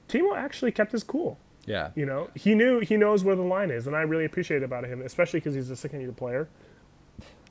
Timo 0.08 0.36
actually 0.36 0.72
kept 0.72 0.92
his 0.92 1.04
cool. 1.04 1.38
yeah. 1.66 1.90
You 1.94 2.06
know, 2.06 2.30
he 2.34 2.54
knew 2.54 2.80
he 2.80 2.96
knows 2.96 3.22
where 3.22 3.36
the 3.36 3.42
line 3.42 3.70
is, 3.70 3.86
and 3.86 3.94
I 3.94 4.00
really 4.00 4.24
appreciate 4.24 4.62
about 4.62 4.84
him, 4.84 5.02
especially 5.02 5.38
because 5.40 5.54
he's 5.54 5.70
a 5.70 5.76
second 5.76 6.00
year 6.00 6.12
player 6.12 6.48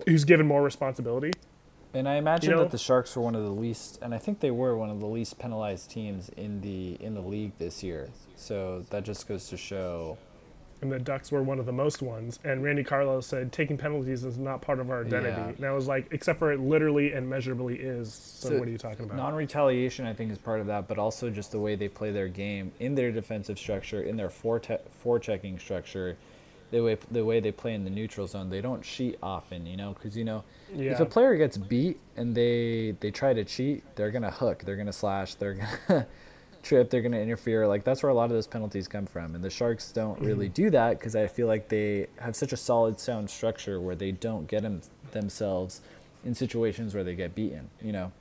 who's 0.05 0.25
given 0.25 0.45
more 0.45 0.61
responsibility. 0.61 1.31
And 1.93 2.07
I 2.07 2.15
imagine 2.15 2.51
know- 2.51 2.59
that 2.59 2.71
the 2.71 2.77
Sharks 2.77 3.15
were 3.15 3.21
one 3.23 3.33
of 3.35 3.43
the 3.43 3.49
least, 3.65 3.97
and 4.01 4.13
I 4.13 4.17
think 4.17 4.41
they 4.41 4.51
were 4.51 4.75
one 4.75 4.89
of 4.89 4.99
the 4.99 5.07
least 5.07 5.39
penalized 5.39 5.89
teams 5.89 6.29
in 6.35 6.59
the 6.61 6.97
in 6.99 7.13
the 7.13 7.21
league 7.21 7.53
this 7.59 7.81
year. 7.81 8.09
So 8.35 8.85
that 8.89 9.03
just 9.05 9.27
goes 9.27 9.47
to 9.49 9.57
show. 9.57 10.17
And 10.81 10.91
the 10.91 10.99
Ducks 10.99 11.31
were 11.31 11.41
one 11.41 11.57
of 11.57 11.65
the 11.65 11.71
most 11.71 12.03
ones. 12.03 12.39
And 12.43 12.63
Randy 12.63 12.83
Carlyle 12.83 13.21
said 13.23 13.51
taking 13.51 13.77
penalties 13.77 14.23
is 14.23 14.37
not 14.37 14.61
part 14.61 14.79
of 14.79 14.91
our 14.91 15.03
identity. 15.03 15.29
Yeah. 15.29 15.47
And 15.49 15.65
I 15.65 15.71
was 15.71 15.87
like, 15.87 16.07
except 16.11 16.37
for 16.37 16.51
it 16.51 16.59
literally 16.59 17.13
and 17.13 17.27
measurably 17.27 17.75
is. 17.75 18.13
So, 18.13 18.49
So 18.49 18.59
what 18.59 18.67
are 18.67 18.71
you 18.71 18.77
talking 18.77 19.05
about? 19.05 19.17
Non-retaliation, 19.17 20.05
I 20.05 20.13
think, 20.13 20.31
is 20.31 20.37
part 20.37 20.59
of 20.59 20.67
that, 20.67 20.87
but 20.87 20.99
also 20.99 21.31
just 21.31 21.51
the 21.51 21.59
way 21.59 21.75
they 21.75 21.87
play 21.87 22.11
their 22.11 22.27
game 22.27 22.71
in 22.79 22.93
their 22.93 23.11
defensive 23.11 23.57
structure, 23.57 24.03
in 24.03 24.17
their 24.17 24.29
fore 24.29 25.19
checking 25.19 25.57
structure, 25.57 26.15
the 26.69 26.81
way 26.81 26.97
the 27.09 27.23
way 27.23 27.39
they 27.39 27.51
play 27.51 27.73
in 27.73 27.83
the 27.83 27.89
neutral 27.89 28.27
zone. 28.27 28.49
They 28.49 28.61
don't 28.61 28.83
cheat 28.83 29.17
often, 29.23 29.65
you 29.65 29.77
know, 29.77 29.93
because 29.93 30.15
you 30.17 30.25
know 30.25 30.43
if 30.91 30.99
a 30.99 31.05
player 31.05 31.35
gets 31.37 31.57
beat 31.57 31.99
and 32.17 32.35
they 32.35 32.95
they 32.99 33.09
try 33.09 33.33
to 33.33 33.43
cheat, 33.45 33.83
they're 33.95 34.11
gonna 34.11 34.31
hook, 34.31 34.63
they're 34.65 34.75
gonna 34.75 34.93
slash, 34.93 35.35
they're 35.35 35.53
gonna 35.87 36.05
trip, 36.63 36.89
they're 36.89 37.01
gonna 37.01 37.19
interfere. 37.19 37.67
Like 37.67 37.83
that's 37.83 38.03
where 38.03 38.09
a 38.09 38.13
lot 38.15 38.25
of 38.25 38.31
those 38.31 38.47
penalties 38.47 38.87
come 38.87 39.05
from, 39.05 39.35
and 39.35 39.43
the 39.43 39.49
Sharks 39.49 39.91
don't 39.91 40.19
really 40.19 40.49
do 40.49 40.69
that 40.71 40.99
because 40.99 41.15
I 41.15 41.27
feel 41.27 41.47
like 41.47 41.69
they 41.69 42.07
have 42.19 42.35
such 42.35 42.53
a 42.53 42.57
solid, 42.57 42.99
sound 42.99 43.29
structure 43.29 43.79
where 43.79 43.95
they 43.95 44.11
don't 44.11 44.47
get 44.47 44.63
them 44.63 44.81
themselves 45.11 45.81
in 46.25 46.35
situations 46.35 46.93
where 46.93 47.03
they 47.03 47.15
get 47.15 47.33
beaten, 47.35 47.69
you 47.81 47.91
know. 47.91 48.11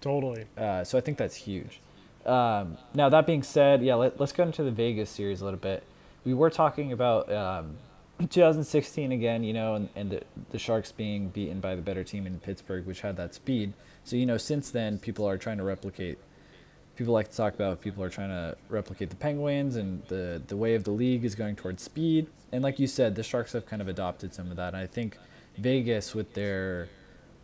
totally. 0.00 0.44
Uh, 0.56 0.84
so 0.84 0.98
I 0.98 1.00
think 1.00 1.18
that's 1.18 1.36
huge. 1.36 1.80
Um, 2.26 2.78
now 2.94 3.08
that 3.08 3.26
being 3.26 3.42
said, 3.42 3.82
yeah, 3.82 3.94
let, 3.94 4.18
let's 4.18 4.32
go 4.32 4.44
into 4.44 4.62
the 4.62 4.70
Vegas 4.70 5.10
series 5.10 5.40
a 5.40 5.44
little 5.44 5.60
bit. 5.60 5.82
We 6.24 6.34
were 6.34 6.50
talking 6.50 6.92
about 6.92 7.30
um, 7.32 7.76
2016 8.30 9.12
again, 9.12 9.44
you 9.44 9.52
know, 9.52 9.74
and, 9.74 9.88
and 9.94 10.10
the, 10.10 10.22
the 10.50 10.58
Sharks 10.58 10.92
being 10.92 11.28
beaten 11.28 11.60
by 11.60 11.74
the 11.74 11.82
better 11.82 12.04
team 12.04 12.26
in 12.26 12.38
Pittsburgh, 12.40 12.86
which 12.86 13.00
had 13.00 13.16
that 13.16 13.34
speed. 13.34 13.72
So 14.04 14.16
you 14.16 14.26
know, 14.26 14.36
since 14.36 14.70
then, 14.70 14.98
people 14.98 15.26
are 15.28 15.38
trying 15.38 15.58
to 15.58 15.64
replicate. 15.64 16.18
People 16.96 17.12
like 17.12 17.30
to 17.30 17.36
talk 17.36 17.54
about 17.54 17.80
people 17.80 18.02
are 18.04 18.10
trying 18.10 18.28
to 18.28 18.56
replicate 18.68 19.10
the 19.10 19.16
Penguins, 19.16 19.76
and 19.76 20.04
the 20.06 20.40
the 20.46 20.56
way 20.56 20.74
of 20.74 20.84
the 20.84 20.92
league 20.92 21.24
is 21.24 21.34
going 21.34 21.56
towards 21.56 21.82
speed. 21.82 22.28
And 22.52 22.62
like 22.62 22.78
you 22.78 22.86
said, 22.86 23.16
the 23.16 23.22
Sharks 23.22 23.52
have 23.52 23.66
kind 23.66 23.82
of 23.82 23.88
adopted 23.88 24.32
some 24.32 24.50
of 24.50 24.56
that. 24.56 24.68
And 24.68 24.76
I 24.76 24.86
think 24.86 25.18
Vegas 25.58 26.14
with 26.14 26.34
their 26.34 26.88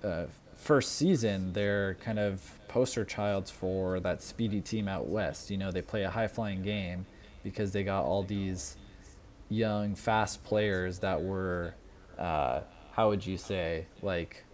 uh, 0.05 0.27
first 0.55 0.93
season, 0.97 1.53
they're 1.53 1.95
kind 1.95 2.19
of 2.19 2.61
poster 2.69 3.05
childs 3.05 3.51
for 3.51 3.99
that 4.01 4.23
speedy 4.23 4.61
team 4.61 4.87
out 4.87 5.09
west. 5.09 5.51
You 5.51 5.59
know, 5.59 5.73
they 5.73 5.83
play 5.83 6.05
a 6.05 6.11
high 6.11 6.29
flying 6.29 6.63
game 6.63 7.07
because 7.43 7.73
they 7.73 7.83
got 7.83 8.05
all 8.05 8.23
these 8.23 8.77
young, 9.49 9.95
fast 9.95 10.45
players 10.45 11.01
that 11.01 11.21
were, 11.21 11.75
uh, 12.19 12.61
how 12.93 13.09
would 13.09 13.27
you 13.27 13.37
say, 13.37 13.87
like 14.03 14.45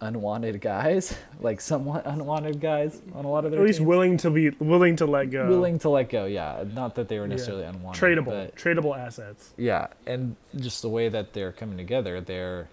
unwanted 0.00 0.60
guys, 0.60 1.16
like 1.40 1.60
somewhat 1.60 2.06
unwanted 2.06 2.60
guys 2.60 3.00
on 3.14 3.24
a 3.24 3.28
lot 3.30 3.44
of 3.44 3.50
their 3.50 3.60
At 3.60 3.66
least 3.66 3.78
teams. 3.78 3.88
willing 3.88 4.16
to 4.18 4.30
be 4.30 4.50
willing 4.50 4.96
to 4.96 5.06
let 5.06 5.30
go. 5.30 5.48
willing 5.48 5.78
to 5.80 5.88
let 5.88 6.08
go. 6.08 6.24
Yeah, 6.26 6.64
not 6.74 6.94
that 6.96 7.08
they 7.08 7.18
were 7.18 7.24
Yeah. 7.26 7.30
necessarily 7.30 7.64
unwanted. 7.64 8.00
tradable, 8.02 8.24
but- 8.26 8.54
tradable 8.56 8.96
assets. 8.98 9.52
yeah, 9.56 9.88
and 10.06 10.36
just 10.56 10.82
the 10.82 10.88
way 10.88 11.08
that 11.08 11.32
they're 11.32 11.52
coming 11.52 11.76
together, 11.76 12.20
they're 12.20 12.68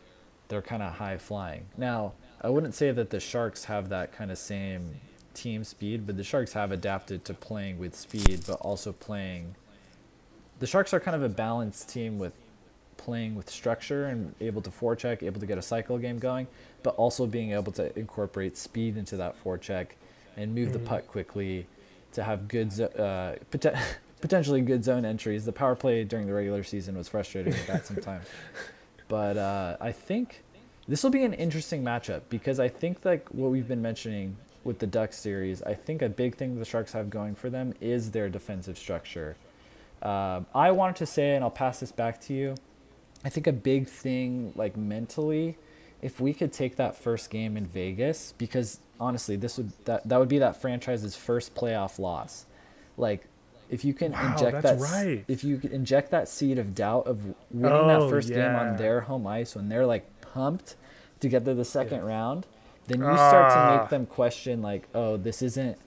they're 0.48 0.62
kind 0.62 0.84
of 0.84 0.94
high 0.94 1.18
flying. 1.18 1.66
Now, 1.76 2.14
I 2.40 2.50
wouldn't 2.50 2.76
say 2.76 2.92
that 2.92 3.10
the 3.10 3.20
Sharks 3.20 3.66
have 3.66 3.90
that 3.90 4.12
kind 4.12 4.30
of 4.32 4.38
same 4.38 5.00
team 5.34 5.64
speed, 5.64 6.06
but 6.06 6.18
the 6.18 6.24
Sharks 6.24 6.54
have 6.54 6.72
adapted 6.72 7.26
to 7.26 7.34
playing 7.34 7.80
with 7.80 7.96
speed, 7.96 8.42
but 8.46 8.54
also 8.62 8.92
playing. 8.92 9.56
The 10.60 10.68
Sharks 10.68 10.94
are 10.94 11.00
kind 11.00 11.16
of 11.16 11.24
a 11.24 11.30
balanced 11.30 11.90
team 11.90 12.20
with 12.20 12.34
playing 13.06 13.36
with 13.36 13.50
structure 13.50 14.06
and 14.08 14.34
able 14.42 14.62
to 14.64 14.72
forecheck, 14.72 15.22
able 15.22 15.40
to 15.40 15.46
get 15.46 15.58
a 15.58 15.62
cycle 15.62 15.98
game 16.00 16.18
going, 16.18 16.48
but 16.82 16.96
also 16.96 17.28
being 17.28 17.52
able 17.52 17.72
to 17.72 17.98
incorporate 17.98 18.58
speed 18.58 18.98
into 18.98 19.16
that 19.16 19.42
forecheck 19.44 19.90
and 20.36 20.56
move 20.56 20.74
the 20.74 20.80
puck 20.80 21.08
quickly 21.08 21.68
to 22.14 22.24
have 22.24 22.48
good, 22.48 22.68
uh, 22.80 23.36
poten- 23.52 23.80
potentially 24.22 24.62
good 24.62 24.84
zone 24.84 25.06
entries. 25.06 25.46
The 25.46 25.52
power 25.52 25.76
play 25.76 26.04
during 26.04 26.26
the 26.26 26.34
regular 26.34 26.64
season 26.64 26.98
was 26.98 27.08
frustrating 27.08 27.54
with 27.54 27.68
that 27.68 27.86
sometimes. 27.86 28.26
But 29.08 29.38
uh, 29.38 29.78
I 29.80 29.92
think 29.92 30.44
this 30.88 31.04
will 31.04 31.12
be 31.12 31.24
an 31.24 31.34
interesting 31.34 31.84
matchup 31.84 32.22
because 32.28 32.60
I 32.60 32.68
think 32.68 33.06
like 33.06 33.30
what 33.30 33.52
we've 33.52 33.68
been 33.68 33.84
mentioning 33.84 34.36
with 34.64 34.80
the 34.80 34.88
Ducks 34.88 35.18
series, 35.18 35.62
I 35.62 35.76
think 35.76 36.02
a 36.02 36.10
big 36.10 36.38
thing 36.38 36.58
the 36.58 36.66
Sharks 36.66 36.94
have 36.94 37.12
going 37.12 37.36
for 37.36 37.52
them 37.52 37.76
is 37.80 38.10
their 38.10 38.30
defensive 38.30 38.80
structure. 38.80 39.36
Um, 40.02 40.46
I 40.56 40.72
wanted 40.72 40.96
to 40.98 41.06
say, 41.06 41.36
and 41.36 41.44
I'll 41.44 41.52
pass 41.52 41.80
this 41.80 41.92
back 41.92 42.20
to 42.22 42.34
you. 42.34 42.56
I 43.24 43.30
think 43.30 43.48
a 43.48 43.54
big 43.54 43.88
thing, 43.88 44.54
like 44.56 44.78
mentally, 44.78 45.58
if 46.02 46.20
we 46.20 46.34
could 46.34 46.54
take 46.54 46.76
that 46.76 46.96
first 46.96 47.30
game 47.30 47.58
in 47.58 47.66
Vegas, 47.66 48.34
because 48.38 48.80
honestly, 49.00 49.36
this 49.36 49.58
would 49.58 49.72
that 49.86 50.08
that 50.08 50.20
would 50.20 50.30
be 50.30 50.40
that 50.40 50.62
franchise's 50.62 51.16
first 51.16 51.56
playoff 51.56 51.98
loss. 51.98 52.46
Like, 52.98 53.26
if 53.70 53.84
you 53.84 53.94
can 53.94 54.12
Wow, 54.12 54.32
inject 54.34 54.62
that, 54.62 54.80
right. 54.80 55.26
if 55.28 55.44
you 55.44 55.60
inject 55.72 56.12
that 56.12 56.28
seed 56.30 56.60
of 56.60 56.76
doubt 56.76 57.08
of 57.08 57.26
winning 57.52 57.72
Oh, 57.72 57.88
that 57.88 58.10
first 58.10 58.30
game 58.30 58.56
on 58.56 58.78
their 58.78 59.02
home 59.02 59.26
ice 59.26 59.56
when 59.56 59.70
they're 59.70 59.86
like 59.88 60.06
pumped 60.22 60.76
to 61.22 61.28
get 61.30 61.46
to 61.46 61.54
the 61.56 61.66
second 61.66 62.06
round, 62.06 62.46
then 62.88 63.00
you 63.00 63.16
start 63.16 63.52
to 63.52 63.58
Ah. 63.58 63.80
make 63.82 63.90
them 63.90 64.06
question 64.06 64.62
like, 64.62 64.88
oh, 64.94 65.18
this 65.18 65.42
isn't 65.42 65.78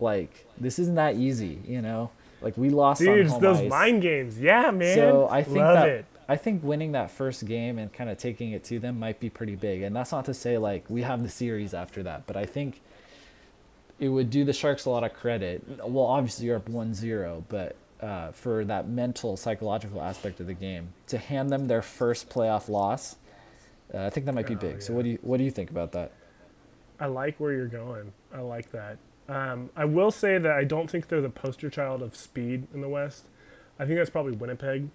like 0.00 0.46
this 0.58 0.78
isn't 0.78 0.94
that 0.94 1.16
easy, 1.16 1.58
you 1.66 1.82
know? 1.82 2.10
Like 2.40 2.56
we 2.56 2.70
lost 2.70 3.02
on 3.02 3.26
home 3.26 3.42
those 3.42 3.58
ice. 3.60 3.68
mind 3.70 4.00
games. 4.02 4.40
Yeah, 4.40 4.70
man. 4.70 4.94
So 4.94 5.28
I 5.30 5.42
think 5.42 5.58
Love 5.58 5.74
that 5.74 5.88
it. 5.88 6.04
I 6.28 6.36
think 6.36 6.62
winning 6.62 6.92
that 6.92 7.10
first 7.10 7.46
game 7.46 7.78
and 7.78 7.90
kind 7.92 8.10
of 8.10 8.18
taking 8.18 8.52
it 8.52 8.62
to 8.64 8.78
them 8.78 8.98
might 8.98 9.18
be 9.18 9.30
pretty 9.30 9.56
big. 9.56 9.82
And 9.82 9.96
that's 9.96 10.12
not 10.12 10.26
to 10.26 10.34
say 10.34 10.58
like 10.58 10.84
we 10.90 11.02
have 11.02 11.22
the 11.22 11.28
series 11.28 11.72
after 11.72 12.02
that, 12.02 12.26
but 12.26 12.36
I 12.36 12.44
think 12.44 12.80
it 13.98 14.08
would 14.08 14.30
do 14.30 14.44
the 14.44 14.52
Sharks 14.52 14.84
a 14.84 14.90
lot 14.90 15.04
of 15.04 15.14
credit. 15.14 15.62
Well, 15.88 16.04
obviously 16.04 16.46
you're 16.46 16.56
up 16.56 16.68
1-0, 16.68 17.44
but 17.48 17.76
uh, 18.00 18.30
for 18.32 18.64
that 18.66 18.88
mental 18.88 19.36
psychological 19.36 20.00
aspect 20.02 20.38
of 20.38 20.46
the 20.46 20.54
game 20.54 20.92
to 21.08 21.18
hand 21.18 21.50
them 21.50 21.66
their 21.66 21.82
first 21.82 22.28
playoff 22.28 22.68
loss, 22.68 23.16
uh, 23.92 24.04
I 24.04 24.10
think 24.10 24.26
that 24.26 24.34
might 24.34 24.46
be 24.46 24.54
Oh, 24.54 24.58
big. 24.58 24.82
So 24.82 24.92
what 24.92 25.04
do 25.04 25.10
you 25.10 25.18
what 25.22 25.38
do 25.38 25.44
you 25.44 25.50
think 25.50 25.70
about 25.70 25.92
that? 25.92 26.12
I 27.00 27.06
like 27.06 27.40
where 27.40 27.52
you're 27.52 27.66
going. 27.66 28.12
I 28.34 28.40
like 28.40 28.70
that. 28.72 28.98
Um, 29.28 29.70
I 29.76 29.84
will 29.84 30.10
say 30.10 30.38
that 30.38 30.52
I 30.52 30.64
don't 30.64 30.90
think 30.90 31.08
they're 31.08 31.20
the 31.20 31.30
poster 31.30 31.70
child 31.70 32.02
of 32.02 32.14
speed 32.16 32.66
in 32.74 32.80
the 32.82 32.88
West. 32.88 33.24
I 33.78 33.86
think 33.86 33.98
that's 33.98 34.10
probably 34.10 34.32
Winnipeg. 34.32 34.88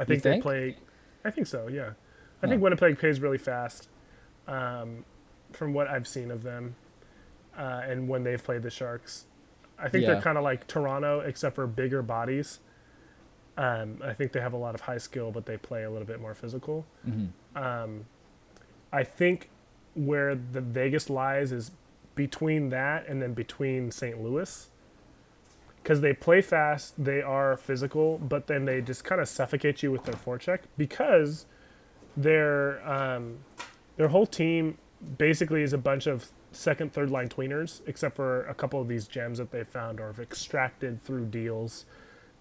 I 0.00 0.04
think, 0.04 0.22
they 0.22 0.40
play. 0.40 0.76
I 1.24 1.30
think 1.30 1.46
so. 1.46 1.68
Yeah, 1.68 1.82
I 1.82 1.86
Huh. 2.42 2.48
think 2.48 2.62
Winnipeg 2.62 2.98
plays 2.98 3.20
really 3.20 3.38
fast. 3.38 3.88
Um, 4.48 5.04
from 5.52 5.72
what 5.74 5.88
I've 5.88 6.06
seen 6.08 6.30
of 6.30 6.42
them, 6.42 6.74
uh, 7.56 7.82
and 7.84 8.08
when 8.08 8.22
they've 8.24 8.42
played 8.42 8.62
the 8.62 8.70
Sharks, 8.70 9.26
I 9.78 9.88
think 9.88 10.02
Yeah. 10.04 10.14
they're 10.14 10.22
kind 10.22 10.38
of 10.38 10.44
like 10.44 10.66
Toronto, 10.66 11.20
except 11.20 11.54
for 11.56 11.66
bigger 11.66 12.02
bodies. 12.02 12.60
Um, 13.56 14.00
I 14.02 14.12
think 14.14 14.32
they 14.32 14.40
have 14.40 14.52
a 14.52 14.56
lot 14.56 14.74
of 14.74 14.82
high 14.82 14.98
skill, 14.98 15.30
but 15.32 15.44
they 15.46 15.56
play 15.56 15.82
a 15.84 15.90
little 15.90 16.06
bit 16.06 16.20
more 16.20 16.34
physical. 16.34 16.86
Mm-hmm. 17.06 17.58
Um, 17.62 18.06
I 18.92 19.04
think 19.04 19.50
where 19.94 20.34
the 20.34 20.60
Vegas 20.60 21.10
lies 21.10 21.52
is 21.52 21.72
between 22.14 22.68
that 22.70 23.06
and 23.06 23.20
then 23.20 23.34
between 23.34 23.90
St. 23.90 24.20
Louis. 24.22 24.69
Because 25.82 26.00
they 26.02 26.12
play 26.12 26.42
fast, 26.42 27.02
they 27.02 27.22
are 27.22 27.56
physical, 27.56 28.18
but 28.18 28.46
then 28.46 28.64
they 28.66 28.80
just 28.80 29.04
kind 29.04 29.20
of 29.20 29.28
suffocate 29.28 29.82
you 29.82 29.90
with 29.90 30.04
their 30.04 30.14
forecheck 30.14 30.60
because 30.76 31.46
their 32.16 32.86
um, 32.88 33.38
their 33.96 34.08
whole 34.08 34.26
team 34.26 34.78
basically 35.18 35.62
is 35.62 35.72
a 35.72 35.78
bunch 35.78 36.06
of 36.06 36.28
second, 36.52 36.92
third 36.92 37.10
line 37.10 37.28
tweeners, 37.28 37.80
except 37.86 38.16
for 38.16 38.44
a 38.46 38.54
couple 38.54 38.80
of 38.80 38.88
these 38.88 39.06
gems 39.06 39.38
that 39.38 39.50
they 39.50 39.64
found 39.64 40.00
or 40.00 40.08
have 40.08 40.20
extracted 40.20 41.02
through 41.02 41.24
deals 41.26 41.86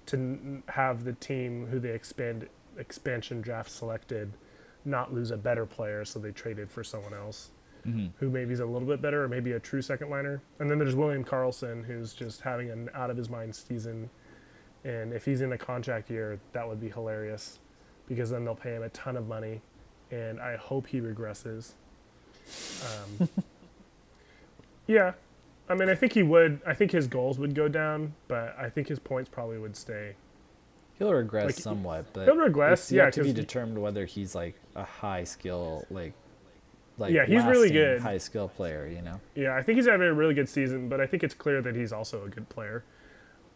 to 0.08 0.62
have 0.70 1.04
the 1.06 1.14
team 1.14 1.68
who 1.68 1.80
they 1.80 1.92
expand 1.92 2.50
expansion 2.78 3.42
draft 3.42 3.72
selected 3.72 4.34
not 4.86 5.14
lose 5.14 5.30
a 5.30 5.38
better 5.38 5.66
player, 5.66 6.04
so 6.06 6.20
they 6.20 6.32
traded 6.32 6.72
for 6.72 6.84
someone 6.84 7.14
else 7.14 7.52
Mm-hmm. 7.90 8.08
who 8.20 8.30
maybe 8.30 8.54
is 8.54 8.60
a 8.60 8.66
little 8.66 8.88
bit 8.88 9.02
better 9.02 9.24
or 9.24 9.28
maybe 9.28 9.54
a 9.54 9.60
true 9.60 9.82
second 9.82 10.10
liner. 10.10 10.42
And 10.60 10.70
then 10.70 10.78
there's 10.80 10.96
William 10.96 11.24
Karlsson, 11.24 11.86
who's 11.86 12.14
just 12.14 12.42
having 12.42 12.70
an 12.70 12.90
out 12.94 13.10
of 13.10 13.18
his 13.18 13.30
mind 13.30 13.56
season. 13.56 14.10
And 14.84 15.14
if 15.14 15.26
he's 15.26 15.42
in 15.42 15.52
a 15.52 15.58
contract 15.58 16.10
year, 16.10 16.40
that 16.54 16.68
would 16.68 16.80
be 16.80 16.90
hilarious 16.90 17.60
because 18.08 18.30
then 18.30 18.46
they'll 18.46 18.56
pay 18.56 18.76
him 18.76 18.84
a 18.84 18.90
ton 18.90 19.18
of 19.18 19.28
money. 19.28 19.62
And 20.12 20.40
I 20.40 20.56
hope 20.56 20.88
he 20.88 21.00
regresses. 21.02 21.74
Um, 23.20 23.30
yeah. 24.88 25.14
I 25.70 25.76
mean, 25.76 25.90
I 25.90 25.96
think 25.96 26.14
he 26.14 26.24
would. 26.24 26.62
I 26.66 26.74
think 26.74 26.92
his 26.92 27.08
goals 27.08 27.38
would 27.38 27.54
go 27.54 27.68
down, 27.68 28.14
but 28.28 28.56
I 28.58 28.70
think 28.70 28.88
his 28.88 28.98
points 28.98 29.30
probably 29.30 29.60
would 29.60 29.76
stay. 29.76 30.16
He'll 30.98 31.14
regress 31.14 31.46
Like, 31.46 31.56
somewhat, 31.56 32.08
but 32.12 32.26
he'll 32.26 32.36
regress, 32.36 32.82
it's 32.84 32.92
yeah, 32.92 33.10
to 33.12 33.24
be 33.24 33.32
determined 33.32 33.82
whether 33.82 34.06
he's 34.06 34.36
like 34.36 34.56
a 34.76 34.84
high 34.84 35.24
skill, 35.24 35.86
like, 35.90 36.14
like 37.00 37.14
Yeah, 37.14 37.26
he's 37.26 37.44
really 37.46 37.70
good. 37.72 38.02
high 38.02 38.18
skill 38.18 38.50
player. 38.50 38.88
You 38.88 39.02
know, 39.02 39.20
Yeah, 39.36 39.56
I 39.56 39.62
think 39.64 39.78
he's 39.78 39.88
having 39.88 40.08
a 40.08 40.14
really 40.14 40.34
good 40.34 40.50
season, 40.50 40.90
but 40.90 41.00
I 41.02 41.08
think 41.08 41.24
it's 41.24 41.34
clear 41.34 41.62
that 41.62 41.76
he's 41.76 41.92
also 41.94 42.24
a 42.26 42.30
good 42.30 42.50
player. 42.50 42.84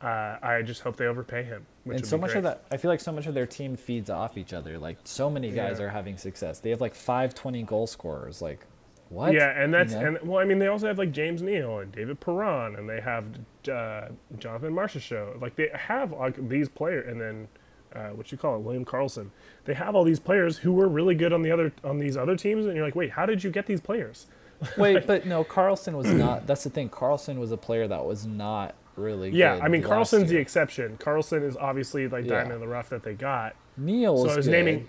Uh, 0.02 0.38
I 0.42 0.62
just 0.64 0.82
hope 0.82 0.98
they 0.98 1.06
overpay 1.06 1.44
him. 1.44 1.66
Which 1.86 1.98
and 2.00 2.06
so 2.08 2.18
much 2.18 2.32
great. 2.32 2.40
of 2.40 2.44
that, 2.44 2.66
I 2.72 2.78
feel 2.78 2.92
like 2.92 3.00
so 3.00 3.12
much 3.14 3.26
of 3.26 3.34
their 3.34 3.46
team 3.46 3.76
feeds 3.78 4.10
off 4.10 4.38
each 4.38 4.52
other. 4.54 4.78
Like 4.78 4.98
so 5.06 5.30
many 5.30 5.50
guys 5.52 5.80
Yeah. 5.80 5.86
are 5.86 5.90
having 5.90 6.18
success. 6.18 6.60
They 6.60 6.72
have 6.72 6.82
like 6.82 6.94
five 6.96 7.34
twenty 7.34 7.64
goal 7.64 7.88
scorers. 7.88 8.42
Like, 8.42 8.66
what? 9.08 9.34
Yeah, 9.34 9.50
and 9.52 9.74
that's 9.74 9.94
You 9.94 10.00
know? 10.02 10.06
and 10.08 10.22
well, 10.28 10.40
I 10.40 10.46
mean, 10.46 10.60
they 10.60 10.68
also 10.68 10.88
have 10.88 10.98
like 10.98 11.12
James 11.14 11.42
Neal 11.42 11.80
and 11.80 11.90
David 11.92 12.20
Perron, 12.20 12.76
and 12.76 12.90
they 12.90 13.00
have 13.00 13.24
uh, 13.72 14.10
Jonathan 14.40 14.74
Marchessault. 14.74 15.40
Like 15.42 15.56
they 15.56 15.70
have 15.74 16.12
like 16.12 16.50
these 16.50 16.68
players, 16.68 17.08
and 17.10 17.22
then 17.22 17.48
uh, 17.96 18.10
what 18.10 18.32
you 18.32 18.38
call 18.38 18.56
it, 18.56 18.60
William 18.62 18.86
Karlsson. 18.86 19.30
They 19.66 19.74
have 19.74 19.96
all 19.96 20.04
these 20.04 20.20
players 20.20 20.58
who 20.58 20.72
were 20.74 20.88
really 20.88 21.16
good 21.16 21.34
on 21.34 21.42
the 21.42 21.52
other 21.52 21.72
on 21.84 21.98
these 22.00 22.18
other 22.18 22.36
teams, 22.36 22.66
and 22.66 22.76
you're 22.76 22.86
like, 22.86 22.96
wait, 22.96 23.12
how 23.12 23.26
did 23.26 23.44
you 23.44 23.50
get 23.52 23.66
these 23.66 23.82
players? 23.82 24.28
Wait, 24.78 25.06
but 25.06 25.26
no, 25.26 25.44
Karlsson 25.44 25.94
was 25.94 26.08
not. 26.08 26.48
That's 26.48 26.64
the 26.64 26.70
thing. 26.70 26.90
Karlsson 26.90 27.38
was 27.38 27.52
a 27.52 27.58
player 27.58 27.86
that 27.88 28.06
was 28.06 28.26
not 28.26 28.76
really. 28.96 29.30
Yeah, 29.32 29.60
I 29.62 29.68
mean, 29.68 29.84
Karlsson's 29.84 30.30
the 30.30 30.38
exception. 30.38 30.98
Karlsson 31.00 31.44
is 31.44 31.58
obviously 31.58 32.08
like 32.08 32.24
Yeah. 32.24 32.36
diamond 32.36 32.54
in 32.54 32.60
the 32.62 32.68
rough 32.68 32.88
that 32.90 33.04
they 33.04 33.14
got. 33.14 33.56
Neal 33.76 34.14
was 34.14 34.24
So 34.24 34.30
I 34.30 34.36
was 34.38 34.46
good. 34.46 34.52
naming 34.54 34.88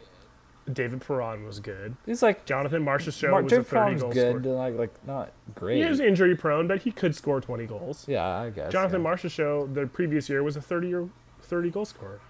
David 0.73 1.01
Perron 1.01 1.45
was 1.45 1.59
good. 1.59 1.97
He's 2.07 2.23
like 2.23 2.45
Jonathan 2.47 2.85
Marchessault 2.85 3.31
Mark 3.31 3.45
was 3.45 3.53
a 3.53 3.57
Jeff 3.57 3.67
30 3.67 3.71
Brown's 3.71 4.03
goal 4.03 4.13
good, 4.13 4.43
scorer. 4.45 4.57
like 4.57 4.79
like 4.79 5.07
not 5.07 5.33
great. 5.57 5.83
He 5.83 5.89
was 5.89 5.99
injury 5.99 6.37
prone, 6.37 6.69
but 6.69 6.83
he 6.83 6.93
could 6.93 7.17
score 7.17 7.41
20 7.41 7.67
goals. 7.67 8.07
yeah, 8.07 8.25
I 8.25 8.51
guess. 8.51 8.71
Jonathan 8.71 9.03
yeah. 9.03 9.11
Marchessault 9.11 9.75
the 9.75 9.87
previous 9.89 10.29
year 10.29 10.43
was 10.45 10.57
a 10.57 10.61
30 10.63 10.89
year 10.89 11.09
30 11.43 11.71
goal 11.71 11.85
scorer. 11.85 12.21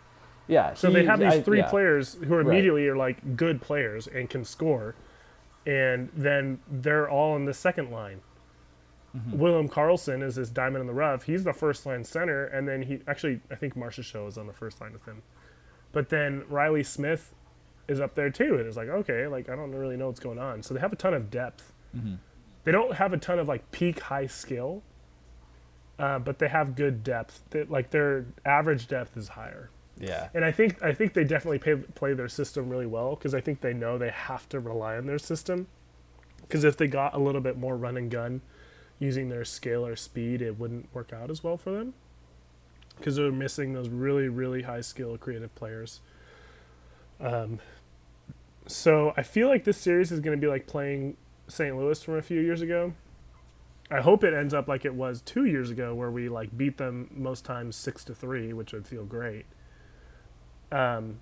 Yeah, 0.47 0.75
So 0.75 0.91
they 0.91 1.05
have 1.07 1.21
these 1.21 1.33
I- 1.35 1.41
three 1.43 1.59
yeah. 1.59 1.71
players 1.71 2.15
who 2.15 2.35
are 2.35 2.39
Right. 2.43 2.47
immediately 2.47 2.87
are 2.89 2.97
like 2.97 3.37
good 3.37 3.63
players 3.63 4.07
and 4.07 4.29
can 4.29 4.45
score, 4.45 4.95
and 5.67 6.11
then 6.15 6.59
they're 6.71 7.09
all 7.09 7.35
in 7.37 7.47
the 7.47 7.55
second 7.55 7.91
line. 7.91 8.21
Mm-hmm. 9.17 9.39
William 9.39 9.69
Karlsson 9.69 10.23
is 10.23 10.35
this 10.35 10.51
diamond 10.51 10.83
in 10.83 10.87
the 10.87 10.93
rough. 10.93 11.23
He's 11.23 11.45
the 11.45 11.53
first 11.53 11.87
line 11.87 12.05
center, 12.05 12.45
and 12.47 12.69
then 12.69 12.83
he 12.83 13.01
actually 13.07 13.41
I 13.51 13.55
think 13.55 13.75
Marchessault 13.77 14.29
is 14.29 14.37
on 14.39 14.47
the 14.47 14.53
first 14.53 14.81
line 14.81 14.93
with 14.93 15.05
him, 15.07 15.23
but 15.93 16.09
then 16.11 16.45
Reilly 16.49 16.83
Smith 16.83 17.33
is 17.87 18.01
up 18.01 18.15
there 18.15 18.29
too, 18.31 18.57
and 18.59 18.67
it's 18.67 18.77
like 18.77 18.89
okay, 18.89 19.27
like 19.27 19.49
I 19.49 19.55
don't 19.57 19.73
really 19.73 19.97
know 19.97 20.09
what's 20.09 20.21
going 20.21 20.39
on. 20.39 20.63
So 20.63 20.75
they 20.75 20.81
have 20.81 20.93
a 20.93 20.97
ton 20.97 21.15
of 21.15 21.31
depth. 21.31 21.73
Mm-hmm. 21.97 22.15
They 22.65 22.73
don't 22.73 22.95
have 22.95 23.13
a 23.13 23.17
ton 23.19 23.39
of 23.39 23.47
like 23.49 23.71
peak 23.71 24.01
high 24.01 24.27
skill, 24.27 24.83
uh, 25.99 26.19
but 26.19 26.39
they 26.39 26.49
have 26.49 26.75
good 26.75 27.05
depth. 27.05 27.43
They, 27.51 27.63
like 27.65 27.91
their 27.91 28.27
average 28.45 28.89
depth 28.89 29.17
is 29.17 29.29
higher. 29.29 29.71
Yeah, 29.99 30.29
And 30.35 30.45
I 30.45 30.51
think 30.53 30.83
I 30.83 30.93
think 30.93 31.15
they 31.15 31.25
definitely 31.25 31.59
pay, 31.59 31.77
play 31.77 32.13
their 32.15 32.29
system 32.29 32.69
really 32.69 32.87
well 32.87 33.15
because 33.15 33.35
I 33.35 33.41
think 33.41 33.61
they 33.61 33.73
know 33.73 33.97
they 33.99 34.11
have 34.11 34.49
to 34.51 34.61
rely 34.61 34.97
on 34.97 35.07
their 35.07 35.19
system 35.19 35.69
Because 36.43 36.65
if 36.65 36.77
they 36.77 36.89
got 36.89 37.15
a 37.15 37.19
little 37.19 37.41
bit 37.41 37.59
more 37.59 37.77
run 37.77 37.97
and 37.97 38.11
gun 38.11 38.43
using 39.01 39.29
their 39.31 39.45
scale 39.45 39.87
or 39.87 39.97
speed, 39.97 40.43
it 40.43 40.59
wouldn't 40.59 40.95
work 40.95 41.13
out 41.13 41.31
as 41.31 41.45
well 41.45 41.57
for 41.59 41.73
them. 41.73 41.95
Because 42.97 43.17
they're 43.17 43.33
missing 43.33 43.73
those 43.73 43.89
really, 43.89 44.29
really 44.29 44.63
high 44.63 44.81
skill 44.81 45.17
creative 45.19 45.55
players. 45.55 46.01
Um, 47.21 47.61
so 48.67 49.13
I 49.17 49.23
feel 49.23 49.49
like 49.49 49.65
this 49.65 49.77
series 49.79 50.11
is 50.11 50.21
going 50.21 50.39
to 50.39 50.41
be 50.41 50.51
like 50.51 50.67
playing 50.67 51.17
St. 51.49 51.77
Louis 51.77 52.03
from 52.03 52.15
a 52.15 52.23
few 52.23 52.41
years 52.41 52.63
ago. 52.63 52.95
I 53.91 54.01
hope 54.01 54.25
it 54.25 54.35
ends 54.35 54.55
up 54.55 54.69
like 54.69 54.85
it 54.85 54.95
was 54.95 55.23
two 55.23 55.45
years 55.47 55.71
ago, 55.71 55.95
where 55.95 56.11
we 56.11 56.29
like 56.29 56.57
beat 56.57 56.79
them 56.79 57.11
most 57.15 57.45
times 57.45 57.77
six 57.77 58.05
to 58.07 58.15
three, 58.15 58.53
which 58.53 58.73
would 58.73 58.87
feel 58.87 59.05
great. 59.05 59.47
Um, 60.75 61.21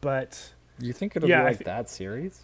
but 0.00 0.52
You 0.78 0.92
think 0.92 1.14
it'll 1.16 1.28
Yeah, 1.28 1.42
be 1.42 1.50
like 1.50 1.58
thi- 1.58 1.64
that 1.64 1.88
series? 1.88 2.42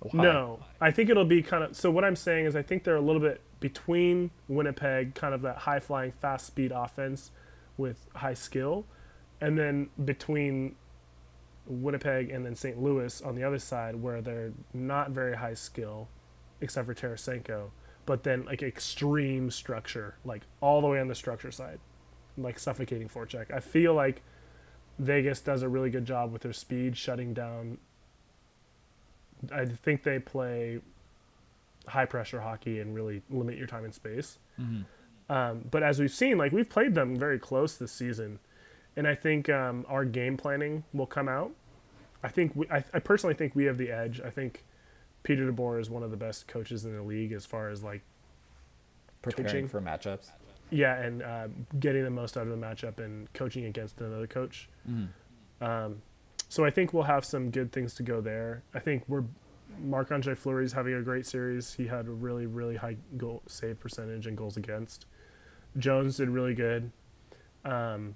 Why? 0.00 0.22
no, 0.22 0.60
I 0.80 0.90
think 0.92 1.10
it'll 1.10 1.24
be 1.24 1.42
kind 1.42 1.64
of. 1.64 1.74
So 1.74 1.90
what 1.90 2.04
I'm 2.04 2.14
saying 2.16 2.44
is, 2.46 2.54
I 2.54 2.62
think 2.62 2.84
they're 2.84 2.96
a 2.96 3.00
little 3.00 3.20
bit 3.22 3.40
between 3.58 4.30
Winnipeg, 4.46 5.14
kind 5.14 5.34
of 5.34 5.42
that 5.42 5.56
high 5.58 5.80
flying, 5.80 6.12
fast 6.12 6.46
speed 6.46 6.70
offense 6.72 7.30
with 7.76 8.06
high 8.14 8.34
skill, 8.34 8.84
and 9.40 9.58
then 9.58 9.88
between 10.04 10.76
Winnipeg 11.66 12.30
and 12.30 12.44
then 12.46 12.54
St. 12.54 12.80
Louis 12.80 13.20
on 13.22 13.34
the 13.34 13.42
other 13.42 13.58
side, 13.58 13.96
where 13.96 14.20
they're 14.20 14.52
not 14.72 15.10
very 15.10 15.36
high 15.36 15.54
skill, 15.54 16.08
except 16.60 16.86
for 16.86 16.94
Tarasenko, 16.94 17.70
but 18.06 18.22
then 18.22 18.44
like 18.44 18.62
extreme 18.62 19.50
structure, 19.50 20.14
like 20.24 20.42
all 20.60 20.80
the 20.80 20.86
way 20.86 21.00
on 21.00 21.08
the 21.08 21.14
structure 21.14 21.50
side, 21.50 21.80
like 22.36 22.58
suffocating 22.58 23.08
forecheck. 23.08 23.52
I 23.52 23.58
feel 23.60 23.94
like 23.94 24.22
Vegas 24.98 25.40
does 25.40 25.62
a 25.62 25.68
really 25.68 25.90
good 25.90 26.04
job 26.04 26.32
with 26.32 26.42
their 26.42 26.52
speed, 26.52 26.96
shutting 26.96 27.32
down. 27.34 27.78
I 29.52 29.64
think 29.64 30.02
they 30.02 30.18
play 30.18 30.80
high 31.86 32.06
pressure 32.06 32.40
hockey 32.40 32.80
and 32.80 32.94
really 32.94 33.22
limit 33.30 33.56
your 33.56 33.66
time 33.66 33.84
and 33.84 33.94
space. 33.94 34.38
Um, 35.30 35.64
but 35.70 35.82
as 35.82 35.98
we've 36.00 36.10
seen, 36.12 36.38
like 36.38 36.52
we've 36.52 36.68
played 36.68 36.94
them 36.94 37.16
very 37.16 37.38
close 37.38 37.76
this 37.76 37.92
season, 37.92 38.40
and 38.96 39.06
I 39.06 39.14
think 39.14 39.48
um, 39.48 39.84
our 39.88 40.04
game 40.04 40.36
planning 40.36 40.84
will 40.92 41.06
come 41.06 41.28
out. 41.28 41.52
I 42.22 42.28
think 42.28 42.56
we, 42.56 42.68
I, 42.68 42.82
I 42.92 42.98
personally 42.98 43.34
think 43.34 43.54
we 43.54 43.64
have 43.64 43.78
the 43.78 43.90
edge. 43.90 44.20
I 44.20 44.30
think 44.30 44.64
Peter 45.22 45.50
DeBoer 45.52 45.80
is 45.80 45.88
one 45.88 46.02
of 46.02 46.10
the 46.10 46.16
best 46.16 46.48
coaches 46.48 46.84
in 46.84 46.96
the 46.96 47.02
league 47.02 47.32
as 47.32 47.46
far 47.46 47.68
as 47.68 47.84
like 47.84 48.02
Preparing 49.22 49.46
coaching. 49.46 49.68
for 49.68 49.80
matchups. 49.80 50.30
Yeah, 50.70 50.96
and 51.00 51.22
uh, 51.22 51.48
getting 51.78 52.04
the 52.04 52.10
most 52.10 52.36
out 52.36 52.44
of 52.46 52.50
the 52.50 52.56
matchup 52.66 52.98
and 52.98 53.32
coaching 53.32 53.64
against 53.66 54.00
another 54.00 54.26
coach. 54.26 54.68
Um, 55.60 56.02
so 56.48 56.64
I 56.64 56.70
think 56.70 56.92
we'll 56.92 57.02
have 57.04 57.24
some 57.24 57.50
good 57.50 57.72
things 57.72 57.94
to 57.94 58.02
go 58.02 58.20
there. 58.20 58.62
I 58.74 58.78
think 58.78 59.04
we're 59.08 59.24
Marc 59.82 60.10
Andre 60.12 60.34
Fleury's 60.34 60.72
having 60.72 60.94
a 60.94 61.02
great 61.02 61.26
series. 61.26 61.74
He 61.74 61.86
had 61.86 62.06
a 62.06 62.10
really 62.10 62.46
really 62.46 62.76
high 62.76 62.96
goal 63.16 63.42
save 63.46 63.78
percentage 63.80 64.26
and 64.26 64.36
goals 64.36 64.56
against. 64.56 65.06
Jones 65.76 66.16
did 66.16 66.30
really 66.30 66.54
good. 66.54 66.90
Um, 67.64 68.14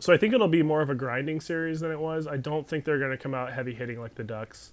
so 0.00 0.12
I 0.12 0.16
think 0.16 0.32
it'll 0.32 0.48
be 0.48 0.62
more 0.62 0.80
of 0.80 0.90
a 0.90 0.94
grinding 0.94 1.40
series 1.40 1.80
than 1.80 1.90
it 1.90 1.98
was. 1.98 2.26
I 2.26 2.36
don't 2.36 2.66
think 2.66 2.84
they're 2.84 2.98
going 2.98 3.10
to 3.10 3.16
come 3.18 3.34
out 3.34 3.52
heavy 3.52 3.74
hitting 3.74 4.00
like 4.00 4.14
the 4.14 4.24
Ducks, 4.24 4.72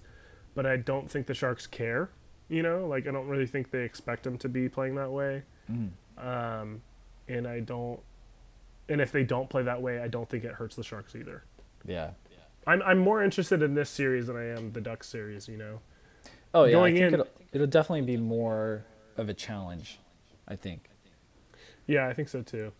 but 0.54 0.64
I 0.66 0.76
don't 0.76 1.10
think 1.10 1.26
the 1.26 1.34
Sharks 1.34 1.66
care. 1.66 2.10
You 2.48 2.62
know, 2.62 2.86
like 2.86 3.08
I 3.08 3.10
don't 3.10 3.26
really 3.26 3.46
think 3.46 3.70
they 3.70 3.82
expect 3.82 4.22
them 4.22 4.38
to 4.38 4.48
be 4.48 4.68
playing 4.68 4.94
that 4.94 5.10
way. 5.10 5.42
Um, 6.18 6.82
and 7.28 7.46
I 7.46 7.60
don't, 7.60 8.00
and 8.88 9.00
if 9.00 9.12
they 9.12 9.24
don't 9.24 9.48
play 9.50 9.62
that 9.64 9.80
way, 9.82 10.00
I 10.00 10.08
don't 10.08 10.28
think 10.28 10.44
it 10.44 10.52
hurts 10.52 10.76
the 10.76 10.82
Sharks 10.84 11.14
either. 11.14 11.44
Yeah. 11.84 12.10
I'm 12.66 12.82
I'm 12.82 12.98
more 12.98 13.22
interested 13.22 13.62
in 13.62 13.74
this 13.74 13.88
series 13.88 14.26
than 14.26 14.36
I 14.36 14.46
am 14.46 14.72
the 14.72 14.80
Ducks 14.80 15.08
series. 15.08 15.48
You 15.48 15.56
know. 15.56 15.80
Oh 16.52 16.64
yeah. 16.64 16.72
Going 16.72 16.96
I 16.96 16.98
think 16.98 17.08
in- 17.08 17.14
it'll, 17.20 17.32
it'll 17.52 17.66
definitely 17.66 18.06
be 18.06 18.16
more 18.16 18.84
of 19.16 19.28
a 19.28 19.34
challenge. 19.34 20.00
I 20.48 20.56
think. 20.56 20.88
Yeah, 21.86 22.08
I 22.08 22.12
think 22.12 22.28
so 22.28 22.42
too. 22.42 22.72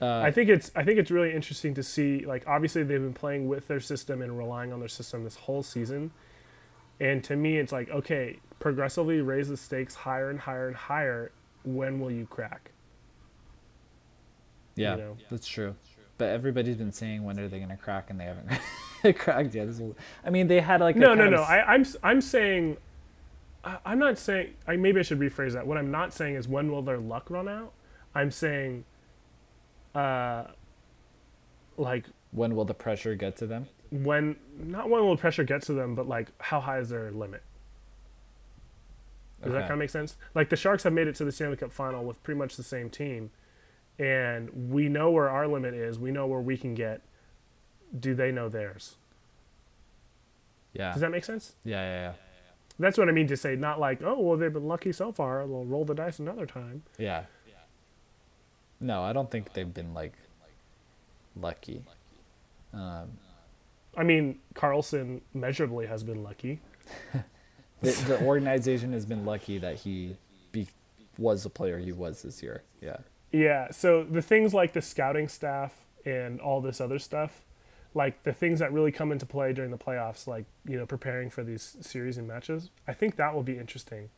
Uh, 0.00 0.20
I 0.20 0.30
think 0.30 0.50
it's 0.50 0.70
I 0.76 0.84
think 0.84 0.98
it's 0.98 1.10
really 1.10 1.32
interesting 1.34 1.74
to 1.74 1.82
see 1.82 2.24
like 2.26 2.44
obviously 2.46 2.82
they've 2.82 3.00
been 3.00 3.14
playing 3.14 3.48
with 3.48 3.66
their 3.66 3.80
system 3.80 4.20
and 4.22 4.36
relying 4.36 4.72
on 4.72 4.78
their 4.78 4.88
system 4.88 5.24
this 5.24 5.36
whole 5.36 5.62
season. 5.62 6.12
And 7.00 7.24
to 7.24 7.34
me 7.34 7.58
it's 7.58 7.72
like 7.72 7.90
okay, 7.90 8.38
progressively 8.58 9.20
raise 9.20 9.48
the 9.48 9.56
stakes 9.56 9.94
higher 9.94 10.30
and 10.30 10.40
higher 10.40 10.68
and 10.68 10.76
higher. 10.76 11.32
When 11.66 12.00
will 12.00 12.10
you 12.10 12.26
crack? 12.26 12.70
yeah, 14.76 14.94
know. 14.96 15.16
that's 15.30 15.46
true. 15.46 15.74
But 16.18 16.28
everybody's 16.30 16.76
been 16.76 16.92
saying 16.92 17.24
when 17.24 17.38
are 17.38 17.48
they 17.48 17.58
going 17.58 17.70
to 17.70 17.76
crack, 17.76 18.08
and 18.10 18.18
they 18.18 18.24
haven't 18.24 19.18
cracked 19.18 19.54
yet. 19.54 19.68
Is- 19.68 19.82
I 20.24 20.30
mean, 20.30 20.46
they 20.46 20.60
had 20.60 20.80
like 20.80 20.96
a 20.96 20.98
No, 20.98 21.14
no, 21.14 21.22
kind 21.24 21.30
no. 21.32 21.42
of- 21.42 21.48
I, 21.48 21.60
I'm 21.62 21.80
s- 21.82 21.96
I'm 22.02 22.20
saying 22.22 22.76
I, 23.64 23.78
I'm 23.84 23.98
not 23.98 24.16
saying 24.18 24.54
I 24.66 24.76
maybe 24.76 25.00
I 25.00 25.02
should 25.02 25.18
rephrase 25.18 25.52
that. 25.52 25.66
What 25.66 25.76
I'm 25.76 25.90
not 25.90 26.14
saying 26.14 26.36
is 26.36 26.46
when 26.48 26.70
will 26.70 26.82
their 26.82 26.98
luck 26.98 27.30
run 27.30 27.48
out? 27.48 27.72
I'm 28.14 28.30
saying 28.30 28.84
uh 29.94 30.44
like 31.76 32.06
when 32.32 32.54
will 32.54 32.64
the 32.64 32.74
pressure 32.74 33.14
get 33.14 33.36
to 33.38 33.46
them? 33.46 33.66
when 33.90 34.36
not 34.58 34.90
when 34.90 35.02
will 35.04 35.16
pressure 35.16 35.44
get 35.44 35.62
to 35.62 35.72
them, 35.72 35.94
but 35.94 36.08
like 36.08 36.28
how 36.38 36.60
high 36.60 36.78
is 36.78 36.88
their 36.90 37.10
limit? 37.10 37.42
Does 39.42 39.52
that 39.52 39.62
kind 39.62 39.72
of 39.72 39.78
make 39.78 39.90
sense? 39.90 40.16
Like 40.34 40.48
the 40.48 40.56
Sharks 40.56 40.82
have 40.84 40.92
made 40.92 41.06
it 41.08 41.14
to 41.16 41.24
the 41.24 41.32
Stanley 41.32 41.56
Cup 41.56 41.72
final 41.72 42.04
with 42.04 42.22
pretty 42.22 42.38
much 42.38 42.56
the 42.56 42.62
same 42.62 42.90
team, 42.90 43.30
and 43.98 44.70
we 44.70 44.88
know 44.88 45.10
where 45.10 45.28
our 45.28 45.46
limit 45.46 45.74
is. 45.74 45.98
We 45.98 46.10
know 46.10 46.26
where 46.26 46.40
we 46.40 46.56
can 46.56 46.74
get. 46.74 47.02
Do 47.98 48.14
they 48.14 48.32
know 48.32 48.48
theirs? 48.48 48.96
Yeah. 50.72 50.92
Does 50.92 51.00
that 51.00 51.10
make 51.10 51.24
sense? 51.24 51.54
yeah, 51.64 51.82
yeah, 51.82 52.00
yeah. 52.00 52.12
That's 52.78 52.98
what 52.98 53.08
I 53.08 53.12
mean 53.12 53.26
to 53.28 53.36
say. 53.36 53.56
Not 53.56 53.80
like, 53.80 54.02
oh, 54.02 54.20
well, 54.20 54.36
they've 54.36 54.52
been 54.52 54.68
lucky 54.68 54.92
so 54.92 55.10
far. 55.12 55.46
They'll 55.46 55.64
roll 55.64 55.86
the 55.86 55.94
dice 55.94 56.18
another 56.18 56.44
time. 56.44 56.82
Yeah. 56.98 57.24
No, 58.80 59.02
I 59.02 59.14
don't 59.14 59.30
think 59.30 59.54
they've 59.54 59.72
been 59.72 59.94
like 59.94 60.12
lucky. 61.34 61.82
Um, 62.74 63.12
I 63.96 64.02
mean, 64.02 64.38
Karlsson 64.54 65.22
measurably 65.32 65.86
has 65.86 66.04
been 66.04 66.22
lucky. 66.22 66.60
the, 67.80 67.90
the 68.06 68.22
organization 68.22 68.92
has 68.92 69.04
been 69.06 69.24
lucky 69.24 69.58
that 69.58 69.76
he 69.76 70.16
be, 70.52 70.68
was 71.18 71.42
the 71.42 71.50
player 71.50 71.78
he 71.78 71.92
was 71.92 72.22
this 72.22 72.42
year. 72.42 72.62
Yeah. 72.80 72.98
Yeah. 73.32 73.70
So 73.70 74.04
the 74.04 74.22
things 74.22 74.54
like 74.54 74.72
the 74.72 74.82
scouting 74.82 75.28
staff 75.28 75.72
and 76.04 76.40
all 76.40 76.60
this 76.60 76.80
other 76.80 76.98
stuff, 76.98 77.42
like 77.94 78.22
the 78.22 78.32
things 78.32 78.58
that 78.60 78.72
really 78.72 78.92
come 78.92 79.12
into 79.12 79.26
play 79.26 79.52
during 79.52 79.70
the 79.70 79.78
playoffs, 79.78 80.26
like 80.26 80.44
you 80.66 80.78
know 80.78 80.86
preparing 80.86 81.30
for 81.30 81.42
these 81.42 81.76
series 81.80 82.18
and 82.18 82.28
matches, 82.28 82.70
I 82.86 82.92
think 82.92 83.16
that 83.16 83.34
will 83.34 83.42
be 83.42 83.58
interesting 83.58 84.10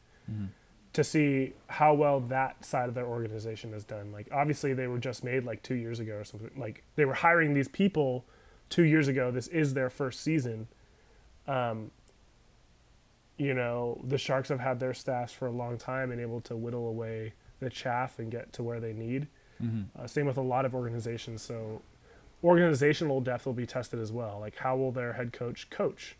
to 0.92 1.04
see 1.04 1.52
how 1.68 1.94
well 1.94 2.20
that 2.20 2.64
side 2.64 2.88
of 2.88 2.94
their 2.94 3.06
organization 3.06 3.72
has 3.72 3.84
done. 3.84 4.12
Like 4.12 4.28
obviously 4.32 4.74
they 4.74 4.86
were 4.86 4.98
just 4.98 5.22
made 5.22 5.44
like 5.44 5.62
two 5.62 5.74
years 5.74 6.00
ago 6.00 6.14
or 6.14 6.24
something. 6.24 6.50
Like 6.56 6.82
they 6.96 7.04
were 7.04 7.14
hiring 7.14 7.54
these 7.54 7.68
people 7.68 8.24
two 8.68 8.82
years 8.82 9.08
ago. 9.08 9.30
This 9.30 9.48
is 9.48 9.74
their 9.74 9.90
first 9.90 10.20
season. 10.20 10.68
Um, 11.46 11.90
you 13.38 13.54
know, 13.54 14.00
the 14.04 14.18
Sharks 14.18 14.48
have 14.50 14.60
had 14.60 14.80
their 14.80 14.92
staffs 14.92 15.32
for 15.32 15.46
a 15.46 15.50
long 15.52 15.78
time 15.78 16.10
and 16.10 16.20
able 16.20 16.40
to 16.42 16.56
whittle 16.56 16.86
away 16.88 17.32
the 17.60 17.70
chaff 17.70 18.18
and 18.18 18.30
get 18.30 18.52
to 18.54 18.62
where 18.62 18.80
they 18.80 18.92
need. 18.92 19.28
Uh, 19.98 20.06
same 20.06 20.26
with 20.26 20.36
a 20.36 20.42
lot 20.42 20.64
of 20.64 20.72
organizations. 20.74 21.42
So, 21.42 21.82
organizational 22.44 23.20
depth 23.20 23.44
will 23.46 23.52
be 23.54 23.66
tested 23.66 23.98
as 23.98 24.12
well. 24.12 24.38
Like, 24.38 24.54
how 24.56 24.76
will 24.76 24.92
their 24.92 25.14
head 25.14 25.32
coach 25.32 25.68
coach 25.70 26.16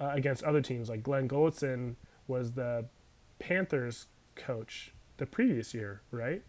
uh, 0.00 0.10
against 0.14 0.42
other 0.44 0.62
teams? 0.62 0.88
Like, 0.88 1.02
Glen 1.02 1.28
Gulutzan 1.28 1.96
was 2.28 2.52
the 2.52 2.86
Panthers 3.38 4.06
coach 4.36 4.92
the 5.18 5.26
previous 5.26 5.74
year, 5.74 6.00
right? 6.10 6.42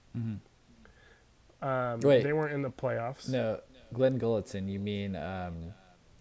Um, 1.62 1.99
Wait. 2.01 2.24
they 2.24 2.32
weren't 2.34 2.54
in 2.54 2.62
the 2.62 2.70
playoffs. 2.72 3.28
No, 3.30 3.60
Glen 3.93 4.20
Gulutzan, 4.20 4.70
you 4.70 4.80
mean 4.80 5.16
um, 5.16 5.74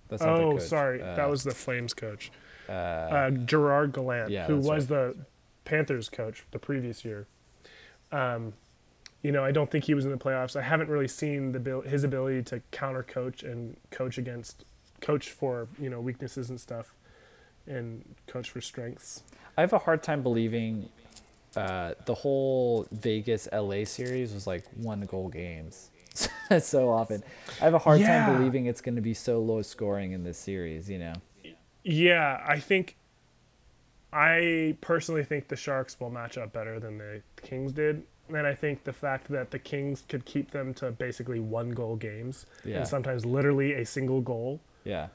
that's 0.09 0.23
not 0.23 0.41
Oh, 0.41 0.59
sorry, 0.59 1.01
Uh, 1.03 1.15
that 1.15 1.29
was 1.31 1.43
the 1.45 1.55
Flames 1.55 1.95
coach, 1.95 2.31
uh, 2.73 3.15
uh, 3.15 3.31
Gerard 3.31 3.93
Gallant, 3.93 4.31
yeah, 4.31 4.47
who 4.47 4.57
was 4.57 4.87
the 4.87 5.15
Panthers 5.65 6.09
coach 6.09 6.45
the 6.51 6.59
previous 6.59 7.05
year. 7.05 7.27
Um, 8.11 8.53
you 9.23 9.31
know, 9.31 9.45
I 9.45 9.53
don't 9.53 9.71
think 9.71 9.85
he 9.85 9.95
was 9.95 10.05
in 10.05 10.11
the 10.11 10.17
playoffs. 10.19 10.57
I 10.57 10.63
haven't 10.63 10.89
really 10.89 11.09
seen 11.09 11.53
the 11.53 11.81
his 11.83 12.03
ability 12.05 12.43
to 12.45 12.61
counter 12.73 13.03
coach 13.03 13.43
and 13.43 13.77
coach 13.91 14.19
against 14.19 14.65
coach 15.01 15.31
for 15.31 15.69
you 15.81 15.91
know 15.91 16.01
weaknesses 16.01 16.51
and 16.51 16.61
stuff, 16.61 16.95
and 17.67 18.03
coach 18.27 18.51
for 18.51 18.61
strengths. 18.61 19.23
I 19.57 19.61
have 19.61 19.73
a 19.73 19.79
hard 19.79 20.03
time 20.03 20.23
believing 20.23 20.89
uh, 21.57 21.95
the 22.07 22.15
whole 22.15 22.87
Vegas 22.91 23.47
LA 23.53 23.85
series 23.85 24.33
was 24.33 24.47
like 24.47 24.65
one 24.77 25.01
goal 25.03 25.29
games 25.29 25.91
so 26.61 26.91
often. 26.91 27.23
I 27.61 27.65
have 27.65 27.75
a 27.75 27.79
hard 27.79 28.01
Yeah. 28.01 28.25
time 28.25 28.37
believing 28.39 28.67
it's 28.67 28.81
going 28.81 28.97
to 28.97 29.03
be 29.03 29.15
so 29.15 29.41
low 29.41 29.63
scoring 29.63 30.13
in 30.13 30.25
this 30.25 30.39
series, 30.39 30.89
you 30.89 30.99
know. 30.99 31.13
Yeah, 31.85 32.43
I 32.47 32.59
think. 32.59 32.97
I 34.13 34.77
personally 34.83 35.25
think 35.25 35.49
the 35.49 35.57
Sharks 35.57 35.99
will 35.99 36.11
match 36.11 36.37
up 36.37 36.53
better 36.53 36.79
than 36.79 36.99
the 36.99 37.23
Kings 37.43 37.73
did. 37.73 38.03
And 38.29 38.47
I 38.47 38.55
think 38.55 38.85
the 38.85 38.93
fact 38.93 39.29
that 39.29 39.51
the 39.51 39.59
Kings 39.59 40.05
could 40.07 40.25
keep 40.27 40.51
them 40.51 40.75
to 40.75 40.91
basically 40.91 41.41
one 41.41 41.71
goal 41.71 41.97
games 41.97 42.45
Yeah. 42.65 42.79
and 42.79 42.89
sometimes 42.89 43.25
literally 43.25 43.73
a 43.73 43.85
single 43.87 44.21
goal 44.21 44.61
Yeah. 44.85 45.09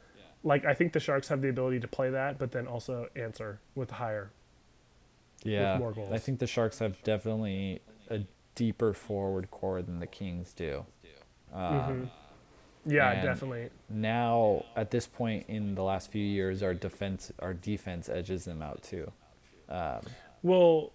like 0.43 0.65
I 0.65 0.74
think 0.74 0.93
the 0.93 0.99
Sharks 0.99 1.28
have 1.30 1.41
the 1.41 1.49
ability 1.49 1.80
to 1.82 1.88
play 1.88 2.09
that, 2.09 2.38
but 2.39 2.51
then 2.51 2.65
also 2.68 3.07
answer 3.15 3.59
with 3.76 3.91
higher. 3.91 4.32
Yeah, 5.43 5.78
more 5.78 5.91
goals. 5.93 6.11
I 6.11 6.18
think 6.18 6.39
the 6.39 6.47
Sharks 6.47 6.80
have 6.80 7.01
definitely 7.03 7.82
a 8.09 8.22
deeper 8.55 8.93
forward 8.93 9.51
core 9.51 9.82
than 9.84 9.99
the 9.99 10.07
Kings 10.07 10.53
do. 10.53 10.86
Um, 11.53 12.09
Yeah, 12.88 13.12
And- 13.12 13.22
definitely. 13.24 13.70
Now, 13.90 14.64
at 14.76 14.92
this 14.92 15.06
point 15.08 15.46
in 15.48 15.76
the 15.76 15.84
last 15.84 16.10
few 16.12 16.24
years, 16.24 16.64
our 16.64 16.74
defense 16.74 17.32
our 17.40 17.54
defense 17.54 18.10
edges 18.10 18.46
them 18.46 18.62
out 18.62 18.82
too. 18.84 19.12
Um, 19.70 20.02
Well, 20.44 20.92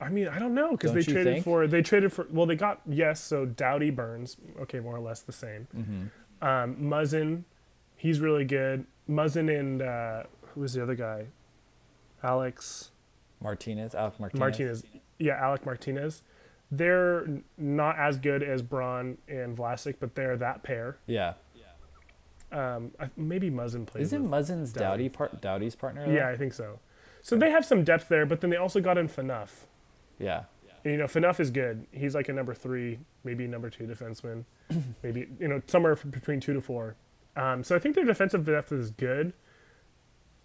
I 0.00 0.08
mean, 0.10 0.28
I 0.28 0.38
don't 0.38 0.54
know 0.54 0.72
because 0.72 0.92
they 0.92 1.02
traded 1.02 1.34
think? 1.34 1.44
for 1.44 1.66
they 1.66 1.80
traded 1.82 2.12
for 2.12 2.26
well 2.30 2.44
they 2.46 2.56
got 2.56 2.80
yes 2.86 3.20
so 3.22 3.46
Doughty 3.46 3.90
Burns 3.90 4.36
okay 4.60 4.80
more 4.80 4.94
or 4.96 5.00
less 5.00 5.20
the 5.20 5.32
same. 5.32 5.68
Mm-hmm. 5.74 6.46
Um, 6.46 6.76
Muzzin, 6.76 7.44
he's 7.96 8.20
really 8.20 8.44
good. 8.44 8.84
Muzzin 9.08 9.48
and 9.58 9.80
uh, 9.82 10.24
who 10.52 10.60
was 10.60 10.74
the 10.74 10.82
other 10.82 10.94
guy? 10.96 11.26
Alex 12.22 12.90
Martinez, 13.40 13.94
Alec 13.94 14.18
Martinez. 14.18 14.40
Martinez. 14.40 14.84
Yeah, 15.18 15.34
Alec 15.34 15.64
Martinez. 15.64 16.22
They're 16.70 17.26
not 17.56 17.98
as 17.98 18.18
good 18.18 18.42
as 18.42 18.60
Braun 18.62 19.18
and 19.28 19.56
Vlasic, 19.56 19.96
but 20.00 20.14
they're 20.14 20.36
that 20.36 20.62
pair. 20.62 20.96
Yeah, 21.06 21.34
Um, 22.52 22.90
I, 22.98 23.08
maybe 23.16 23.50
Muzzin 23.50 23.86
plays. 23.86 24.06
isn't 24.08 24.28
Muzzin's 24.28 24.72
Doughty. 24.72 25.08
Part 25.08 25.40
Doughty's 25.40 25.74
partner? 25.76 26.06
though? 26.06 26.12
yeah, 26.12 26.28
I 26.28 26.36
think 26.36 26.52
so. 26.52 26.78
So 27.22 27.36
they 27.36 27.50
have 27.50 27.64
some 27.64 27.82
depth 27.84 28.08
there, 28.08 28.24
but 28.26 28.40
then 28.40 28.50
they 28.50 28.56
also 28.56 28.80
got 28.80 28.98
in 28.98 29.08
Phaneuf. 29.08 29.64
yeah, 30.18 30.44
And, 30.84 30.92
you 30.92 30.98
know, 30.98 31.06
Phaneuf 31.06 31.40
is 31.40 31.50
good. 31.50 31.86
He's 31.92 32.14
like 32.14 32.28
a 32.28 32.32
number 32.32 32.54
three, 32.54 32.98
maybe 33.24 33.46
number 33.48 33.68
two 33.70 33.84
defenseman, 33.84 34.44
maybe 35.02 35.26
you 35.40 35.48
know 35.48 35.60
somewhere 35.66 35.96
between 35.96 36.40
two 36.40 36.52
to 36.54 36.60
four. 36.60 36.94
Um, 37.36 37.62
so 37.64 37.74
I 37.76 37.78
think 37.78 37.94
their 37.94 38.04
defensive 38.04 38.44
depth 38.44 38.72
is 38.72 38.90
good. 38.92 39.32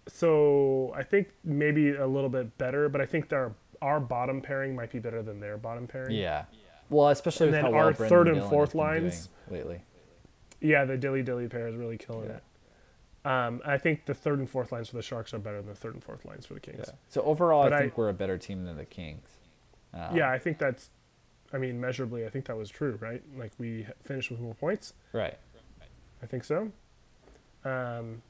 So 0.08 0.92
I 0.96 1.02
think 1.04 1.28
maybe 1.44 1.90
a 1.94 2.06
little 2.06 2.28
bit 2.28 2.58
better, 2.58 2.88
but 2.88 3.00
I 3.00 3.06
think 3.06 3.28
their 3.28 3.52
our 3.82 4.00
bottom 4.00 4.40
pairing 4.40 4.74
might 4.74 4.90
be 4.90 4.98
better 4.98 5.22
than 5.22 5.40
their 5.40 5.58
bottom 5.58 5.86
pairing. 5.86 6.12
yeah. 6.16 6.44
Well, 6.88 7.08
especially 7.08 7.46
And 7.48 7.52
with 7.56 7.62
then 7.62 7.64
how 7.72 7.76
well 7.76 7.86
our 7.86 7.92
Brendan 7.92 8.08
third 8.08 8.28
and 8.28 8.36
Dillon 8.36 8.50
fourth 8.50 8.72
has 8.72 8.78
been 8.80 8.90
doing 8.92 9.02
lines- 9.04 9.28
lately. 9.50 9.82
Yeah, 10.60 10.84
the 10.84 10.96
dilly 10.96 11.22
dilly 11.22 11.48
pair 11.48 11.66
is 11.68 11.74
really 11.74 11.98
killing 11.98 12.28
Yeah. 12.28 12.36
it. 12.36 12.42
Um, 13.24 13.62
I 13.64 13.78
think 13.78 14.04
the 14.06 14.14
third 14.14 14.38
and 14.40 14.48
fourth 14.50 14.72
lines 14.72 14.88
for 14.90 14.96
the 14.96 15.02
Sharks 15.02 15.32
are 15.34 15.38
better 15.38 15.58
than 15.58 15.68
the 15.68 15.74
third 15.74 15.94
and 15.94 16.02
fourth 16.04 16.24
lines 16.24 16.44
for 16.46 16.54
the 16.54 16.60
Kings. 16.60 16.84
Yeah. 16.86 16.94
So 17.08 17.22
overall, 17.22 17.62
I 17.62 17.76
I- 17.76 17.78
think 17.80 17.96
we're 17.98 18.08
a 18.08 18.14
better 18.14 18.36
team 18.38 18.64
than 18.64 18.76
the 18.76 18.84
Kings. 18.84 19.28
Um, 19.94 20.16
Yeah, 20.16 20.30
I 20.30 20.38
think 20.38 20.58
that's, 20.58 20.90
I 21.52 21.58
mean, 21.58 21.80
measurably, 21.80 22.26
I 22.26 22.28
think 22.30 22.46
that 22.46 22.56
was 22.56 22.68
true, 22.70 22.98
right? 23.00 23.22
Like 23.36 23.52
we 23.58 23.86
finished 24.02 24.30
with 24.30 24.40
more 24.40 24.54
points. 24.54 24.94
Right. 25.12 25.38
I 26.22 26.26
think 26.26 26.44
so. 26.44 26.70
Um, 27.64 28.22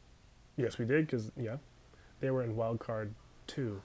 yes, 0.56 0.78
we 0.78 0.84
did 0.84 1.06
because 1.06 1.32
yeah, 1.36 1.56
they 2.20 2.30
were 2.30 2.42
in 2.42 2.54
wild 2.56 2.80
card 2.80 3.14
two. 3.46 3.80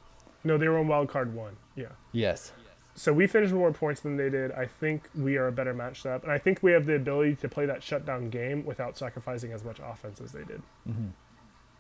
No, 0.48 0.58
they 0.58 0.68
were 0.70 0.80
in 0.80 0.88
wild 0.88 1.10
card 1.10 1.34
one. 1.36 1.58
Yeah. 1.76 1.88
Yes. 2.14 2.54
So 2.96 3.14
we 3.14 3.28
finished 3.28 3.52
with 3.52 3.60
more 3.60 3.72
points 3.74 4.02
than 4.02 4.18
they 4.18 4.30
did. 4.30 4.52
I 4.54 4.66
think 4.66 5.08
we 5.14 5.38
are 5.38 5.48
a 5.48 5.52
better 5.52 5.74
matched 5.74 6.06
up, 6.08 6.24
and 6.24 6.32
I 6.32 6.40
think 6.40 6.64
we 6.64 6.72
have 6.72 6.86
the 6.88 6.96
ability 6.96 7.36
to 7.36 7.50
play 7.50 7.66
that 7.68 7.84
shutdown 7.84 8.30
game 8.30 8.66
without 8.66 8.98
sacrificing 8.98 9.52
as 9.52 9.64
much 9.64 9.78
offense 9.84 10.20
as 10.20 10.32
they 10.32 10.44
did. 10.44 10.62
Mhm. 10.90 11.12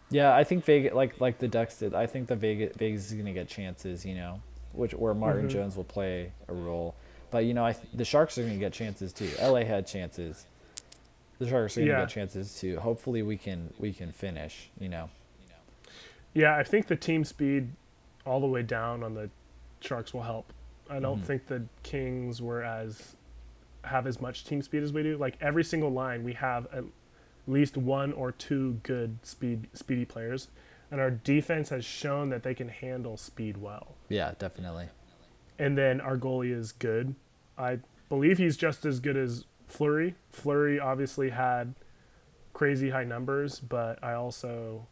Yeah, 0.10 0.36
I 0.36 0.44
think 0.44 0.64
Vegas, 0.66 0.94
like 0.94 1.20
like 1.20 1.40
the 1.40 1.48
Ducks 1.48 1.80
did. 1.80 1.96
I 1.96 2.06
think 2.06 2.28
the 2.28 2.36
Vegas 2.36 2.76
Vegas 2.78 3.10
is 3.10 3.14
gonna 3.18 3.34
get 3.34 3.48
chances. 3.48 4.06
You 4.06 4.16
know, 4.16 4.42
which 4.74 4.94
where 4.94 5.14
Martin 5.14 5.48
Mhm. 5.48 5.52
Jones 5.52 5.76
will 5.76 5.84
play 5.86 6.34
a 6.48 6.54
role. 6.54 6.96
But 7.32 7.46
you 7.46 7.54
know, 7.54 7.66
I 7.66 7.74
th- 7.74 7.88
the 7.94 8.06
Sharks 8.06 8.38
are 8.38 8.44
gonna 8.44 8.58
get 8.58 8.72
chances 8.74 9.12
too. 9.12 9.30
LA 9.40 9.64
had 9.66 9.88
chances. 9.88 10.46
The 11.40 11.48
Sharks 11.48 11.78
are 11.78 11.82
gonna 11.82 11.92
Yeah. 11.94 12.00
get 12.02 12.10
chances 12.10 12.60
too. 12.60 12.80
Hopefully, 12.80 13.22
we 13.24 13.38
can 13.38 13.74
we 13.80 13.92
can 13.92 14.12
finish. 14.12 14.70
You 14.80 14.90
know. 14.90 15.10
Yeah, 16.34 16.56
I 16.56 16.64
think 16.64 16.88
the 16.88 16.96
team 16.96 17.24
speed 17.26 17.72
all 18.28 18.40
the 18.40 18.48
way 18.48 18.62
down 18.62 19.04
on 19.04 19.14
the 19.14 19.30
Sharks 19.80 20.14
will 20.14 20.24
help. 20.24 20.52
I 20.90 21.00
don't 21.00 21.22
Mhm. 21.22 21.26
think 21.26 21.48
the 21.48 21.64
Kings 21.84 22.42
were 22.42 22.64
as 22.64 23.16
have 23.84 24.06
as 24.06 24.20
much 24.20 24.44
team 24.46 24.62
speed 24.62 24.84
as 24.84 24.92
we 24.92 25.02
do. 25.04 25.18
Like 25.18 25.38
every 25.40 25.64
single 25.64 25.90
line, 25.92 26.24
we 26.24 26.34
have 26.34 26.68
at 26.74 26.84
least 27.48 27.78
one 27.78 28.12
or 28.14 28.32
two 28.34 28.74
good 28.84 29.18
speed 29.26 29.70
speedy 29.74 30.04
players, 30.04 30.50
and 30.92 31.00
our 31.00 31.10
defense 31.12 31.70
has 31.70 31.86
shown 31.86 32.30
that 32.30 32.44
they 32.44 32.54
can 32.54 32.68
handle 32.68 33.16
speed 33.16 33.58
well. 33.58 33.96
Yeah, 34.10 34.34
definitely. 34.38 34.90
And 35.58 35.78
then 35.78 36.02
our 36.02 36.18
goalie 36.18 36.52
is 36.52 36.72
good. 36.74 37.16
I 37.58 37.80
believe 38.10 38.38
he's 38.38 38.58
just 38.58 38.86
as 38.86 39.00
good 39.00 39.16
as 39.18 39.46
Fleury. 39.68 40.16
Fleury 40.32 40.80
obviously 40.80 41.30
had 41.30 41.74
crazy 42.54 42.90
high 42.90 43.04
numbers, 43.06 43.60
but 43.60 44.04
I 44.04 44.14
also 44.14 44.88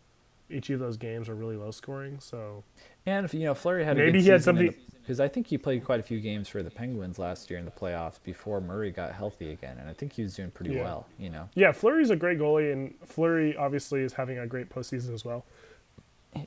each 0.49 0.69
of 0.69 0.79
those 0.79 0.97
games 0.97 1.27
were 1.27 1.35
really 1.35 1.55
low 1.57 1.71
scoring. 1.71 2.19
So 2.19 2.63
And 3.05 3.25
if, 3.25 3.33
you 3.33 3.41
know, 3.41 3.53
Fleury 3.53 3.83
had 3.85 3.97
Maybe 3.97 4.21
he 4.21 4.29
had 4.29 4.43
something- 4.43 4.73
because 5.01 5.19
I 5.19 5.27
think 5.27 5.45
he 5.47 5.57
played 5.59 5.83
quite 5.85 5.99
a 5.99 6.03
few 6.03 6.19
games 6.19 6.47
for 6.49 6.63
the 6.63 6.71
Penguins 6.71 7.19
last 7.19 7.49
year 7.51 7.59
in 7.59 7.65
the 7.65 7.71
playoffs 7.71 8.17
before 8.23 8.59
Murray 8.59 8.89
got 8.89 9.11
healthy 9.13 9.51
again, 9.51 9.77
and 9.79 9.87
I 9.87 9.93
think 9.93 10.13
he 10.13 10.23
was 10.23 10.35
doing 10.35 10.49
pretty 10.49 10.73
Yeah. 10.73 10.83
well. 10.83 11.07
You 11.19 11.29
know. 11.29 11.49
yeah, 11.53 11.71
Fleury's 11.71 12.09
a 12.09 12.15
great 12.15 12.39
goalie, 12.39 12.73
and 12.73 12.95
Fleury 13.05 13.55
obviously 13.55 14.01
is 14.01 14.13
having 14.13 14.39
a 14.39 14.47
great 14.47 14.69
postseason 14.69 15.13
as 15.13 15.23
well. 15.23 15.45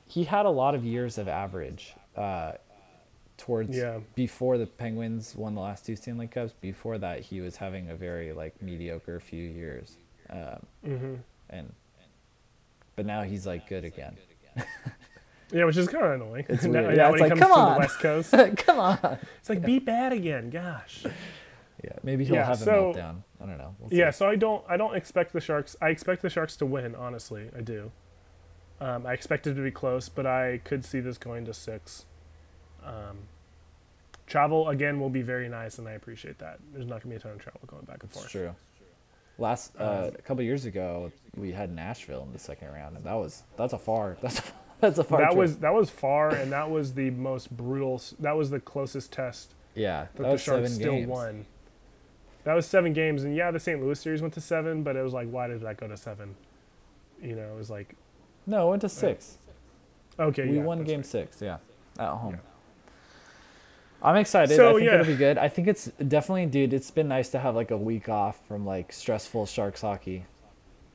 he 0.05 0.25
had 0.25 0.45
a 0.45 0.49
lot 0.49 0.75
of 0.75 0.83
years 0.85 1.17
of 1.17 1.27
average 1.27 1.95
uh, 2.15 2.51
towards 3.37 3.75
Yeah. 3.75 4.01
before 4.15 4.57
the 4.57 4.67
Penguins 4.67 5.35
won 5.35 5.55
the 5.55 5.61
last 5.61 5.85
two 5.85 5.95
Stanley 5.95 6.27
Cups. 6.27 6.53
Before 6.61 6.97
that, 6.99 7.21
he 7.21 7.41
was 7.41 7.55
having 7.57 7.89
a 7.89 7.95
very 7.95 8.31
like 8.33 8.61
mediocre 8.61 9.19
few 9.19 9.43
years, 9.43 9.97
um, 10.29 10.65
hmm 10.83 11.15
and 11.49 11.73
but 12.99 13.05
now 13.05 13.21
he's 13.23 13.47
like 13.47 13.69
good 13.69 13.85
again. 13.85 14.17
Yeah, 15.51 15.63
which 15.65 15.77
is 15.77 15.87
kind 15.87 16.05
of 16.05 16.11
annoying. 16.21 16.45
It's 16.47 16.63
Now- 16.65 16.81
weird. 16.83 16.95
Yeah, 16.97 17.09
it's 17.11 17.21
like, 17.21 17.35
come 17.35 17.51
on. 17.51 17.73
the 17.73 17.79
West 17.79 17.97
Coast, 17.99 18.35
Come 18.57 18.77
on. 18.79 19.17
it's 19.39 19.49
like 19.49 19.63
be 19.65 19.79
bad 19.79 20.13
again. 20.13 20.51
Gosh. 20.51 21.05
Yeah, 21.83 21.93
maybe 22.03 22.23
he'll 22.23 22.35
Yeah, 22.35 22.45
have 22.45 22.59
so- 22.59 22.91
a 22.91 22.93
meltdown. 22.93 23.23
I 23.41 23.45
don't 23.47 23.57
know. 23.57 23.73
We'll. 23.79 23.91
Yeah, 23.91 24.11
so 24.11 24.27
I 24.29 24.35
don't 24.35 24.63
I 24.69 24.77
don't 24.77 24.95
expect 24.95 25.33
the 25.33 25.41
Sharks. 25.41 25.75
I 25.81 25.89
expect 25.89 26.21
the 26.21 26.29
Sharks 26.29 26.55
to 26.57 26.67
win. 26.67 26.93
Honestly, 26.93 27.49
I 27.57 27.61
do. 27.61 27.91
Um, 28.79 29.07
I 29.07 29.13
expect 29.13 29.47
it 29.47 29.55
to 29.55 29.61
be 29.63 29.71
close, 29.71 30.07
but 30.07 30.27
I 30.27 30.59
could 30.65 30.85
see 30.85 30.99
this 30.99 31.17
going 31.17 31.45
to 31.45 31.53
six. 31.55 32.05
Um, 32.85 33.17
travel 34.27 34.69
again 34.69 34.99
will 34.99 35.09
be 35.09 35.23
very 35.23 35.49
nice, 35.49 35.79
and 35.79 35.87
I 35.87 35.93
appreciate 35.93 36.37
that. 36.39 36.59
There's 36.73 36.85
not 36.85 37.01
gonna 37.01 37.13
be 37.13 37.15
a 37.17 37.19
ton 37.19 37.31
of 37.31 37.39
travel 37.39 37.61
going 37.65 37.85
back 37.85 38.03
and 38.03 38.11
It's 38.11 38.19
forth. 38.19 38.29
true. 38.31 38.55
Last 39.39 39.71
uh, 39.79 40.11
a 40.13 40.21
couple 40.21 40.43
years 40.43 40.65
ago, 40.65 41.11
we 41.35 41.51
had 41.51 41.73
Nashville 41.73 42.23
in 42.23 42.33
the 42.33 42.39
second 42.39 42.71
round, 42.73 42.97
and 42.97 43.05
that 43.05 43.13
was 43.15 43.43
that's 43.57 43.73
a 43.73 43.77
far 43.79 44.17
that's 44.21 44.39
a, 44.39 44.43
that's 44.81 44.97
a 44.99 45.03
far. 45.03 45.19
That 45.19 45.27
trip. 45.27 45.37
was 45.37 45.57
that 45.59 45.73
was 45.73 45.89
far, 45.89 46.29
and 46.29 46.51
that 46.51 46.69
was 46.69 46.93
the 46.93 47.09
most 47.11 47.55
brutal. 47.55 48.01
That 48.19 48.35
was 48.35 48.49
the 48.49 48.59
closest 48.59 49.11
test 49.13 49.53
yeah. 49.75 50.01
that, 50.01 50.17
That, 50.17 50.23
the 50.23 50.29
was 50.33 50.41
Sharks 50.41 50.57
seven 50.69 50.71
still 50.71 50.93
games. 50.93 51.07
won. 51.07 51.45
That 52.43 52.53
was 52.53 52.65
seven 52.65 52.93
games, 52.93 53.23
and 53.23 53.35
yeah, 53.35 53.51
the 53.51 53.59
St. 53.59 53.81
Louis 53.81 53.99
series 53.99 54.21
went 54.21 54.33
to 54.35 54.41
seven, 54.41 54.81
but 54.83 54.95
it 54.95 55.01
was 55.01 55.13
like, 55.13 55.29
why 55.29 55.47
did 55.47 55.61
that 55.61 55.77
go 55.77 55.87
to 55.87 55.97
seven? 55.97 56.35
You 57.21 57.35
know, 57.35 57.53
it 57.53 57.57
was 57.57 57.69
like, 57.69 57.95
No, 58.47 58.67
it 58.67 58.69
went 58.71 58.81
to 58.81 58.89
six. 58.89 59.37
okay, 60.17 60.47
we 60.47 60.57
yeah, 60.57 60.63
won 60.63 60.83
game 60.83 60.99
right. 60.99 61.05
six. 61.05 61.41
Yeah, 61.41 61.57
at 61.99 62.07
home. 62.09 62.35
Yeah. 62.35 62.39
I'm 64.01 64.15
excited. 64.15 64.55
So, 64.55 64.69
I 64.69 64.73
think 64.73 64.85
yeah. 64.85 64.93
it'll 64.95 65.05
be 65.05 65.15
good. 65.15 65.37
I 65.37 65.49
think 65.49 65.67
it's 65.67 65.85
definitely, 66.07 66.45
dude. 66.45 66.73
It's 66.73 66.91
been 66.91 67.07
nice 67.07 67.29
to 67.29 67.39
have 67.39 67.55
like 67.55 67.71
a 67.71 67.77
week 67.77 68.09
off 68.09 68.39
from 68.47 68.65
like 68.65 68.93
stressful 68.93 69.45
Sharks 69.45 69.81
hockey. 69.81 70.25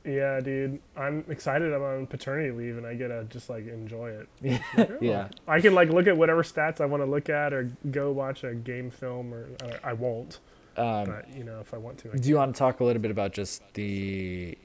Yeah, 0.05 0.39
dude, 0.39 0.79
I'm 0.95 1.25
excited. 1.29 1.73
I'm 1.73 1.81
on 1.81 2.05
paternity 2.05 2.51
leave, 2.51 2.77
and 2.77 2.85
I 2.85 2.93
get 2.93 3.07
to 3.07 3.23
just 3.25 3.49
like 3.49 3.67
enjoy 3.67 4.11
it. 4.11 4.61
Yeah. 5.01 5.29
I 5.47 5.59
can 5.59 5.73
like 5.73 5.89
look 5.89 6.07
at 6.07 6.15
whatever 6.15 6.43
stats 6.43 6.79
I 6.79 6.85
want 6.85 7.01
to 7.01 7.09
look 7.09 7.29
at, 7.29 7.53
or 7.53 7.71
go 7.89 8.11
watch 8.11 8.43
a 8.43 8.53
game 8.53 8.91
film, 8.91 9.33
or 9.33 9.49
I, 9.63 9.89
I 9.89 9.93
won't. 9.93 10.39
Um, 10.77 11.05
But 11.05 11.35
you 11.35 11.43
know, 11.43 11.59
if 11.59 11.73
I 11.73 11.77
want 11.77 11.97
to, 11.99 12.11
I 12.13 12.17
do 12.17 12.29
you 12.29 12.35
want 12.35 12.53
to 12.53 12.59
talk 12.59 12.81
a 12.81 12.83
little 12.83 13.01
bit 13.01 13.11
about 13.11 13.33
just 13.33 13.63
the 13.73 14.57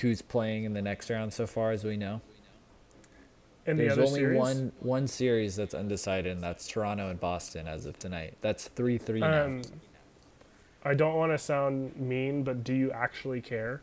who's 0.00 0.20
playing 0.20 0.64
in 0.64 0.72
the 0.72 0.82
next 0.82 1.10
round 1.10 1.32
so 1.32 1.46
far 1.46 1.70
as 1.70 1.84
we 1.84 1.96
know? 1.96 2.20
The 3.76 3.82
There's 3.82 3.92
other 3.92 4.04
only 4.04 4.20
series. 4.20 4.38
one 4.38 4.72
one 4.80 5.06
series 5.06 5.56
that's 5.56 5.74
undecided, 5.74 6.32
and 6.32 6.40
that's 6.40 6.66
Toronto 6.66 7.10
and 7.10 7.20
Boston 7.20 7.68
as 7.68 7.84
of 7.86 7.98
tonight. 7.98 8.34
That's 8.40 8.68
three 8.68 8.96
three 8.98 9.20
now. 9.20 9.44
Um, 9.44 9.62
I 10.84 10.94
don't 10.94 11.16
want 11.16 11.32
to 11.32 11.38
sound 11.38 11.96
mean, 11.96 12.44
but 12.44 12.64
do 12.64 12.72
you 12.72 12.90
actually 12.92 13.40
care? 13.42 13.82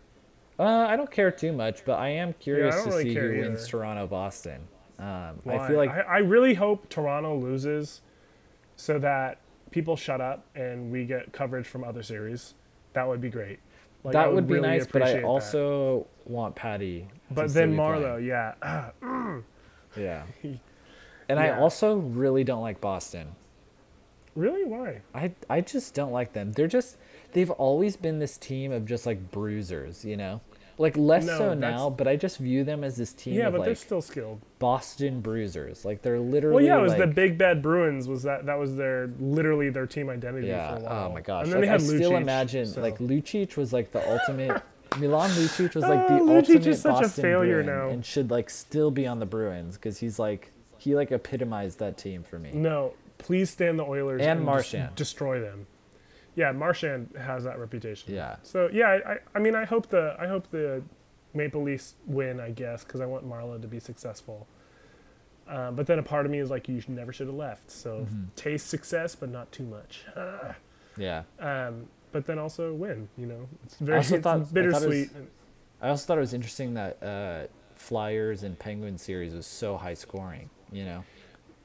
Uh, 0.58 0.64
I 0.64 0.96
don't 0.96 1.12
care 1.12 1.32
too 1.32 1.52
much, 1.52 1.84
but 1.86 2.00
I 2.00 2.10
am 2.10 2.34
curious 2.40 2.76
don't 2.76 2.86
to 2.86 2.90
really 2.90 3.14
see 3.14 3.16
who 3.16 3.40
wins. 3.42 3.68
Toronto 3.68 4.08
Boston. 4.08 4.68
Um, 4.98 5.40
I 5.46 5.68
feel 5.68 5.78
like 5.78 5.92
I, 5.92 6.02
I 6.02 6.18
really 6.20 6.54
hope 6.54 6.90
Toronto 6.90 7.38
loses, 7.38 8.02
so 8.78 8.98
that 9.00 9.40
people 9.72 9.96
shut 9.98 10.22
up 10.22 10.46
and 10.56 10.90
we 10.92 11.06
get 11.06 11.34
coverage 11.34 11.68
from 11.68 11.84
other 11.84 12.02
series. 12.02 12.54
That 12.94 13.08
would 13.08 13.20
be 13.20 13.30
great. 13.30 13.60
Like, 14.06 14.14
that 14.14 14.34
would 14.34 14.48
be 14.48 14.56
really 14.56 14.68
nice, 14.68 14.88
but 14.88 15.02
I 15.02 15.06
appreciate 15.06 15.22
that. 15.22 15.28
also 15.28 16.08
want 16.26 16.56
Patty. 16.56 17.08
But 17.32 17.54
then 17.54 17.72
be 17.72 17.78
Marleau, 17.78 18.26
yeah. 18.26 18.92
Yeah. 19.98 20.24
And 21.28 21.40
I 21.40 21.58
also 21.58 21.96
really 21.96 22.44
don't 22.44 22.62
like 22.62 22.80
Boston. 22.80 23.30
really? 24.36 24.64
Why? 24.64 25.02
I 25.14 25.32
I 25.50 25.62
just 25.62 25.96
don't 25.96 26.12
like 26.12 26.34
them. 26.34 26.52
They're 26.52 26.68
just 26.68 26.98
they've 27.34 27.50
always 27.50 27.98
been 27.98 28.20
this 28.20 28.38
team 28.38 28.72
of 28.72 28.86
just 28.86 29.08
like 29.08 29.32
bruisers, 29.32 30.06
you 30.06 30.18
know. 30.18 30.42
like 30.78 30.96
less 30.96 31.26
No, 31.26 31.38
so 31.40 31.54
now, 31.56 31.90
but 31.90 32.08
I 32.08 32.16
just 32.16 32.38
view 32.38 32.64
them 32.64 32.84
as 32.84 32.96
this 32.98 33.12
team 33.12 33.34
Yeah, 33.36 33.48
of 33.48 33.54
but 33.56 33.66
they're 33.66 33.74
still 33.76 34.02
skilled. 34.04 34.40
Boston 34.60 35.20
Bruisers. 35.22 35.84
Like 35.84 36.04
they're 36.04 36.20
literally. 36.20 36.56
Well, 36.58 36.64
yeah, 36.66 36.78
it 36.80 36.84
was 36.84 36.96
the 36.96 37.08
Big 37.08 37.40
Bad 37.40 37.64
Bruins. 37.64 38.08
Was 38.08 38.22
that 38.24 38.46
that 38.46 38.60
was 38.60 38.76
their 38.76 39.10
literally 39.20 39.70
their 39.72 39.88
team 39.88 40.10
identity 40.12 40.46
Yeah. 40.48 40.76
for 40.76 40.76
a 40.76 40.80
oh 40.82 40.84
while. 40.84 41.10
Oh 41.10 41.14
my 41.14 41.22
gosh. 41.22 41.46
And 41.46 41.54
then 41.54 41.62
Like, 41.62 41.68
they 41.70 41.70
I 41.70 41.72
had 41.72 41.82
still 41.82 42.12
Lucic, 42.12 42.22
imagine 42.22 42.66
so- 42.68 42.82
like 42.82 43.00
Lucic 43.00 43.58
was 43.58 43.74
like 43.74 43.92
the 43.92 44.08
ultimate. 44.12 44.62
Milan 45.00 45.30
Lucic 45.32 45.76
was 45.76 45.84
like 45.84 46.08
the 46.08 46.14
Oh, 46.20 46.38
ultimate 46.38 46.66
is 46.68 46.82
such 46.82 46.98
a 46.98 47.02
Boston 47.04 47.22
failure 47.24 47.64
Bruin 47.64 47.80
now. 47.80 47.90
and 47.90 48.06
should 48.06 48.32
like 48.32 48.50
still 48.50 48.92
be 48.92 49.06
on 49.08 49.20
the 49.20 49.26
Bruins 49.26 49.76
because 49.76 50.00
he's 50.00 50.18
like 50.20 50.52
he 50.78 50.96
like 50.96 51.12
epitomized 51.12 51.80
that 51.80 51.98
team 51.98 52.24
for 52.24 52.38
me. 52.40 52.52
No, 52.54 52.94
please 53.18 53.50
stand 53.50 53.80
the 53.80 53.84
Oilers 53.86 54.22
And 54.22 54.40
des- 54.40 54.46
Marchand. 54.46 54.96
destroy 54.96 55.40
them. 55.40 55.68
Yeah, 56.36 56.52
Marchand 56.52 57.10
has 57.18 57.44
that 57.46 57.58
reputation. 57.60 58.14
Yeah. 58.14 58.36
So 58.44 58.70
yeah, 58.72 58.88
I, 59.06 59.14
I, 59.14 59.18
I 59.36 59.40
mean, 59.40 59.56
I 59.56 59.66
hope 59.66 59.88
the 59.90 60.16
I 60.20 60.28
hope 60.28 60.50
the 60.52 60.84
Maple 61.34 61.64
Leafs 61.64 61.96
win. 62.06 62.40
I 62.40 62.52
guess 62.52 62.84
because 62.84 63.02
I 63.02 63.06
want 63.06 63.28
Marleau 63.28 63.62
to 63.62 63.68
be 63.68 63.80
successful. 63.80 64.48
Uh, 65.48 65.70
but 65.72 65.86
then 65.86 66.00
a 66.00 66.04
part 66.04 66.26
of 66.26 66.32
me 66.32 66.40
is 66.40 66.50
like, 66.50 66.68
you 66.68 66.80
should, 66.82 66.90
never 66.90 67.14
should 67.14 67.28
have 67.28 67.36
left. 67.36 67.70
So 67.70 68.00
Mm-hmm. 68.00 68.24
taste 68.36 68.68
success, 68.68 69.14
but 69.16 69.30
not 69.30 69.52
too 69.52 69.64
much. 69.66 70.06
Ah. 70.16 70.56
Yeah. 70.98 71.24
Um, 71.40 71.88
but 72.16 72.26
then 72.26 72.40
also 72.40 72.74
win. 72.74 73.10
You 73.18 73.26
know, 73.26 73.50
it's 73.66 73.76
very 73.76 74.00
it's 74.00 74.08
thought- 74.10 74.26
I 74.26 74.40
thought 74.40 74.42
it 74.48 74.54
bittersweet. 74.54 75.10
I 75.82 75.90
also 75.90 76.06
thought 76.06 76.18
it 76.18 76.22
was 76.22 76.34
interesting 76.34 76.76
that 76.76 77.04
uh, 77.04 77.48
Flyers 77.76 78.44
and 78.44 78.58
Penguin 78.58 78.98
series 78.98 79.34
was 79.34 79.46
so 79.46 79.76
high 79.76 79.96
scoring. 79.96 80.50
You 80.72 80.86
know. 80.86 81.04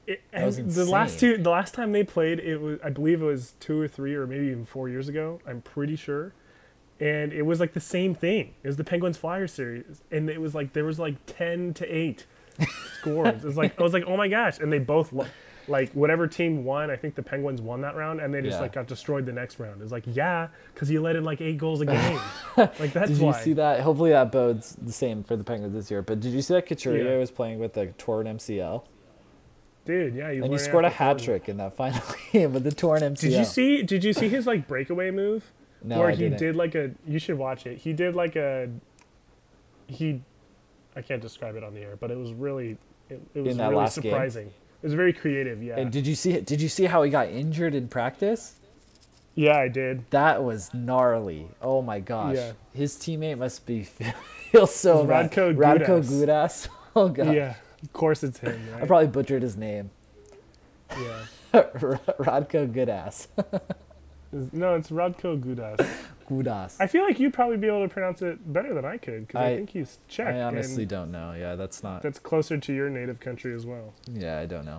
It, 0.08 0.20
was 0.32 0.58
and 0.58 0.68
the 0.72 0.86
last 0.86 1.20
two, 1.20 1.36
the 1.36 1.50
last 1.50 1.72
time 1.72 1.92
they 1.92 2.02
played, 2.02 2.40
it 2.40 2.60
was 2.60 2.80
I 2.82 2.90
believe 2.90 3.22
it 3.22 3.26
was 3.26 3.54
two 3.60 3.80
or 3.80 3.86
three 3.86 4.16
or 4.16 4.26
maybe 4.26 4.46
even 4.46 4.64
four 4.64 4.88
years 4.88 5.08
ago. 5.08 5.40
I'm 5.46 5.62
pretty 5.62 5.94
sure, 5.94 6.34
and 6.98 7.32
it 7.32 7.42
was 7.42 7.60
like 7.60 7.74
the 7.74 7.80
same 7.80 8.16
thing. 8.16 8.54
It 8.64 8.66
was 8.66 8.76
the 8.76 8.82
Penguins 8.82 9.18
Flyers 9.18 9.52
series, 9.52 10.02
and 10.10 10.28
it 10.28 10.40
was 10.40 10.52
like 10.52 10.72
there 10.72 10.84
was 10.84 10.98
like 10.98 11.14
ten 11.26 11.74
to 11.74 11.86
eight 11.86 12.26
scores. 12.98 13.44
It's 13.44 13.56
like 13.56 13.78
I 13.78 13.84
was 13.84 13.92
like, 13.92 14.02
oh 14.08 14.16
my 14.16 14.26
gosh, 14.26 14.58
and 14.58 14.72
they 14.72 14.80
both 14.80 15.12
lo- 15.12 15.28
like 15.68 15.90
whatever 15.92 16.26
team 16.26 16.64
won. 16.64 16.90
I 16.90 16.96
think 16.96 17.14
the 17.14 17.22
Penguins 17.22 17.60
won 17.62 17.80
that 17.82 17.94
round, 17.96 18.20
and 18.20 18.32
they 18.34 18.40
just 18.42 18.56
Yeah. 18.56 18.60
like 18.62 18.72
got 18.72 18.86
destroyed 18.86 19.26
the 19.26 19.32
next 19.32 19.58
round. 19.58 19.82
It's 19.82 19.92
like 19.92 20.04
yeah, 20.06 20.48
because 20.74 20.90
you 20.90 21.00
let 21.00 21.16
in 21.16 21.24
like 21.24 21.40
eight 21.40 21.58
goals 21.58 21.80
a 21.80 21.86
game. 21.86 22.18
like 22.56 22.92
that's 22.92 22.94
why. 22.94 23.06
Did 23.06 23.18
you 23.18 23.26
why. 23.26 23.40
see 23.40 23.52
that? 23.54 23.80
Hopefully 23.80 24.10
that 24.10 24.32
bodes 24.32 24.76
the 24.80 24.92
same 24.92 25.22
for 25.22 25.36
the 25.36 25.44
Penguins 25.44 25.74
this 25.74 25.90
year. 25.90 26.02
But 26.02 26.20
did 26.20 26.32
you 26.32 26.42
see 26.42 26.54
that 26.54 26.66
Couturier 26.66 27.12
Yeah. 27.12 27.18
was 27.18 27.30
playing 27.30 27.58
with 27.58 27.74
the 27.74 27.86
torn 27.98 28.26
MCL 28.26 28.84
dude. 29.86 30.14
Yeah, 30.14 30.28
and 30.28 30.52
he 30.52 30.58
scored 30.58 30.84
a 30.84 30.90
hat 30.90 31.18
trick 31.18 31.48
in 31.48 31.56
that 31.56 31.72
final 31.76 32.00
game 32.32 32.52
with 32.52 32.64
the 32.64 32.70
torn 32.72 33.02
MCL? 33.02 33.20
Did 33.20 33.32
you 33.32 33.44
see? 33.44 33.82
Did 33.82 34.04
you 34.04 34.12
see 34.12 34.28
his 34.28 34.46
like 34.46 34.68
breakaway 34.68 35.10
move? 35.10 35.52
No, 35.82 35.98
where 35.98 36.08
I 36.08 36.12
he 36.12 36.24
didn't. 36.24 36.38
did 36.38 36.56
like 36.56 36.74
a 36.74 36.90
you 37.06 37.18
should 37.18 37.38
watch 37.38 37.64
it 37.66 37.78
he 37.78 37.94
did 37.94 38.14
like 38.14 38.36
a 38.36 38.68
he 39.86 40.20
i 40.94 41.00
can't 41.00 41.22
describe 41.22 41.56
it 41.56 41.64
on 41.64 41.72
the 41.72 41.80
air 41.80 41.96
but 41.96 42.10
it 42.10 42.18
was 42.18 42.34
really 42.34 42.76
it, 43.08 43.20
it 43.34 43.40
was 43.40 43.56
really 43.56 43.74
last 43.74 43.98
game? 44.02 44.12
It 44.82 44.86
was 44.86 44.94
very 44.94 45.12
creative 45.12 45.62
yeah 45.62 45.76
And 45.78 45.90
did 45.92 46.06
you 46.06 46.14
see? 46.14 46.40
Did 46.40 46.60
you 46.60 46.68
see 46.68 46.84
how 46.86 47.02
he 47.02 47.10
got 47.10 47.28
injured 47.28 47.74
in 47.74 47.88
practice? 47.88 48.56
yeah 49.34 49.56
i 49.58 49.68
did 49.68 50.04
That 50.10 50.42
was 50.42 50.72
gnarly. 50.74 51.48
Oh 51.62 51.82
my 51.82 52.00
gosh. 52.00 52.34
Yeah. 52.36 52.52
His 52.74 52.96
teammate 52.96 53.38
must 53.38 53.64
be 53.66 53.84
feel 54.50 54.66
so 54.66 55.00
It's 55.00 55.08
bad. 55.08 55.30
Radko 55.30 55.54
Radko 55.56 56.02
Gudas. 56.02 56.66
Gudas. 56.66 56.68
Oh 56.96 57.08
god. 57.08 57.34
yeah 57.34 57.54
of 57.84 57.92
course 57.92 58.24
it's 58.24 58.38
him 58.40 58.60
I 58.76 58.84
probably 58.86 59.06
butchered 59.06 59.42
his 59.42 59.56
name. 59.56 59.90
yeah 60.90 61.24
Radko 61.54 62.68
Gudas. 62.72 63.28
No 64.52 64.74
it's 64.74 64.90
radko 64.90 65.40
gudas 65.40 65.84
I 66.80 66.86
feel 66.86 67.02
like 67.02 67.18
you'd 67.18 67.34
probably 67.34 67.56
be 67.56 67.66
able 67.66 67.82
to 67.86 67.92
pronounce 67.92 68.22
it 68.22 68.52
better 68.52 68.72
than 68.74 68.84
i 68.84 68.96
could 68.96 69.26
because 69.26 69.40
I, 69.40 69.48
I- 69.48 69.56
think 69.56 69.70
he's 69.70 69.98
czech 70.08 70.28
I 70.34 70.42
honestly 70.42 70.86
don't 70.86 71.10
know. 71.10 71.32
Yeah, 71.38 71.56
that's 71.56 71.82
not. 71.82 72.02
that's 72.02 72.18
closer 72.18 72.56
to 72.58 72.72
your 72.72 72.88
native 72.88 73.18
country 73.20 73.54
as 73.54 73.66
well 73.66 73.92
Yeah, 74.12 74.38
I 74.38 74.46
don't 74.46 74.64
know. 74.64 74.78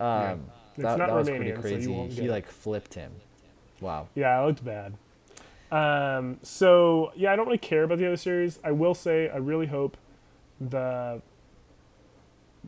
Yeah. 0.00 0.32
Um, 0.32 0.44
It's 0.74 0.82
that, 0.84 0.98
not 0.98 1.08
that 1.08 1.14
was 1.14 1.28
pretty 1.28 1.50
Romanian, 1.50 1.56
so 1.56 1.60
crazy. 1.60 2.22
he 2.22 2.28
like 2.28 2.46
flipped 2.46 2.94
him. 2.94 3.12
Wow. 3.80 4.08
Yeah, 4.14 4.40
it 4.42 4.46
looked 4.46 4.64
bad. 4.64 4.94
Um, 5.70 6.38
so 6.42 7.12
yeah, 7.16 7.32
I 7.32 7.36
don't 7.36 7.46
really 7.46 7.58
care 7.58 7.82
about 7.84 7.98
the 7.98 8.06
other 8.06 8.16
series. 8.16 8.58
I 8.64 8.70
will 8.72 8.94
say 8.94 9.28
I 9.28 9.36
really 9.36 9.66
hope 9.66 9.96
the 10.60 11.20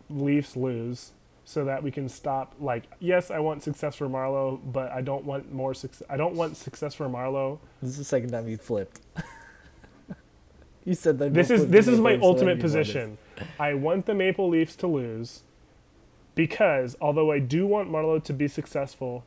Leafs 0.08 0.56
lose 0.56 1.12
so 1.50 1.64
that 1.64 1.82
we 1.82 1.90
can 1.90 2.08
stop. 2.08 2.54
Like, 2.60 2.84
yes, 3.00 3.28
I 3.32 3.40
want 3.40 3.64
success 3.64 3.96
for 3.96 4.08
Marleau, 4.08 4.60
but 4.72 4.92
I 4.92 5.00
don't 5.00 5.24
want 5.24 5.52
more 5.52 5.74
success. 5.74 6.06
I 6.08 6.16
don't 6.16 6.36
want 6.36 6.56
success 6.56 6.94
for 6.94 7.08
Marleau. 7.08 7.58
This 7.82 7.90
is 7.90 7.98
the 7.98 8.04
second 8.04 8.30
time 8.30 8.46
you 8.46 8.56
flipped. 8.56 9.00
you 10.84 10.94
said 10.94 11.18
that. 11.18 11.34
This 11.34 11.50
is 11.50 11.66
this 11.66 11.88
is 11.88 11.98
my 11.98 12.12
Leafs, 12.12 12.22
ultimate 12.22 12.60
then 12.60 12.70
you 12.70 12.72
won 12.72 12.72
this. 12.72 12.86
position. 12.86 13.18
I 13.58 13.74
want 13.74 14.06
the 14.06 14.14
Maple 14.14 14.48
Leafs 14.48 14.76
to 14.76 14.86
lose 14.86 15.42
because 16.36 16.96
although 17.00 17.32
I 17.32 17.40
do 17.40 17.66
want 17.66 17.90
Marleau 17.90 18.22
to 18.22 18.32
be 18.32 18.46
successful, 18.46 19.24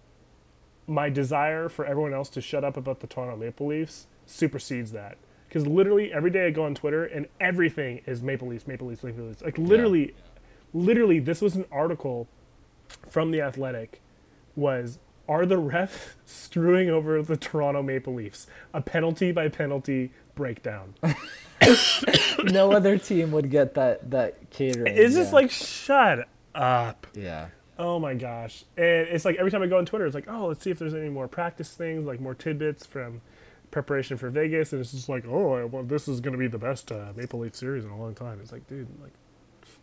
my 0.87 1.09
desire 1.09 1.67
for 1.67 1.85
everyone 1.85 2.13
else 2.13 2.29
to 2.29 2.41
shut 2.41 2.63
up 2.63 2.77
about 2.77 3.01
the 3.01 3.07
Toronto 3.07 3.35
Maple 3.35 3.67
Leafs 3.67 4.07
supersedes 4.25 4.93
that. 4.93 5.17
Because 5.49 5.67
literally 5.67 6.13
every 6.13 6.31
day 6.31 6.47
I 6.47 6.51
go 6.51 6.63
on 6.63 6.73
Twitter 6.73 7.03
and 7.03 7.27
everything 7.41 7.99
is 8.05 8.23
Maple 8.23 8.47
Leafs, 8.47 8.65
Maple 8.65 8.87
Leafs, 8.87 9.03
Maple 9.03 9.25
Leafs. 9.25 9.41
Like 9.41 9.57
literally, 9.57 10.15
literally, 10.73 11.19
this 11.19 11.41
was 11.41 11.55
an 11.55 11.65
article 11.71 12.27
from 13.09 13.31
the 13.31 13.41
Athletic. 13.41 14.01
Was 14.55 14.99
are 15.27 15.45
the 15.45 15.55
refs 15.55 16.13
screwing 16.25 16.89
over 16.89 17.21
the 17.21 17.37
Toronto 17.37 17.81
Maple 17.81 18.13
Leafs? 18.13 18.47
A 18.73 18.81
penalty 18.81 19.31
by 19.31 19.49
penalty 19.49 20.11
breakdown. 20.35 20.95
no 22.43 22.71
other 22.71 22.97
team 22.97 23.31
would 23.31 23.49
get 23.49 23.73
that 23.75 24.11
that 24.11 24.49
catering. 24.49 24.95
It's 24.97 25.15
just 25.15 25.29
yeah. 25.29 25.35
like 25.35 25.51
shut 25.51 26.27
up. 26.53 27.07
yeah. 27.13 27.47
Oh 27.77 27.99
my 27.99 28.13
gosh. 28.13 28.65
And 28.77 29.07
it's 29.07 29.25
like 29.25 29.37
every 29.37 29.49
time 29.49 29.63
I 29.63 29.67
go 29.67 29.77
on 29.77 29.85
Twitter, 29.85 30.05
it's 30.05 30.15
like, 30.15 30.27
oh, 30.27 30.47
let's 30.47 30.63
see 30.63 30.69
if 30.69 30.77
there's 30.77 30.93
any 30.93 31.09
more 31.09 31.27
practice 31.27 31.73
things, 31.73 32.05
like 32.05 32.19
more 32.19 32.35
tidbits 32.35 32.85
from 32.85 33.21
preparation 33.71 34.17
for 34.17 34.29
Vegas. 34.29 34.73
And 34.73 34.81
it's 34.81 34.91
just 34.91 35.09
like, 35.09 35.25
oh, 35.25 35.65
well, 35.65 35.83
this 35.83 36.07
is 36.07 36.19
going 36.19 36.33
to 36.33 36.37
be 36.37 36.47
the 36.47 36.59
best 36.59 36.91
uh, 36.91 37.13
Maple 37.15 37.39
Leaf 37.39 37.55
series 37.55 37.83
in 37.83 37.89
a 37.89 37.97
long 37.97 38.13
time. 38.13 38.39
It's 38.41 38.51
like, 38.51 38.67
dude, 38.67 38.87
like, 39.01 39.13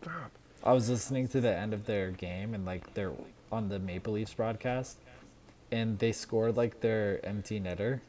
stop. 0.01 0.31
I 0.63 0.73
was 0.73 0.89
listening 0.89 1.27
to 1.29 1.41
the 1.41 1.55
end 1.55 1.73
of 1.73 1.85
their 1.85 2.11
game 2.11 2.53
and 2.53 2.65
like 2.65 2.93
they're 2.93 3.13
on 3.51 3.69
the 3.69 3.79
Maple 3.79 4.13
Leafs 4.13 4.33
broadcast, 4.33 4.97
and 5.71 5.99
they 5.99 6.11
scored 6.11 6.57
like 6.57 6.81
their 6.81 7.19
empty 7.25 7.59
netter. 7.59 7.99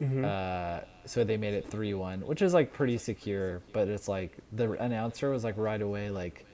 Mm-hmm. 0.00 0.24
Uh, 0.24 0.80
so 1.04 1.24
they 1.24 1.36
made 1.36 1.54
it 1.54 1.68
three 1.68 1.92
one, 1.94 2.20
which 2.26 2.42
is 2.42 2.54
like 2.54 2.72
pretty 2.72 2.96
secure. 2.96 3.60
But 3.72 3.88
it's 3.88 4.08
like 4.08 4.36
the 4.52 4.72
announcer 4.72 5.30
was 5.30 5.44
like 5.44 5.58
right 5.58 5.82
away 5.82 6.10
like, 6.10 6.46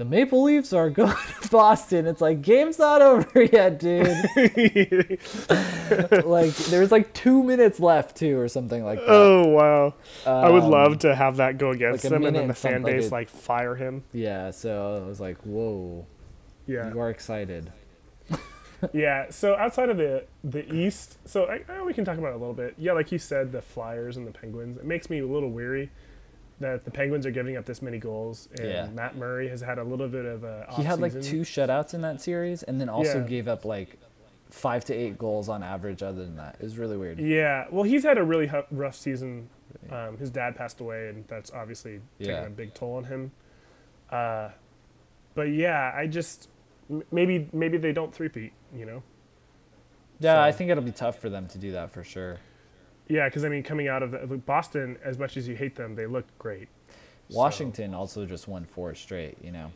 the 0.00 0.04
Maple 0.06 0.42
Leafs 0.42 0.72
are 0.72 0.90
going 1.00 1.14
to 1.42 1.48
Boston. 1.48 2.06
It's 2.06 2.20
like 2.20 2.42
game's 2.42 2.78
not 2.78 3.02
over 3.02 3.42
yet, 3.52 3.78
dude. 3.78 4.06
like 6.26 6.54
there 6.56 6.80
was 6.80 6.90
like 6.90 7.12
two 7.12 7.42
minutes 7.42 7.78
left 7.80 8.16
too, 8.16 8.38
or 8.38 8.48
something 8.48 8.84
like 8.84 8.98
that. 8.98 9.08
oh, 9.10 9.46
wow. 9.48 9.94
I 10.26 10.48
would 10.50 10.64
Um, 10.64 10.70
love 10.70 10.98
to 11.00 11.14
have 11.14 11.36
that 11.36 11.58
go 11.58 11.70
against 11.70 12.04
like 12.04 12.10
them 12.12 12.24
and 12.24 12.34
then 12.34 12.48
the 12.48 12.54
fan 12.54 12.82
like 12.82 12.96
base, 12.96 13.08
a- 13.10 13.12
like, 13.12 13.28
fire 13.28 13.74
him. 13.76 14.02
Yeah, 14.12 14.50
so 14.50 15.02
I 15.04 15.08
was 15.08 15.20
like, 15.20 15.38
whoa, 15.42 16.06
Yeah. 16.66 16.92
you 16.92 16.98
are 17.00 17.10
excited. 17.10 17.72
Yeah. 18.94 19.26
So 19.30 19.56
outside 19.56 19.90
of 19.90 19.98
the 19.98 20.24
the 20.42 20.64
East, 20.74 21.18
so 21.26 21.44
I, 21.44 21.60
I, 21.70 21.82
we 21.82 21.92
can 21.92 22.06
talk 22.06 22.16
about 22.16 22.28
it 22.32 22.36
a 22.36 22.38
little 22.38 22.54
bit. 22.54 22.74
Yeah, 22.78 22.92
like 22.92 23.12
you 23.12 23.18
said, 23.18 23.52
the 23.52 23.60
Flyers 23.60 24.16
and 24.16 24.26
the 24.26 24.30
Penguins. 24.32 24.78
It 24.78 24.86
makes 24.86 25.10
me 25.10 25.18
a 25.18 25.26
little 25.26 25.50
weary 25.50 25.90
that 26.60 26.84
the 26.84 26.90
Penguins 26.90 27.26
are 27.26 27.30
giving 27.30 27.56
up 27.56 27.64
this 27.64 27.82
many 27.82 27.98
goals, 27.98 28.48
and 28.58 28.68
Yeah. 28.68 28.86
Matt 28.94 29.16
Murray 29.16 29.48
has 29.48 29.60
had 29.60 29.78
a 29.78 29.84
little 29.84 30.08
bit 30.08 30.24
of 30.26 30.44
a. 30.44 30.66
He 30.76 30.82
had 30.82 31.00
like 31.00 31.12
two 31.20 31.40
shutouts 31.40 31.94
in 31.94 32.02
that 32.02 32.20
series, 32.20 32.62
and 32.62 32.80
then 32.80 32.88
also 32.88 33.20
Yeah. 33.20 33.26
gave 33.26 33.48
up 33.48 33.64
like 33.64 33.98
five 34.50 34.84
to 34.84 34.94
eight 34.94 35.16
goals 35.18 35.48
on 35.48 35.62
average. 35.62 36.02
Other 36.02 36.24
than 36.24 36.36
that, 36.36 36.56
it 36.60 36.62
was 36.62 36.76
really 36.78 36.96
weird. 36.96 37.18
Yeah, 37.18 37.66
well, 37.70 37.84
he's 37.84 38.04
had 38.04 38.18
a 38.18 38.22
really 38.22 38.50
rough 38.70 38.94
season. 38.94 39.48
Um, 39.90 40.18
his 40.18 40.30
dad 40.30 40.56
passed 40.56 40.80
away, 40.80 41.08
and 41.08 41.26
that's 41.28 41.50
obviously 41.52 42.00
taken 42.18 42.34
Yeah. 42.34 42.46
a 42.46 42.50
big 42.50 42.74
toll 42.74 42.96
on 42.96 43.04
him. 43.04 43.32
Uh, 44.10 44.50
but 45.34 45.44
yeah, 45.50 45.92
I 45.94 46.06
just 46.08 46.48
m- 46.90 47.04
maybe 47.10 47.48
maybe 47.52 47.78
they 47.78 47.92
don't 47.92 48.12
three-peat, 48.14 48.52
you 48.74 48.84
know. 48.84 49.02
Yeah, 50.18 50.42
I 50.42 50.52
think 50.52 50.70
it'll 50.70 50.82
be 50.82 50.90
tough 50.92 51.18
for 51.18 51.30
them 51.30 51.46
to 51.48 51.56
do 51.58 51.72
that 51.72 51.92
for 51.92 52.02
sure. 52.04 52.38
Yeah, 53.10 53.28
because 53.28 53.44
I 53.44 53.48
mean, 53.48 53.64
coming 53.64 53.88
out 53.88 54.02
of 54.04 54.12
the, 54.12 54.36
Boston, 54.36 54.96
as 55.04 55.18
much 55.18 55.36
as 55.36 55.48
you 55.48 55.56
hate 55.56 55.74
them, 55.74 55.96
they 55.96 56.06
look 56.06 56.24
great. 56.38 56.68
So- 57.28 57.36
Washington 57.38 57.92
also 57.92 58.24
just 58.24 58.46
won 58.46 58.64
four 58.64 58.94
straight. 58.94 59.36
You 59.42 59.50
know, 59.50 59.72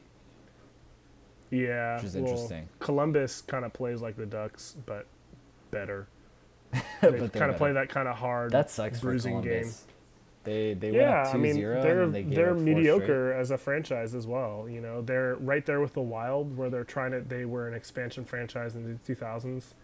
Yeah, 1.50 1.96
Which 1.96 2.04
is 2.04 2.14
well, 2.14 2.24
interesting. 2.24 2.68
Columbus 2.78 3.42
kind 3.42 3.64
of 3.64 3.72
plays 3.72 4.00
like 4.00 4.16
the 4.16 4.26
Ducks, 4.26 4.76
but 4.86 5.06
better. 5.70 6.06
They 7.02 7.28
kind 7.28 7.50
of 7.50 7.56
play 7.56 7.72
that 7.72 7.88
kind 7.88 8.08
of 8.08 8.16
hard, 8.16 8.50
that 8.52 8.70
sucks 8.70 9.00
bruising 9.00 9.40
game. 9.42 9.70
They 10.44 10.74
they 10.74 10.90
went 10.90 11.02
Yeah, 11.02 11.22
up 11.22 11.28
2-0 11.28 11.34
I 11.34 11.38
mean 11.38 11.56
they're 11.60 12.06
they 12.08 12.22
they're 12.22 12.54
mediocre 12.54 13.32
as 13.32 13.50
a 13.50 13.58
franchise 13.58 14.14
as 14.14 14.26
well. 14.26 14.68
You 14.68 14.80
know, 14.80 15.00
they're 15.02 15.36
right 15.36 15.64
there 15.64 15.80
with 15.80 15.94
the 15.94 16.02
Wild, 16.02 16.56
where 16.56 16.70
they're 16.70 16.84
trying 16.84 17.12
to. 17.12 17.20
They 17.20 17.44
were 17.44 17.66
an 17.68 17.74
expansion 17.74 18.24
franchise 18.24 18.74
in 18.76 18.84
the 18.84 19.14
2000s, 19.14 19.74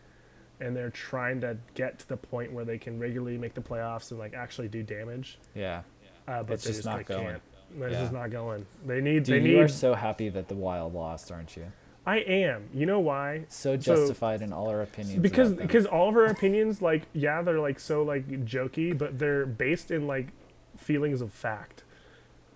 and 0.61 0.77
they're 0.77 0.91
trying 0.91 1.41
to 1.41 1.57
get 1.75 1.99
to 2.01 2.09
the 2.09 2.17
point 2.17 2.53
where 2.53 2.65
they 2.65 2.79
can 2.79 2.99
regularly 2.99 3.39
make 3.39 3.55
the 3.55 3.61
playoffs 3.61 4.11
and 4.11 4.21
like 4.21 4.35
actually 4.35 4.69
do 4.69 4.83
damage. 4.83 5.39
Yeah, 5.55 5.83
uh, 6.29 6.43
but 6.43 6.55
It's 6.55 6.65
they 6.65 6.71
just 6.73 6.85
not 6.85 6.99
they 6.99 7.05
going. 7.15 7.27
Can't. 7.27 7.43
It's 7.81 7.93
Yeah. 7.93 8.01
just 8.01 8.13
not 8.13 8.31
going. 8.31 8.67
They 8.87 9.01
need. 9.01 9.25
Dude, 9.25 9.45
they 9.45 9.49
You 9.51 9.61
are 9.61 9.69
so 9.69 9.95
happy 9.95 10.29
that 10.31 10.49
the 10.49 10.55
Wild 10.57 10.95
lost, 10.95 11.31
aren't 11.31 11.57
you? 11.57 11.65
I 12.07 12.19
am. 12.19 12.69
You 12.75 12.87
know 12.87 12.99
why? 12.99 13.45
So 13.49 13.79
So- 13.79 13.95
justified 13.95 14.43
in 14.43 14.53
all 14.53 14.69
our 14.69 14.81
opinions. 14.83 15.21
because 15.23 15.53
because 15.53 15.87
all 15.87 16.09
of 16.09 16.17
our 16.17 16.25
opinions 16.27 16.81
like 16.83 17.03
yeah 17.13 17.43
they're 17.43 17.61
like 17.61 17.79
so 17.79 18.03
like 18.03 18.27
jokey 18.45 18.97
but 18.97 19.19
they're 19.19 19.45
based 19.47 19.91
in 19.91 20.07
like 20.07 20.29
feelings 20.77 21.21
of 21.21 21.31
fact 21.33 21.85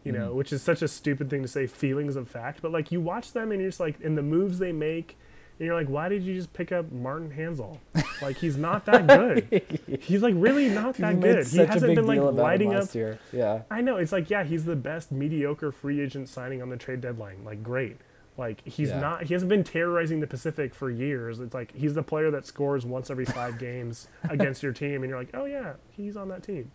you 0.03 0.11
know 0.13 0.31
Mhm. 0.33 0.35
which 0.37 0.53
is 0.53 0.63
such 0.63 0.81
a 0.83 0.89
stupid 0.89 1.29
thing 1.29 1.43
to 1.43 1.49
say 1.49 1.67
feelings 1.67 2.17
of 2.17 2.27
fact 2.29 2.63
but 2.63 2.73
like 2.73 2.91
you 2.91 3.01
watch 3.03 3.33
them 3.35 3.53
and 3.53 3.61
you're 3.61 3.69
just 3.71 3.81
like 3.81 4.01
in 4.01 4.15
the 4.15 4.23
moves 4.23 4.59
they 4.59 4.73
make 4.73 5.17
and 5.59 5.67
you're 5.67 5.75
like 5.75 5.87
why 5.89 6.09
did 6.09 6.23
you 6.23 6.35
just 6.35 6.53
pick 6.53 6.73
up 6.73 6.91
martin 6.91 7.31
hanzal 7.31 7.79
like 8.23 8.37
he's 8.39 8.57
not 8.57 8.85
that 8.87 9.07
good 9.07 9.63
he's 10.01 10.23
like 10.23 10.35
really 10.37 10.69
not 10.69 10.95
that 10.97 11.21
good 11.21 11.47
he 11.47 11.59
hasn't 11.59 11.95
been 11.95 12.07
like 12.07 12.17
deal 12.17 12.29
about 12.29 12.39
him 12.39 12.43
lighting 12.45 12.75
up 12.75 12.95
year. 12.95 13.19
Yeah. 13.33 13.63
I 13.71 13.81
know 13.81 13.97
it's 13.97 14.13
like 14.13 14.31
yeah, 14.31 14.45
he's 14.45 14.65
the 14.65 14.77
best 14.77 15.13
mediocre 15.13 15.71
free 15.73 16.01
agent 16.01 16.29
signing 16.29 16.61
on 16.63 16.69
the 16.71 16.77
trade 16.77 17.01
deadline. 17.01 17.45
Like 17.45 17.63
great. 17.63 17.99
Like 18.37 18.67
he's 18.67 18.89
Yeah. 18.91 19.01
not 19.01 19.23
he 19.25 19.35
hasn't 19.35 19.49
been 19.49 19.63
terrorizing 19.65 20.21
the 20.21 20.27
Pacific 20.27 20.75
for 20.75 20.91
years. 20.91 21.39
It's 21.41 21.55
like 21.55 21.73
he's 21.75 21.95
the 21.95 22.03
player 22.03 22.31
that 22.33 22.47
scores 22.47 22.85
once 22.87 23.11
every 23.11 23.25
5 23.25 23.59
games 23.59 24.09
against 24.29 24.63
your 24.63 24.73
team 24.73 25.03
and 25.03 25.11
you're 25.11 25.19
like, 25.19 25.31
"Oh 25.35 25.45
yeah, 25.45 25.75
he's 25.91 26.17
on 26.17 26.29
that 26.29 26.43
team." 26.43 26.71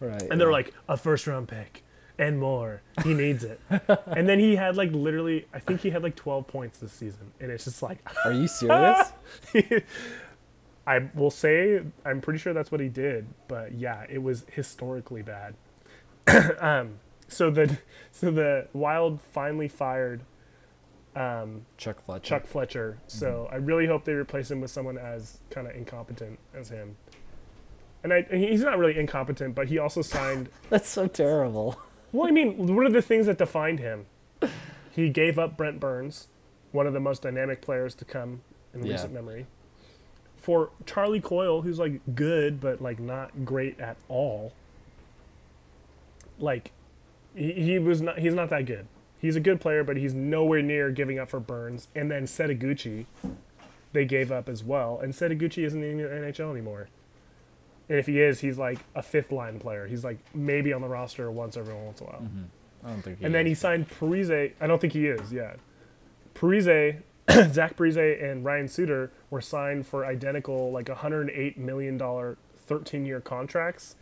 Right. 0.00 0.22
And 0.30 0.40
they're 0.40 0.52
like, 0.52 0.74
"A 0.88 0.96
first 0.96 1.26
round 1.26 1.48
pick 1.48 1.82
and 2.18 2.38
more. 2.38 2.82
He 3.04 3.14
needs 3.14 3.44
it." 3.44 3.60
and 4.06 4.28
then 4.28 4.38
he 4.38 4.56
had 4.56 4.76
like 4.76 4.92
literally 4.92 5.46
I 5.52 5.58
think 5.58 5.80
he 5.80 5.90
had 5.90 6.02
like 6.02 6.16
12 6.16 6.46
points 6.46 6.78
this 6.78 6.92
season 6.92 7.32
and 7.40 7.50
it's 7.50 7.64
just 7.64 7.82
like 7.82 7.98
Are 8.24 8.32
you 8.32 8.48
serious? 8.48 9.12
I 10.86 11.00
will 11.14 11.30
say 11.30 11.82
I'm 12.04 12.20
pretty 12.20 12.38
sure 12.38 12.52
that's 12.52 12.70
what 12.70 12.80
he 12.80 12.88
did, 12.88 13.26
but 13.48 13.72
yeah, 13.72 14.04
it 14.08 14.22
was 14.22 14.44
historically 14.52 15.22
bad. 15.22 15.54
um, 16.60 17.00
so 17.28 17.50
the 17.50 17.78
so 18.12 18.30
the 18.30 18.68
Wild 18.72 19.20
finally 19.20 19.68
fired 19.68 20.22
um, 21.16 21.64
Chuck 21.78 22.04
Fletcher. 22.04 22.28
Chuck 22.28 22.46
Fletcher. 22.46 22.98
So 23.06 23.48
I 23.50 23.56
really 23.56 23.86
hope 23.86 24.04
they 24.04 24.12
replace 24.12 24.50
him 24.50 24.60
with 24.60 24.70
someone 24.70 24.98
as 24.98 25.40
kind 25.50 25.66
of 25.66 25.74
incompetent 25.74 26.38
as 26.54 26.68
him. 26.68 26.96
And 28.04 28.12
I, 28.12 28.26
and 28.30 28.40
he's 28.40 28.60
not 28.60 28.78
really 28.78 28.96
incompetent, 28.96 29.54
but 29.54 29.66
he 29.66 29.78
also 29.78 30.02
signed. 30.02 30.50
That's 30.70 30.88
so 30.88 31.08
terrible. 31.08 31.80
Well, 32.12 32.28
I 32.28 32.30
mean, 32.30 32.74
what 32.74 32.86
are 32.86 32.90
the 32.90 33.02
things 33.02 33.26
that 33.26 33.38
defined 33.38 33.80
him? 33.80 34.06
He 34.90 35.08
gave 35.10 35.38
up 35.38 35.56
Brent 35.56 35.78
Burns, 35.80 36.28
one 36.72 36.86
of 36.86 36.92
the 36.94 37.00
most 37.00 37.22
dynamic 37.22 37.60
players 37.60 37.94
to 37.96 38.04
come 38.04 38.40
in 38.74 38.84
Yeah. 38.84 38.92
recent 38.92 39.12
memory, 39.12 39.46
for 40.38 40.70
Charlie 40.86 41.20
Coyle, 41.20 41.62
who's 41.62 41.78
like 41.78 42.00
good 42.14 42.60
but 42.60 42.80
like 42.80 42.98
not 42.98 43.44
great 43.44 43.78
at 43.80 43.96
all. 44.08 44.52
Like, 46.38 46.70
he, 47.34 47.52
he 47.52 47.78
was 47.78 48.00
not. 48.00 48.18
He's 48.18 48.34
not 48.34 48.50
that 48.50 48.66
good. 48.66 48.86
He's 49.18 49.36
a 49.36 49.40
good 49.40 49.60
player, 49.60 49.82
but 49.82 49.96
he's 49.96 50.14
nowhere 50.14 50.62
near 50.62 50.90
giving 50.90 51.18
up 51.18 51.30
for 51.30 51.40
Burns. 51.40 51.88
And 51.94 52.10
then 52.10 52.24
Setoguchi, 52.24 53.06
they 53.92 54.04
gave 54.04 54.30
up 54.30 54.48
as 54.48 54.62
well. 54.62 55.00
And 55.02 55.12
Setoguchi 55.14 55.64
isn't 55.64 55.82
in 55.82 55.96
the 55.96 56.04
NHL 56.04 56.50
anymore. 56.52 56.88
And 57.88 57.98
if 57.98 58.06
he 58.06 58.20
is, 58.20 58.40
he's 58.40 58.58
like 58.58 58.78
a 58.94 59.02
fifth 59.02 59.30
line 59.30 59.58
player. 59.58 59.86
He's 59.86 60.04
like 60.04 60.18
maybe 60.34 60.72
on 60.72 60.80
the 60.80 60.88
roster 60.88 61.30
once 61.30 61.56
every 61.56 61.74
once 61.74 62.00
in 62.00 62.06
a 62.06 62.10
while. 62.10 62.20
Mm-hmm. 62.20 62.86
I 62.86 62.90
don't 62.90 63.02
think. 63.02 63.18
And 63.22 63.34
then 63.34 63.46
he 63.46 63.54
signed 63.54 63.88
Parise. 63.88 64.52
I 64.60 64.66
don't 64.66 64.80
think 64.80 64.92
he 64.92 65.06
is. 65.06 65.32
Yeah, 65.32 65.54
Parise, 66.34 67.02
Zach 67.52 67.76
Parise, 67.76 68.22
and 68.22 68.44
Ryan 68.44 68.68
Suter 68.68 69.10
were 69.30 69.40
signed 69.40 69.86
for 69.86 70.04
identical 70.04 70.70
like 70.72 70.88
108 70.88 71.58
million 71.58 71.96
dollar 71.96 72.38
13 72.66 73.06
year 73.06 73.20
contracts. 73.20 73.96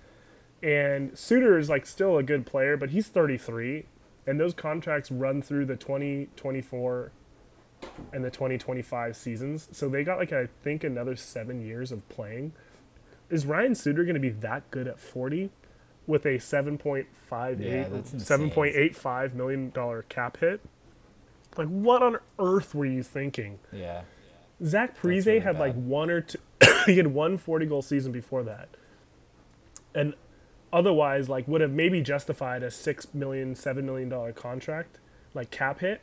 And 0.62 1.16
Suter 1.18 1.58
is 1.58 1.68
like 1.68 1.84
still 1.84 2.16
a 2.16 2.22
good 2.22 2.46
player, 2.46 2.76
but 2.76 2.90
he's 2.90 3.08
33, 3.08 3.84
and 4.26 4.40
those 4.40 4.54
contracts 4.54 5.10
run 5.10 5.42
through 5.42 5.66
the 5.66 5.76
2024 5.76 7.12
and 8.12 8.24
the 8.24 8.30
2025 8.30 9.14
seasons. 9.14 9.68
So 9.72 9.88
they 9.88 10.04
got 10.04 10.18
like 10.18 10.32
I 10.32 10.48
think 10.62 10.84
another 10.84 11.16
seven 11.16 11.60
years 11.60 11.92
of 11.92 12.08
playing. 12.08 12.52
Is 13.30 13.46
Ryan 13.46 13.74
Suter 13.74 14.04
going 14.04 14.14
to 14.14 14.20
be 14.20 14.30
that 14.30 14.70
good 14.70 14.86
at 14.86 15.00
40 15.00 15.50
with 16.06 16.24
a 16.26 16.36
7.58 16.38 17.06
Yeah, 17.60 17.84
7.85 17.88 19.34
million 19.34 19.70
dollar 19.70 20.02
cap 20.08 20.38
hit? 20.38 20.60
Like 21.56 21.68
what 21.68 22.02
on 22.02 22.18
earth 22.38 22.74
were 22.74 22.86
you 22.86 23.02
thinking? 23.02 23.58
Yeah. 23.72 24.02
Zach 24.64 24.96
Parise 24.96 25.26
really 25.26 25.40
had 25.40 25.58
like 25.58 25.74
one 25.74 26.10
or 26.10 26.20
two. 26.20 26.38
he 26.86 26.96
had 26.96 27.08
one 27.08 27.38
40 27.38 27.66
goal 27.66 27.82
season 27.82 28.12
before 28.12 28.42
that, 28.44 28.68
and 29.94 30.14
otherwise, 30.72 31.28
like 31.28 31.46
would 31.48 31.60
have 31.60 31.72
maybe 31.72 32.00
justified 32.00 32.62
a 32.62 32.70
six 32.70 33.12
million, 33.12 33.54
seven 33.54 33.84
million 33.84 34.08
dollar 34.08 34.32
contract, 34.32 34.98
like 35.34 35.50
cap 35.50 35.80
hit. 35.80 36.02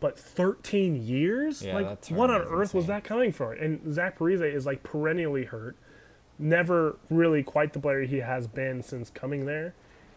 But 0.00 0.18
13 0.18 0.96
years? 1.06 1.62
Yeah, 1.62 1.74
like 1.74 2.06
what 2.06 2.30
on 2.30 2.40
earth 2.40 2.72
was 2.72 2.86
that 2.86 3.04
coming 3.04 3.32
for? 3.32 3.52
And 3.52 3.92
Zach 3.92 4.18
Parise 4.18 4.54
is 4.54 4.64
like 4.64 4.82
perennially 4.82 5.44
hurt, 5.44 5.76
never 6.40 6.96
really 7.08 7.42
quite 7.42 7.72
the 7.72 7.80
player 7.80 8.02
he 8.02 8.18
has 8.18 8.46
been 8.46 8.82
since 8.82 9.10
coming 9.10 9.46
there, 9.46 9.74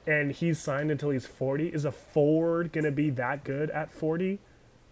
and 0.07 0.32
he's 0.32 0.59
signed 0.59 0.91
until 0.91 1.09
he's 1.09 1.26
40. 1.26 1.67
Is 1.67 1.86
a 1.86 1.91
forward 1.91 2.71
gonna 2.71 2.91
be 2.91 3.09
that 3.11 3.43
good 3.43 3.69
at 3.69 3.91
40? 3.91 4.39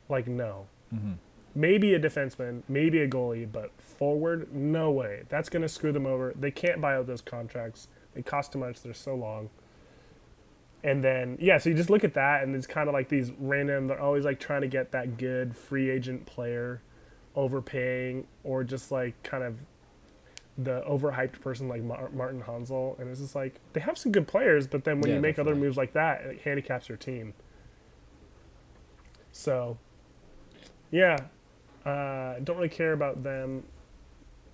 Like 0.10 0.28
no 0.28 0.68
mm-hmm. 0.94 1.14
maybe 1.56 1.94
a 1.94 2.00
defenseman, 2.00 2.64
maybe 2.68 3.00
a 3.00 3.08
goalie, 3.08 3.50
but 3.52 3.72
forward, 3.80 4.54
no 4.54 4.92
way. 4.92 5.24
That's 5.30 5.50
going 5.50 5.62
to 5.62 5.70
screw 5.70 5.92
them 5.92 6.06
over. 6.06 6.34
They 6.38 6.52
can't 6.52 6.82
buy 6.82 6.96
out 6.96 7.08
those 7.08 7.22
contracts. 7.22 7.88
They 8.14 8.22
cost 8.22 8.54
too 8.54 8.60
much. 8.60 8.82
They're 8.82 8.94
so 8.94 9.16
long. 9.16 9.50
And 10.84 11.04
then, 11.04 11.38
yeah, 11.40 11.60
so 11.60 11.70
you 11.70 11.76
just 11.76 11.92
look 11.92 12.04
at 12.04 12.16
that, 12.16 12.42
and 12.42 12.56
it's 12.56 12.66
kind 12.66 12.90
of 12.90 12.94
like 12.94 13.08
these 13.08 13.32
random, 13.38 13.88
they're 13.88 14.02
always 14.02 14.26
like 14.26 14.40
trying 14.40 14.62
to 14.62 14.68
get 14.68 14.92
that 14.92 15.18
good 15.18 15.56
free 15.56 15.92
agent 15.92 16.26
player, 16.26 16.82
overpaying, 17.36 18.26
or 18.44 18.64
just 18.64 18.92
like 18.92 19.22
kind 19.22 19.44
of 19.44 19.60
the 20.64 20.82
overhyped 20.88 21.42
person 21.42 21.68
like 21.68 21.82
Mar- 21.84 22.10
Martin 22.14 22.42
Hanzal. 22.42 22.98
And 23.00 23.10
it's 23.10 23.20
just 23.20 23.36
like, 23.36 23.56
they 23.74 23.80
have 23.82 23.98
some 23.98 24.12
good 24.12 24.28
players, 24.28 24.68
but 24.68 24.84
then 24.84 25.02
when 25.02 25.10
Yeah, 25.10 25.16
you 25.16 25.22
make 25.22 25.40
other 25.40 25.56
moves 25.56 25.78
like 25.78 25.94
that, 25.94 26.22
it 26.22 26.42
handicaps 26.42 26.88
your 26.90 26.98
team. 26.98 27.34
So, 29.32 29.78
yeah, 30.92 31.18
uh, 31.86 32.36
don't 32.44 32.58
really 32.58 32.70
care 32.70 32.94
about 32.94 33.24
them. 33.24 33.64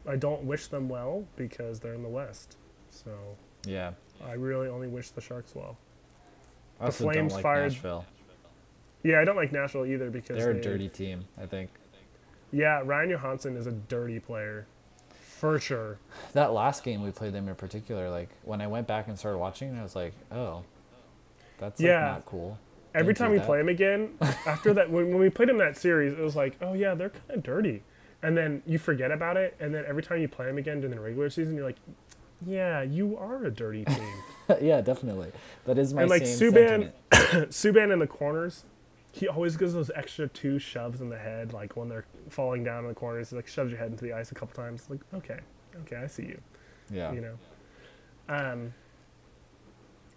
I 0.07 0.15
don't 0.15 0.43
wish 0.43 0.67
them 0.67 0.87
well 0.87 1.25
because 1.35 1.79
they're 1.79 1.93
in 1.93 2.03
the 2.03 2.09
West. 2.09 2.57
So 2.89 3.11
Yeah. 3.65 3.93
I 4.25 4.33
really 4.33 4.67
only 4.67 4.87
wish 4.87 5.09
the 5.09 5.21
Sharks 5.21 5.53
well. 5.55 5.77
I 6.79 6.85
also 6.85 7.03
Flames 7.05 7.33
like 7.33 7.43
fired- 7.43 7.71
Nashville. 7.73 8.05
Yeah, 9.03 9.19
I 9.19 9.25
don't 9.25 9.35
like 9.35 9.51
Nashville 9.51 9.85
either 9.85 10.09
because 10.09 10.37
They're 10.37 10.53
they, 10.53 10.59
a 10.59 10.63
dirty 10.63 10.89
team. 10.89 11.25
I 11.37 11.45
think 11.45 11.69
Yeah, 12.51 12.81
Ryan 12.85 13.09
Johansen 13.11 13.57
is 13.57 13.67
a 13.67 13.71
dirty 13.71 14.19
player, 14.19 14.65
for 15.37 15.59
sure. 15.59 15.97
that 16.33 16.53
last 16.53 16.83
game 16.83 17.01
we 17.01 17.11
played 17.11 17.33
them 17.33 17.47
in 17.47 17.55
particular. 17.55 18.09
Like 18.09 18.29
when 18.43 18.61
I 18.61 18.67
went 18.67 18.87
back 18.87 19.07
and 19.07 19.17
started 19.17 19.37
watching, 19.37 19.75
it 19.75 19.79
I 19.79 19.83
was 19.83 19.95
like, 19.95 20.13
oh, 20.31 20.63
that's 21.59 21.79
like, 21.79 21.87
Yeah. 21.87 22.01
not 22.01 22.25
cool. 22.25 22.57
Every 22.95 23.13
time 23.13 23.31
we 23.31 23.37
that. 23.37 23.45
play 23.45 23.59
them 23.59 23.69
again, 23.69 24.17
after 24.47 24.73
that, 24.73 24.89
when, 24.89 25.09
when 25.09 25.19
we 25.19 25.29
played 25.29 25.49
them 25.49 25.59
that 25.59 25.77
series, 25.77 26.13
it 26.13 26.19
was 26.19 26.35
like, 26.35 26.57
oh 26.61 26.73
yeah, 26.73 26.95
they're 26.95 27.09
kind 27.11 27.31
of 27.31 27.43
dirty, 27.43 27.83
and 28.23 28.35
then 28.35 28.63
you 28.65 28.79
forget 28.79 29.11
about 29.11 29.37
it, 29.37 29.55
and 29.59 29.73
then 29.75 29.85
every 29.87 30.01
time 30.01 30.19
you 30.19 30.27
play 30.27 30.47
them 30.47 30.57
again 30.57 30.81
during 30.81 30.95
the 30.95 31.01
regular 31.01 31.29
season, 31.29 31.55
you're 31.55 31.65
like, 31.65 31.77
yeah, 32.45 32.81
you 32.81 33.15
are 33.17 33.45
a 33.45 33.51
dirty 33.51 33.85
team. 33.85 34.13
yeah, 34.61 34.81
definitely. 34.81 35.31
That 35.65 35.77
is 35.77 35.93
my 35.93 36.01
and 36.03 36.09
like 36.09 36.25
same 36.25 36.53
Subban. 36.53 36.91
Subban 37.11 37.93
in 37.93 37.99
the 37.99 38.07
corners, 38.07 38.63
he 39.11 39.27
always 39.27 39.57
gives 39.57 39.73
those 39.73 39.89
extra 39.95 40.27
two 40.27 40.59
shoves 40.59 41.01
in 41.01 41.09
the 41.09 41.17
head, 41.17 41.53
like 41.53 41.75
when 41.75 41.89
they're 41.89 42.05
falling 42.29 42.63
down 42.63 42.83
in 42.83 42.89
the 42.89 42.95
corners, 42.95 43.29
he 43.29 43.35
like 43.35 43.47
shoves 43.47 43.71
your 43.71 43.79
head 43.79 43.91
into 43.91 44.03
the 44.05 44.13
ice 44.13 44.31
a 44.31 44.35
couple 44.35 44.55
times. 44.55 44.87
Like, 44.89 44.99
okay, 45.13 45.39
okay, 45.81 45.97
I 45.97 46.07
see 46.07 46.23
you. 46.23 46.41
Yeah. 46.91 47.11
You 47.11 47.21
know. 47.21 47.37
Um. 48.29 48.73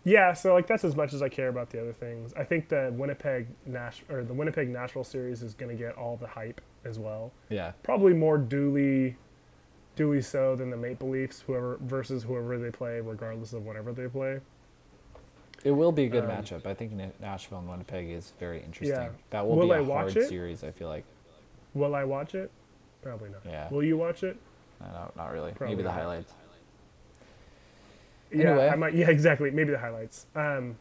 Yeah, 0.02 0.32
so 0.32 0.54
like 0.54 0.66
that's 0.66 0.84
as 0.84 0.96
much 0.96 1.12
as 1.12 1.20
I 1.22 1.28
care 1.28 1.48
about 1.48 1.70
the 1.70 1.80
other 1.80 1.92
things. 1.92 2.32
I 2.34 2.44
think 2.44 2.68
the 2.68 2.90
Winnipeg 2.94 3.48
Nash 3.66 4.02
or 4.08 4.24
the 4.24 4.32
Winnipeg 4.32 4.68
Nashville 4.70 5.04
series 5.04 5.42
is 5.42 5.54
going 5.54 5.76
to 5.76 5.82
get 5.82 5.96
all 5.96 6.16
the 6.16 6.26
hype 6.26 6.60
as 6.84 6.98
well. 6.98 7.32
Yeah. 7.50 7.72
Probably 7.82 8.14
more 8.14 8.38
duly, 8.38 9.16
duly 9.96 10.22
so 10.22 10.56
than 10.56 10.70
the 10.70 10.76
Maple 10.76 11.10
Leafs, 11.10 11.42
whoever 11.46 11.78
versus 11.82 12.22
whoever 12.22 12.58
they 12.58 12.70
play, 12.70 13.00
regardless 13.00 13.52
of 13.52 13.66
whatever 13.66 13.92
they 13.92 14.08
play. 14.08 14.40
It 15.64 15.72
will 15.72 15.92
be 15.92 16.04
a 16.04 16.08
good 16.08 16.24
Um, 16.24 16.30
matchup. 16.30 16.64
I 16.66 16.72
think 16.74 16.92
Nashville 17.20 17.58
and 17.58 17.68
Winnipeg 17.68 18.08
is 18.10 18.32
very 18.40 18.62
interesting. 18.62 18.96
Yeah. 18.98 19.10
That 19.30 19.46
will, 19.46 19.56
Will 19.56 19.66
be 19.68 19.74
I 19.74 19.78
a 19.78 19.82
watch 19.84 20.12
hard 20.14 20.16
it? 20.16 20.28
series. 20.28 20.64
I 20.64 20.70
feel 20.70 20.88
like. 20.88 21.04
Will 21.74 21.94
I 21.94 22.04
watch 22.04 22.34
it? 22.34 22.50
Probably 23.02 23.28
not. 23.30 23.40
Yeah. 23.44 23.68
Will 23.70 23.82
you 23.84 23.96
watch 23.96 24.22
it? 24.24 24.36
No, 24.80 24.86
no, 24.86 25.12
not 25.16 25.32
really. 25.32 25.52
Probably 25.52 25.74
Maybe 25.76 25.82
the 25.82 25.90
not. 25.90 25.98
highlights. 25.98 26.32
Yeah, 28.32 28.50
Anyway. 28.50 28.68
I 28.68 28.76
might. 28.76 28.94
Yeah, 28.94 29.10
exactly. 29.10 29.50
Maybe 29.50 29.70
the 29.72 29.78
highlights. 29.78 30.26
Um, 30.34 30.76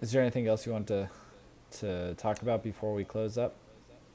Is 0.00 0.12
there 0.12 0.22
anything 0.22 0.46
else 0.48 0.66
you 0.66 0.72
want 0.72 0.86
to 0.88 1.08
to 1.78 2.14
talk 2.14 2.42
about 2.42 2.62
before 2.62 2.94
we 2.94 3.04
close 3.04 3.36
up? 3.38 3.54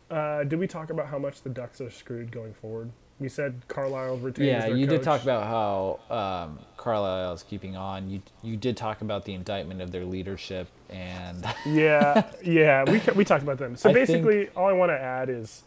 uh, 0.10 0.44
did 0.44 0.60
we 0.60 0.68
talk 0.68 0.90
about 0.90 1.08
how 1.08 1.18
much 1.18 1.42
the 1.42 1.50
Ducks 1.50 1.80
are 1.80 1.90
screwed 1.90 2.32
going 2.32 2.54
forward? 2.54 2.92
We 3.20 3.30
said 3.30 3.62
Carlyle 3.68 4.18
retains 4.18 4.48
Yeah, 4.48 4.68
you 4.68 4.86
did 4.88 5.04
talk 5.04 5.22
about 5.24 5.44
how 5.46 6.00
um, 6.16 6.60
Carlyle 6.82 7.34
is 7.34 7.44
keeping 7.44 7.76
on. 7.76 8.10
You 8.10 8.22
you 8.42 8.58
did 8.58 8.76
talk 8.76 9.02
about 9.02 9.24
the 9.26 9.36
indictment 9.36 9.82
of 9.82 9.92
their 9.92 10.04
leadership, 10.04 10.68
and 10.90 11.46
yeah, 11.66 12.28
yeah, 12.44 12.84
we 12.90 13.00
we 13.16 13.24
talked 13.24 13.44
about 13.44 13.60
them. 13.60 13.76
So 13.76 13.92
I 13.92 13.94
basically, 13.94 14.50
all 14.50 14.66
I 14.66 14.74
want 14.74 14.90
to 14.90 15.00
add 15.00 15.30
is, 15.30 15.64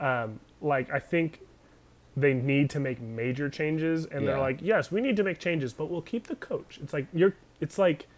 um, 0.00 0.40
like 0.60 0.90
I 0.90 0.98
think 0.98 1.40
they 2.16 2.34
need 2.34 2.70
to 2.70 2.80
make 2.80 3.00
major 3.00 3.48
changes, 3.48 4.04
and 4.06 4.26
they're 4.26 4.38
like, 4.38 4.58
yes, 4.60 4.90
we 4.90 5.00
need 5.00 5.16
to 5.16 5.22
make 5.22 5.38
changes, 5.38 5.72
but 5.72 5.88
we'll 5.88 6.02
keep 6.02 6.26
the 6.26 6.36
coach. 6.36 6.80
It's 6.82 6.92
like 6.92 7.06
you're, 7.14 7.34
it's 7.60 7.78
like, 7.78 8.08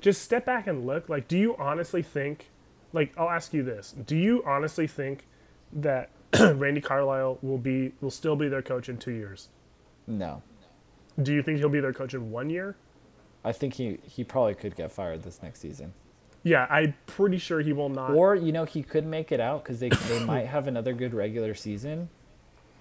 just 0.00 0.22
step 0.22 0.46
back 0.46 0.66
and 0.66 0.86
look. 0.86 1.10
Like, 1.10 1.28
do 1.28 1.36
you 1.36 1.54
honestly 1.56 2.02
think? 2.02 2.48
Like, 2.94 3.12
I'll 3.18 3.28
ask 3.28 3.52
you 3.52 3.62
this: 3.62 3.92
Do 4.06 4.16
you 4.16 4.42
honestly 4.46 4.86
think 4.86 5.26
that 5.74 6.08
Randy 6.40 6.80
Carlyle 6.80 7.38
will 7.42 7.58
be 7.58 7.92
will 8.00 8.10
still 8.10 8.34
be 8.34 8.48
their 8.48 8.62
coach 8.62 8.88
in 8.88 8.96
two 8.96 9.12
years? 9.12 9.48
no, 10.08 10.42
Do 11.20 11.32
you 11.34 11.42
think 11.42 11.58
he'll 11.58 11.68
be 11.68 11.80
their 11.80 11.92
coach 11.92 12.14
in 12.14 12.30
one 12.30 12.50
year? 12.50 12.76
I 13.44 13.52
think 13.52 13.74
he 13.74 13.98
he 14.02 14.24
probably 14.24 14.54
could 14.54 14.76
get 14.76 14.92
fired 14.92 15.22
this 15.22 15.42
next 15.42 15.60
season. 15.60 15.92
Yeah, 16.44 16.66
I'm 16.70 16.94
pretty 17.06 17.38
sure 17.38 17.60
he 17.60 17.72
will 17.72 17.88
not. 17.88 18.10
Or 18.12 18.34
you 18.34 18.52
know 18.52 18.64
he 18.64 18.82
could 18.82 19.06
make 19.06 19.32
it 19.32 19.40
out 19.40 19.62
because 19.64 19.80
they 19.80 19.88
they 19.88 20.24
might 20.24 20.46
have 20.46 20.66
another 20.66 20.92
good 20.92 21.14
regular 21.14 21.54
season, 21.54 22.08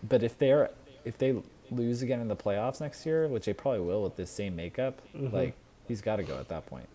but 0.08 0.24
if 0.24 0.38
they're 0.38 0.70
if 1.06 1.18
they 1.18 1.42
lose 1.72 2.02
again 2.02 2.20
in 2.22 2.28
the 2.28 2.36
playoffs 2.36 2.80
next 2.82 3.06
year, 3.06 3.28
which 3.28 3.46
they 3.46 3.54
probably 3.54 3.82
will 3.82 4.04
with 4.04 4.16
this 4.16 4.30
same 4.30 4.56
makeup, 4.56 5.02
Mm-hmm. 5.16 5.36
like 5.36 5.54
he's 5.88 6.02
got 6.02 6.18
to 6.18 6.24
go 6.24 6.38
at 6.38 6.48
that 6.50 6.66
point. 6.66 6.88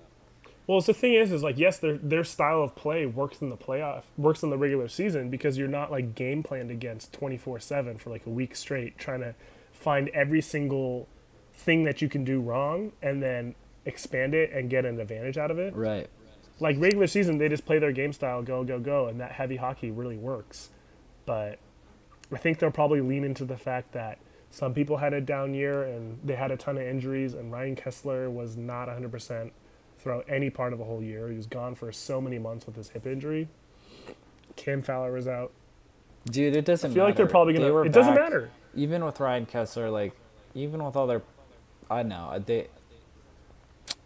Well, 0.66 0.80
so 0.80 0.92
the 0.92 0.98
thing 0.98 1.14
is, 1.14 1.32
is 1.32 1.42
like 1.42 1.58
yes, 1.58 1.78
their 1.78 1.98
their 1.98 2.24
style 2.24 2.62
of 2.62 2.74
play 2.76 3.04
works 3.06 3.40
in 3.42 3.50
the 3.50 3.56
playoff, 3.56 4.02
works 4.16 4.42
in 4.42 4.50
the 4.50 4.58
regular 4.58 4.88
season 4.88 5.28
because 5.28 5.58
you're 5.58 5.66
not 5.68 5.90
like 5.90 6.14
game 6.14 6.42
planned 6.42 6.70
against 6.70 7.12
twenty 7.12 7.36
four 7.36 7.58
seven 7.58 7.98
for 7.98 8.10
like 8.10 8.26
a 8.26 8.30
week 8.30 8.54
straight, 8.54 8.96
trying 8.98 9.20
to 9.20 9.34
find 9.72 10.08
every 10.10 10.40
single 10.40 11.08
thing 11.62 11.84
that 11.84 12.02
you 12.02 12.08
can 12.08 12.24
do 12.24 12.40
wrong 12.40 12.92
and 13.02 13.22
then 13.22 13.54
expand 13.84 14.34
it 14.34 14.52
and 14.52 14.70
get 14.70 14.84
an 14.84 15.00
advantage 15.00 15.38
out 15.38 15.50
of 15.50 15.58
it. 15.58 15.74
Right. 15.74 16.08
Like 16.60 16.76
regular 16.78 17.06
season, 17.06 17.38
they 17.38 17.48
just 17.48 17.64
play 17.64 17.78
their 17.78 17.92
game 17.92 18.12
style, 18.12 18.42
go 18.42 18.62
go 18.64 18.78
go, 18.78 19.06
and 19.06 19.20
that 19.20 19.32
heavy 19.32 19.56
hockey 19.56 19.90
really 19.90 20.16
works. 20.16 20.70
But 21.26 21.58
I 22.32 22.36
think 22.38 22.58
they'll 22.58 22.70
probably 22.70 23.00
lean 23.00 23.24
into 23.24 23.44
the 23.44 23.56
fact 23.56 23.92
that 23.92 24.18
some 24.50 24.74
people 24.74 24.98
had 24.98 25.14
a 25.14 25.20
down 25.20 25.54
year 25.54 25.82
and 25.82 26.18
they 26.22 26.34
had 26.34 26.50
a 26.50 26.56
ton 26.56 26.76
of 26.76 26.82
injuries, 26.82 27.34
and 27.34 27.50
Ryan 27.50 27.74
Kesler 27.74 28.30
was 28.30 28.56
not 28.56 28.88
100% 28.88 29.50
throughout 29.98 30.24
any 30.28 30.50
part 30.50 30.72
of 30.72 30.78
the 30.78 30.84
whole 30.84 31.02
year. 31.02 31.28
He 31.28 31.36
was 31.36 31.46
gone 31.46 31.74
for 31.74 31.90
so 31.90 32.20
many 32.20 32.38
months 32.38 32.66
with 32.66 32.76
his 32.76 32.90
hip 32.90 33.06
injury. 33.06 33.48
Cam 34.56 34.82
Fowler 34.82 35.12
was 35.12 35.26
out. 35.26 35.52
Dude, 36.26 36.54
it 36.54 36.64
doesn't. 36.64 36.90
I 36.90 36.94
feel 36.94 37.04
like 37.04 37.16
they're 37.16 37.26
probably 37.26 37.54
gonna. 37.54 37.72
were 37.72 37.84
It 37.84 37.92
doesn't 37.92 38.14
matter. 38.14 38.50
Even 38.74 39.04
with 39.04 39.18
Ryan 39.18 39.46
Kesler, 39.46 39.90
like 39.90 40.12
even 40.54 40.84
with 40.84 40.96
all 40.96 41.06
their, 41.06 41.22
I 41.92 42.02
know 42.02 42.28
I 42.30 42.38
they. 42.38 42.68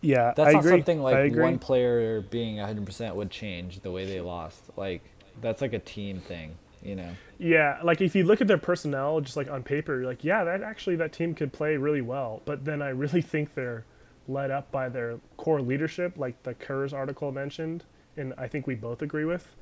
Yeah, 0.01 0.33
That's 0.37 0.49
I 0.49 0.53
not 0.53 0.61
agree. 0.61 0.71
something 0.71 1.03
like 1.03 1.35
one 1.35 1.59
player 1.59 2.21
being 2.21 2.57
100% 2.57 3.15
would 3.15 3.31
change 3.31 3.81
the 3.81 3.91
way 3.91 4.05
they 4.07 4.21
lost. 4.21 4.63
Like 4.77 5.03
that's 5.41 5.61
like 5.61 5.73
a 5.73 5.79
team 5.79 6.21
thing, 6.21 6.57
you 6.83 6.97
know. 6.97 7.17
Yeah, 7.39 7.79
like 7.83 8.01
if 8.01 8.15
you 8.15 8.25
look 8.25 8.41
at 8.41 8.47
their 8.47 8.59
personnel, 8.59 9.21
just 9.21 9.37
like 9.37 9.51
on 9.51 9.63
paper, 9.63 9.97
you're 9.97 10.07
like, 10.07 10.25
yeah, 10.25 10.45
that 10.45 10.63
actually 10.63 10.97
that 10.97 11.13
team 11.13 11.35
could 11.35 11.53
play 11.53 11.77
really 11.77 12.01
well. 12.01 12.43
But 12.45 12.65
then 12.65 12.83
I 12.83 12.89
really 12.91 13.23
think 13.35 13.55
they're 13.55 13.85
led 14.29 14.51
up 14.51 14.71
by 14.71 14.89
their 14.89 15.19
core 15.37 15.61
leadership, 15.61 16.15
like 16.17 16.43
the 16.43 16.55
Kurz's 16.55 16.93
article 16.93 17.33
mentioned, 17.33 17.85
and 18.17 18.35
I 18.39 18.49
think 18.49 18.67
we 18.67 18.75
both 18.75 19.03
agree 19.03 19.25
with. 19.25 19.55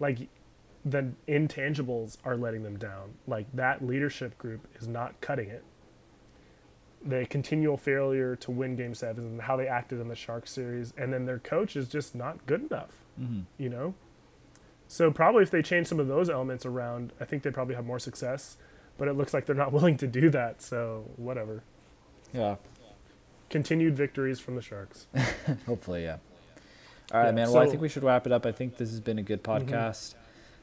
Like 0.00 0.28
the 0.84 1.12
intangibles 1.26 2.18
are 2.24 2.36
letting 2.36 2.62
them 2.62 2.78
down. 2.78 3.14
Like 3.26 3.46
that 3.54 3.84
leadership 3.86 4.38
group 4.38 4.66
is 4.80 4.86
not 4.88 5.20
cutting 5.20 5.48
it. 5.48 5.64
The 7.04 7.26
continual 7.30 7.76
failure 7.76 8.34
to 8.36 8.50
win 8.50 8.74
game 8.76 8.94
sevens 8.94 9.30
and 9.30 9.40
how 9.42 9.56
they 9.56 9.68
acted 9.68 10.00
in 10.00 10.08
the 10.08 10.16
Sharks 10.16 10.50
series, 10.50 10.92
and 10.98 11.12
then 11.12 11.26
their 11.26 11.38
coach 11.38 11.76
is 11.76 11.88
just 11.88 12.14
not 12.14 12.44
good 12.46 12.62
enough. 12.70 12.90
You 13.58 13.68
know, 13.68 13.94
so 14.86 15.10
probably 15.10 15.42
if 15.42 15.50
they 15.50 15.60
change 15.62 15.88
some 15.88 15.98
of 15.98 16.06
those 16.06 16.30
elements 16.30 16.64
around, 16.64 17.12
I 17.20 17.24
think 17.24 17.42
they'd 17.42 17.52
probably 17.54 17.74
have 17.74 17.84
more 17.84 17.98
success. 17.98 18.56
But 18.96 19.08
it 19.08 19.14
looks 19.14 19.32
like 19.34 19.46
they're 19.46 19.54
not 19.56 19.72
willing 19.78 19.96
to 19.98 20.06
do 20.06 20.30
that. 20.30 20.62
So 20.62 21.04
whatever. 21.16 21.62
Yeah. 22.32 22.56
Continued 23.50 23.96
victories 23.96 24.38
from 24.40 24.54
the 24.56 24.62
Sharks. 24.62 25.06
Hopefully, 25.66 26.02
yeah. 26.04 26.18
All 27.12 27.20
right, 27.20 27.26
Yeah, 27.26 27.32
man. 27.32 27.46
Well, 27.48 27.56
I 27.58 27.60
Mm-hmm. 27.62 27.70
think 27.70 27.82
we 27.82 27.88
should 27.88 28.04
wrap 28.04 28.26
it 28.26 28.32
up. 28.32 28.44
I 28.44 28.52
think 28.52 28.76
this 28.76 28.90
has 28.90 29.00
been 29.00 29.18
a 29.18 29.22
good 29.22 29.42
podcast. 29.42 30.14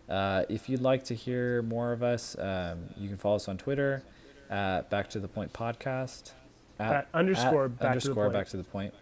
Uh, 0.07 0.43
if 0.49 0.69
you'd 0.69 0.81
like 0.81 1.03
to 1.05 1.15
hear 1.15 1.61
more 1.63 1.91
of 1.91 2.03
us, 2.03 2.37
um, 2.37 2.89
you 2.95 3.07
can 3.09 3.17
follow 3.17 3.37
us 3.37 3.47
on 3.47 3.57
Twitter 3.57 4.03
at 4.49 4.89
Back 4.89 5.09
to 5.11 5.19
the 5.19 5.27
Point 5.27 5.53
Podcast. 5.53 6.31
At 6.79 7.07
underscore 7.13 7.69
Back 7.69 7.77
to 7.77 7.83
the 7.83 7.89
underscore 7.89 8.23
Point. 8.25 8.33
Back 8.33 8.47
to 8.49 8.57
the 8.57 8.63
Point. 8.63 8.93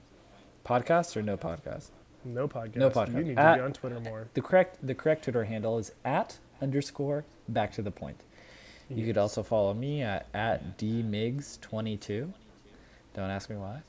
Podcast 0.66 1.18
or 1.18 1.22
no 1.22 1.38
podcast? 1.38 1.89
No 2.24 2.48
podcast. 2.48 2.76
No 2.76 2.89
podcast. 2.89 3.18
You 3.18 3.24
need 3.24 3.36
to 3.36 3.41
At- 3.41 3.56
be 3.56 3.62
on 3.62 3.74
Twitter 3.74 4.00
more. 4.00 4.28
The 4.34 4.41
correct 4.41 4.78
the 4.86 4.96
correct 4.96 5.24
Twitter 5.26 5.44
handle 5.44 5.78
is 5.78 5.91
at 6.06 6.38
underscore 6.62 7.26
Back 7.50 7.74
to 7.74 7.82
the 7.82 7.91
Point. 7.91 8.22
You 8.89 9.06
could 9.06 9.18
also 9.18 9.44
follow 9.44 9.74
me 9.74 10.02
at 10.04 10.28
at 10.34 10.78
dmigs22. 10.78 12.32
Don't 13.14 13.30
ask 13.30 13.50
me 13.50 13.56
why. 13.56 13.82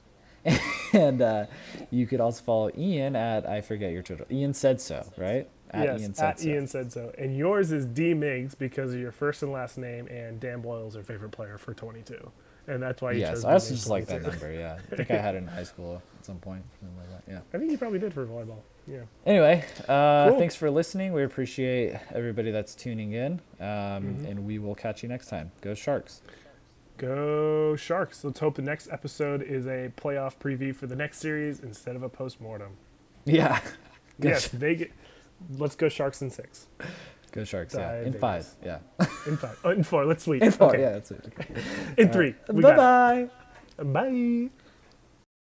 and 0.93 1.21
uh, 1.23 1.47
you 1.91 2.07
could 2.07 2.21
also 2.21 2.43
follow 2.43 2.71
Ian 2.77 3.17
at 3.17 3.49
I 3.49 3.61
forget 3.61 3.93
your 3.93 4.03
Twitter. 4.03 4.27
Ian 4.31 4.55
said 4.55 4.81
so, 4.81 5.05
right? 5.17 5.49
At 5.75 5.85
yes, 5.85 6.01
Ian 6.01 6.15
said 6.15 6.25
at 6.31 6.41
so. 6.41 6.49
Ian 6.49 6.67
said 6.67 6.93
so. 6.93 7.13
And 7.19 7.37
yours 7.37 7.73
is 7.73 7.85
D 7.87 8.15
Miggs 8.15 8.55
because 8.55 8.95
of 8.95 9.01
your 9.01 9.13
first 9.13 9.43
and 9.43 9.53
last 9.53 9.77
name, 9.79 10.07
and 10.09 10.39
Dan 10.41 10.61
Boyle's 10.61 10.95
your 10.95 11.05
favorite 11.05 11.31
player 11.33 11.59
for 11.59 11.75
22. 11.75 12.31
And 12.67 12.83
that's 12.83 13.03
why 13.03 13.13
you 13.13 13.21
Yes, 13.21 13.31
chose 13.39 13.45
I 13.45 13.49
D. 13.49 13.53
also 13.55 13.75
just 13.75 13.89
like 13.89 14.07
that 14.07 14.23
number. 14.23 14.51
Yeah, 14.53 14.79
I 14.91 14.97
think 14.97 15.11
I 15.11 15.17
had 15.17 15.35
it 15.35 15.39
in 15.39 15.47
high 15.47 15.65
school 15.65 16.01
at 16.19 16.25
some 16.25 16.39
point. 16.39 16.63
like 16.99 17.11
that, 17.11 17.31
Yeah. 17.31 17.41
I 17.53 17.59
think 17.59 17.71
you 17.71 17.77
probably 17.79 17.99
did 17.99 18.15
for 18.15 18.25
volleyball. 18.27 18.61
Yeah. 18.87 19.01
Anyway, 19.27 19.65
uh, 19.89 20.29
Cool. 20.31 20.39
thanks 20.39 20.55
for 20.55 20.71
listening. 20.71 21.13
We 21.13 21.25
appreciate 21.25 21.97
everybody 22.15 22.51
that's 22.51 22.75
tuning 22.75 23.13
in, 23.13 23.33
um, 23.61 23.69
Mm-hmm. 23.69 24.27
and 24.27 24.47
we 24.47 24.59
will 24.59 24.75
catch 24.75 25.03
you 25.03 25.09
next 25.09 25.27
time. 25.29 25.53
Go 25.61 25.75
Sharks! 25.75 26.23
Go 26.97 27.75
Sharks. 27.77 28.23
Let's 28.25 28.41
hope 28.41 28.55
the 28.55 28.63
next 28.63 28.89
episode 28.91 29.43
is 29.43 29.67
a 29.67 29.91
playoff 29.97 30.37
preview 30.39 30.75
for 30.75 30.87
the 30.87 30.95
next 30.97 31.19
series 31.19 31.61
instead 31.61 31.97
of 31.97 32.03
a 32.03 32.09
post-mortem. 32.09 32.77
Yeah. 33.25 33.61
Go 34.21 34.29
yes, 34.29 34.47
they 34.49 34.77
get. 34.77 34.93
Let's 35.59 35.77
go 35.77 35.89
Sharks 35.89 36.23
in 36.23 36.31
six. 36.31 36.67
Go 37.33 37.45
Sharks! 37.45 37.75
Yeah, 37.75 38.03
in 38.03 38.13
five. 38.15 38.47
Yeah, 38.65 38.79
In 39.27 39.37
five. 39.37 39.59
Oh, 39.65 39.71
in 39.71 39.83
four. 39.83 40.05
Let's 40.05 40.25
sweep. 40.25 40.43
in 40.43 40.53
four. 40.53 40.69
okay. 40.71 40.81
Yeah, 40.83 40.93
that's 40.93 41.11
it. 41.11 41.33
In 41.99 42.11
three. 42.13 42.35
We 42.49 42.63
Bye 42.63 42.75
got 42.75 42.77
bye. 42.77 43.29
it. 43.79 43.93
Bye. 43.93 44.51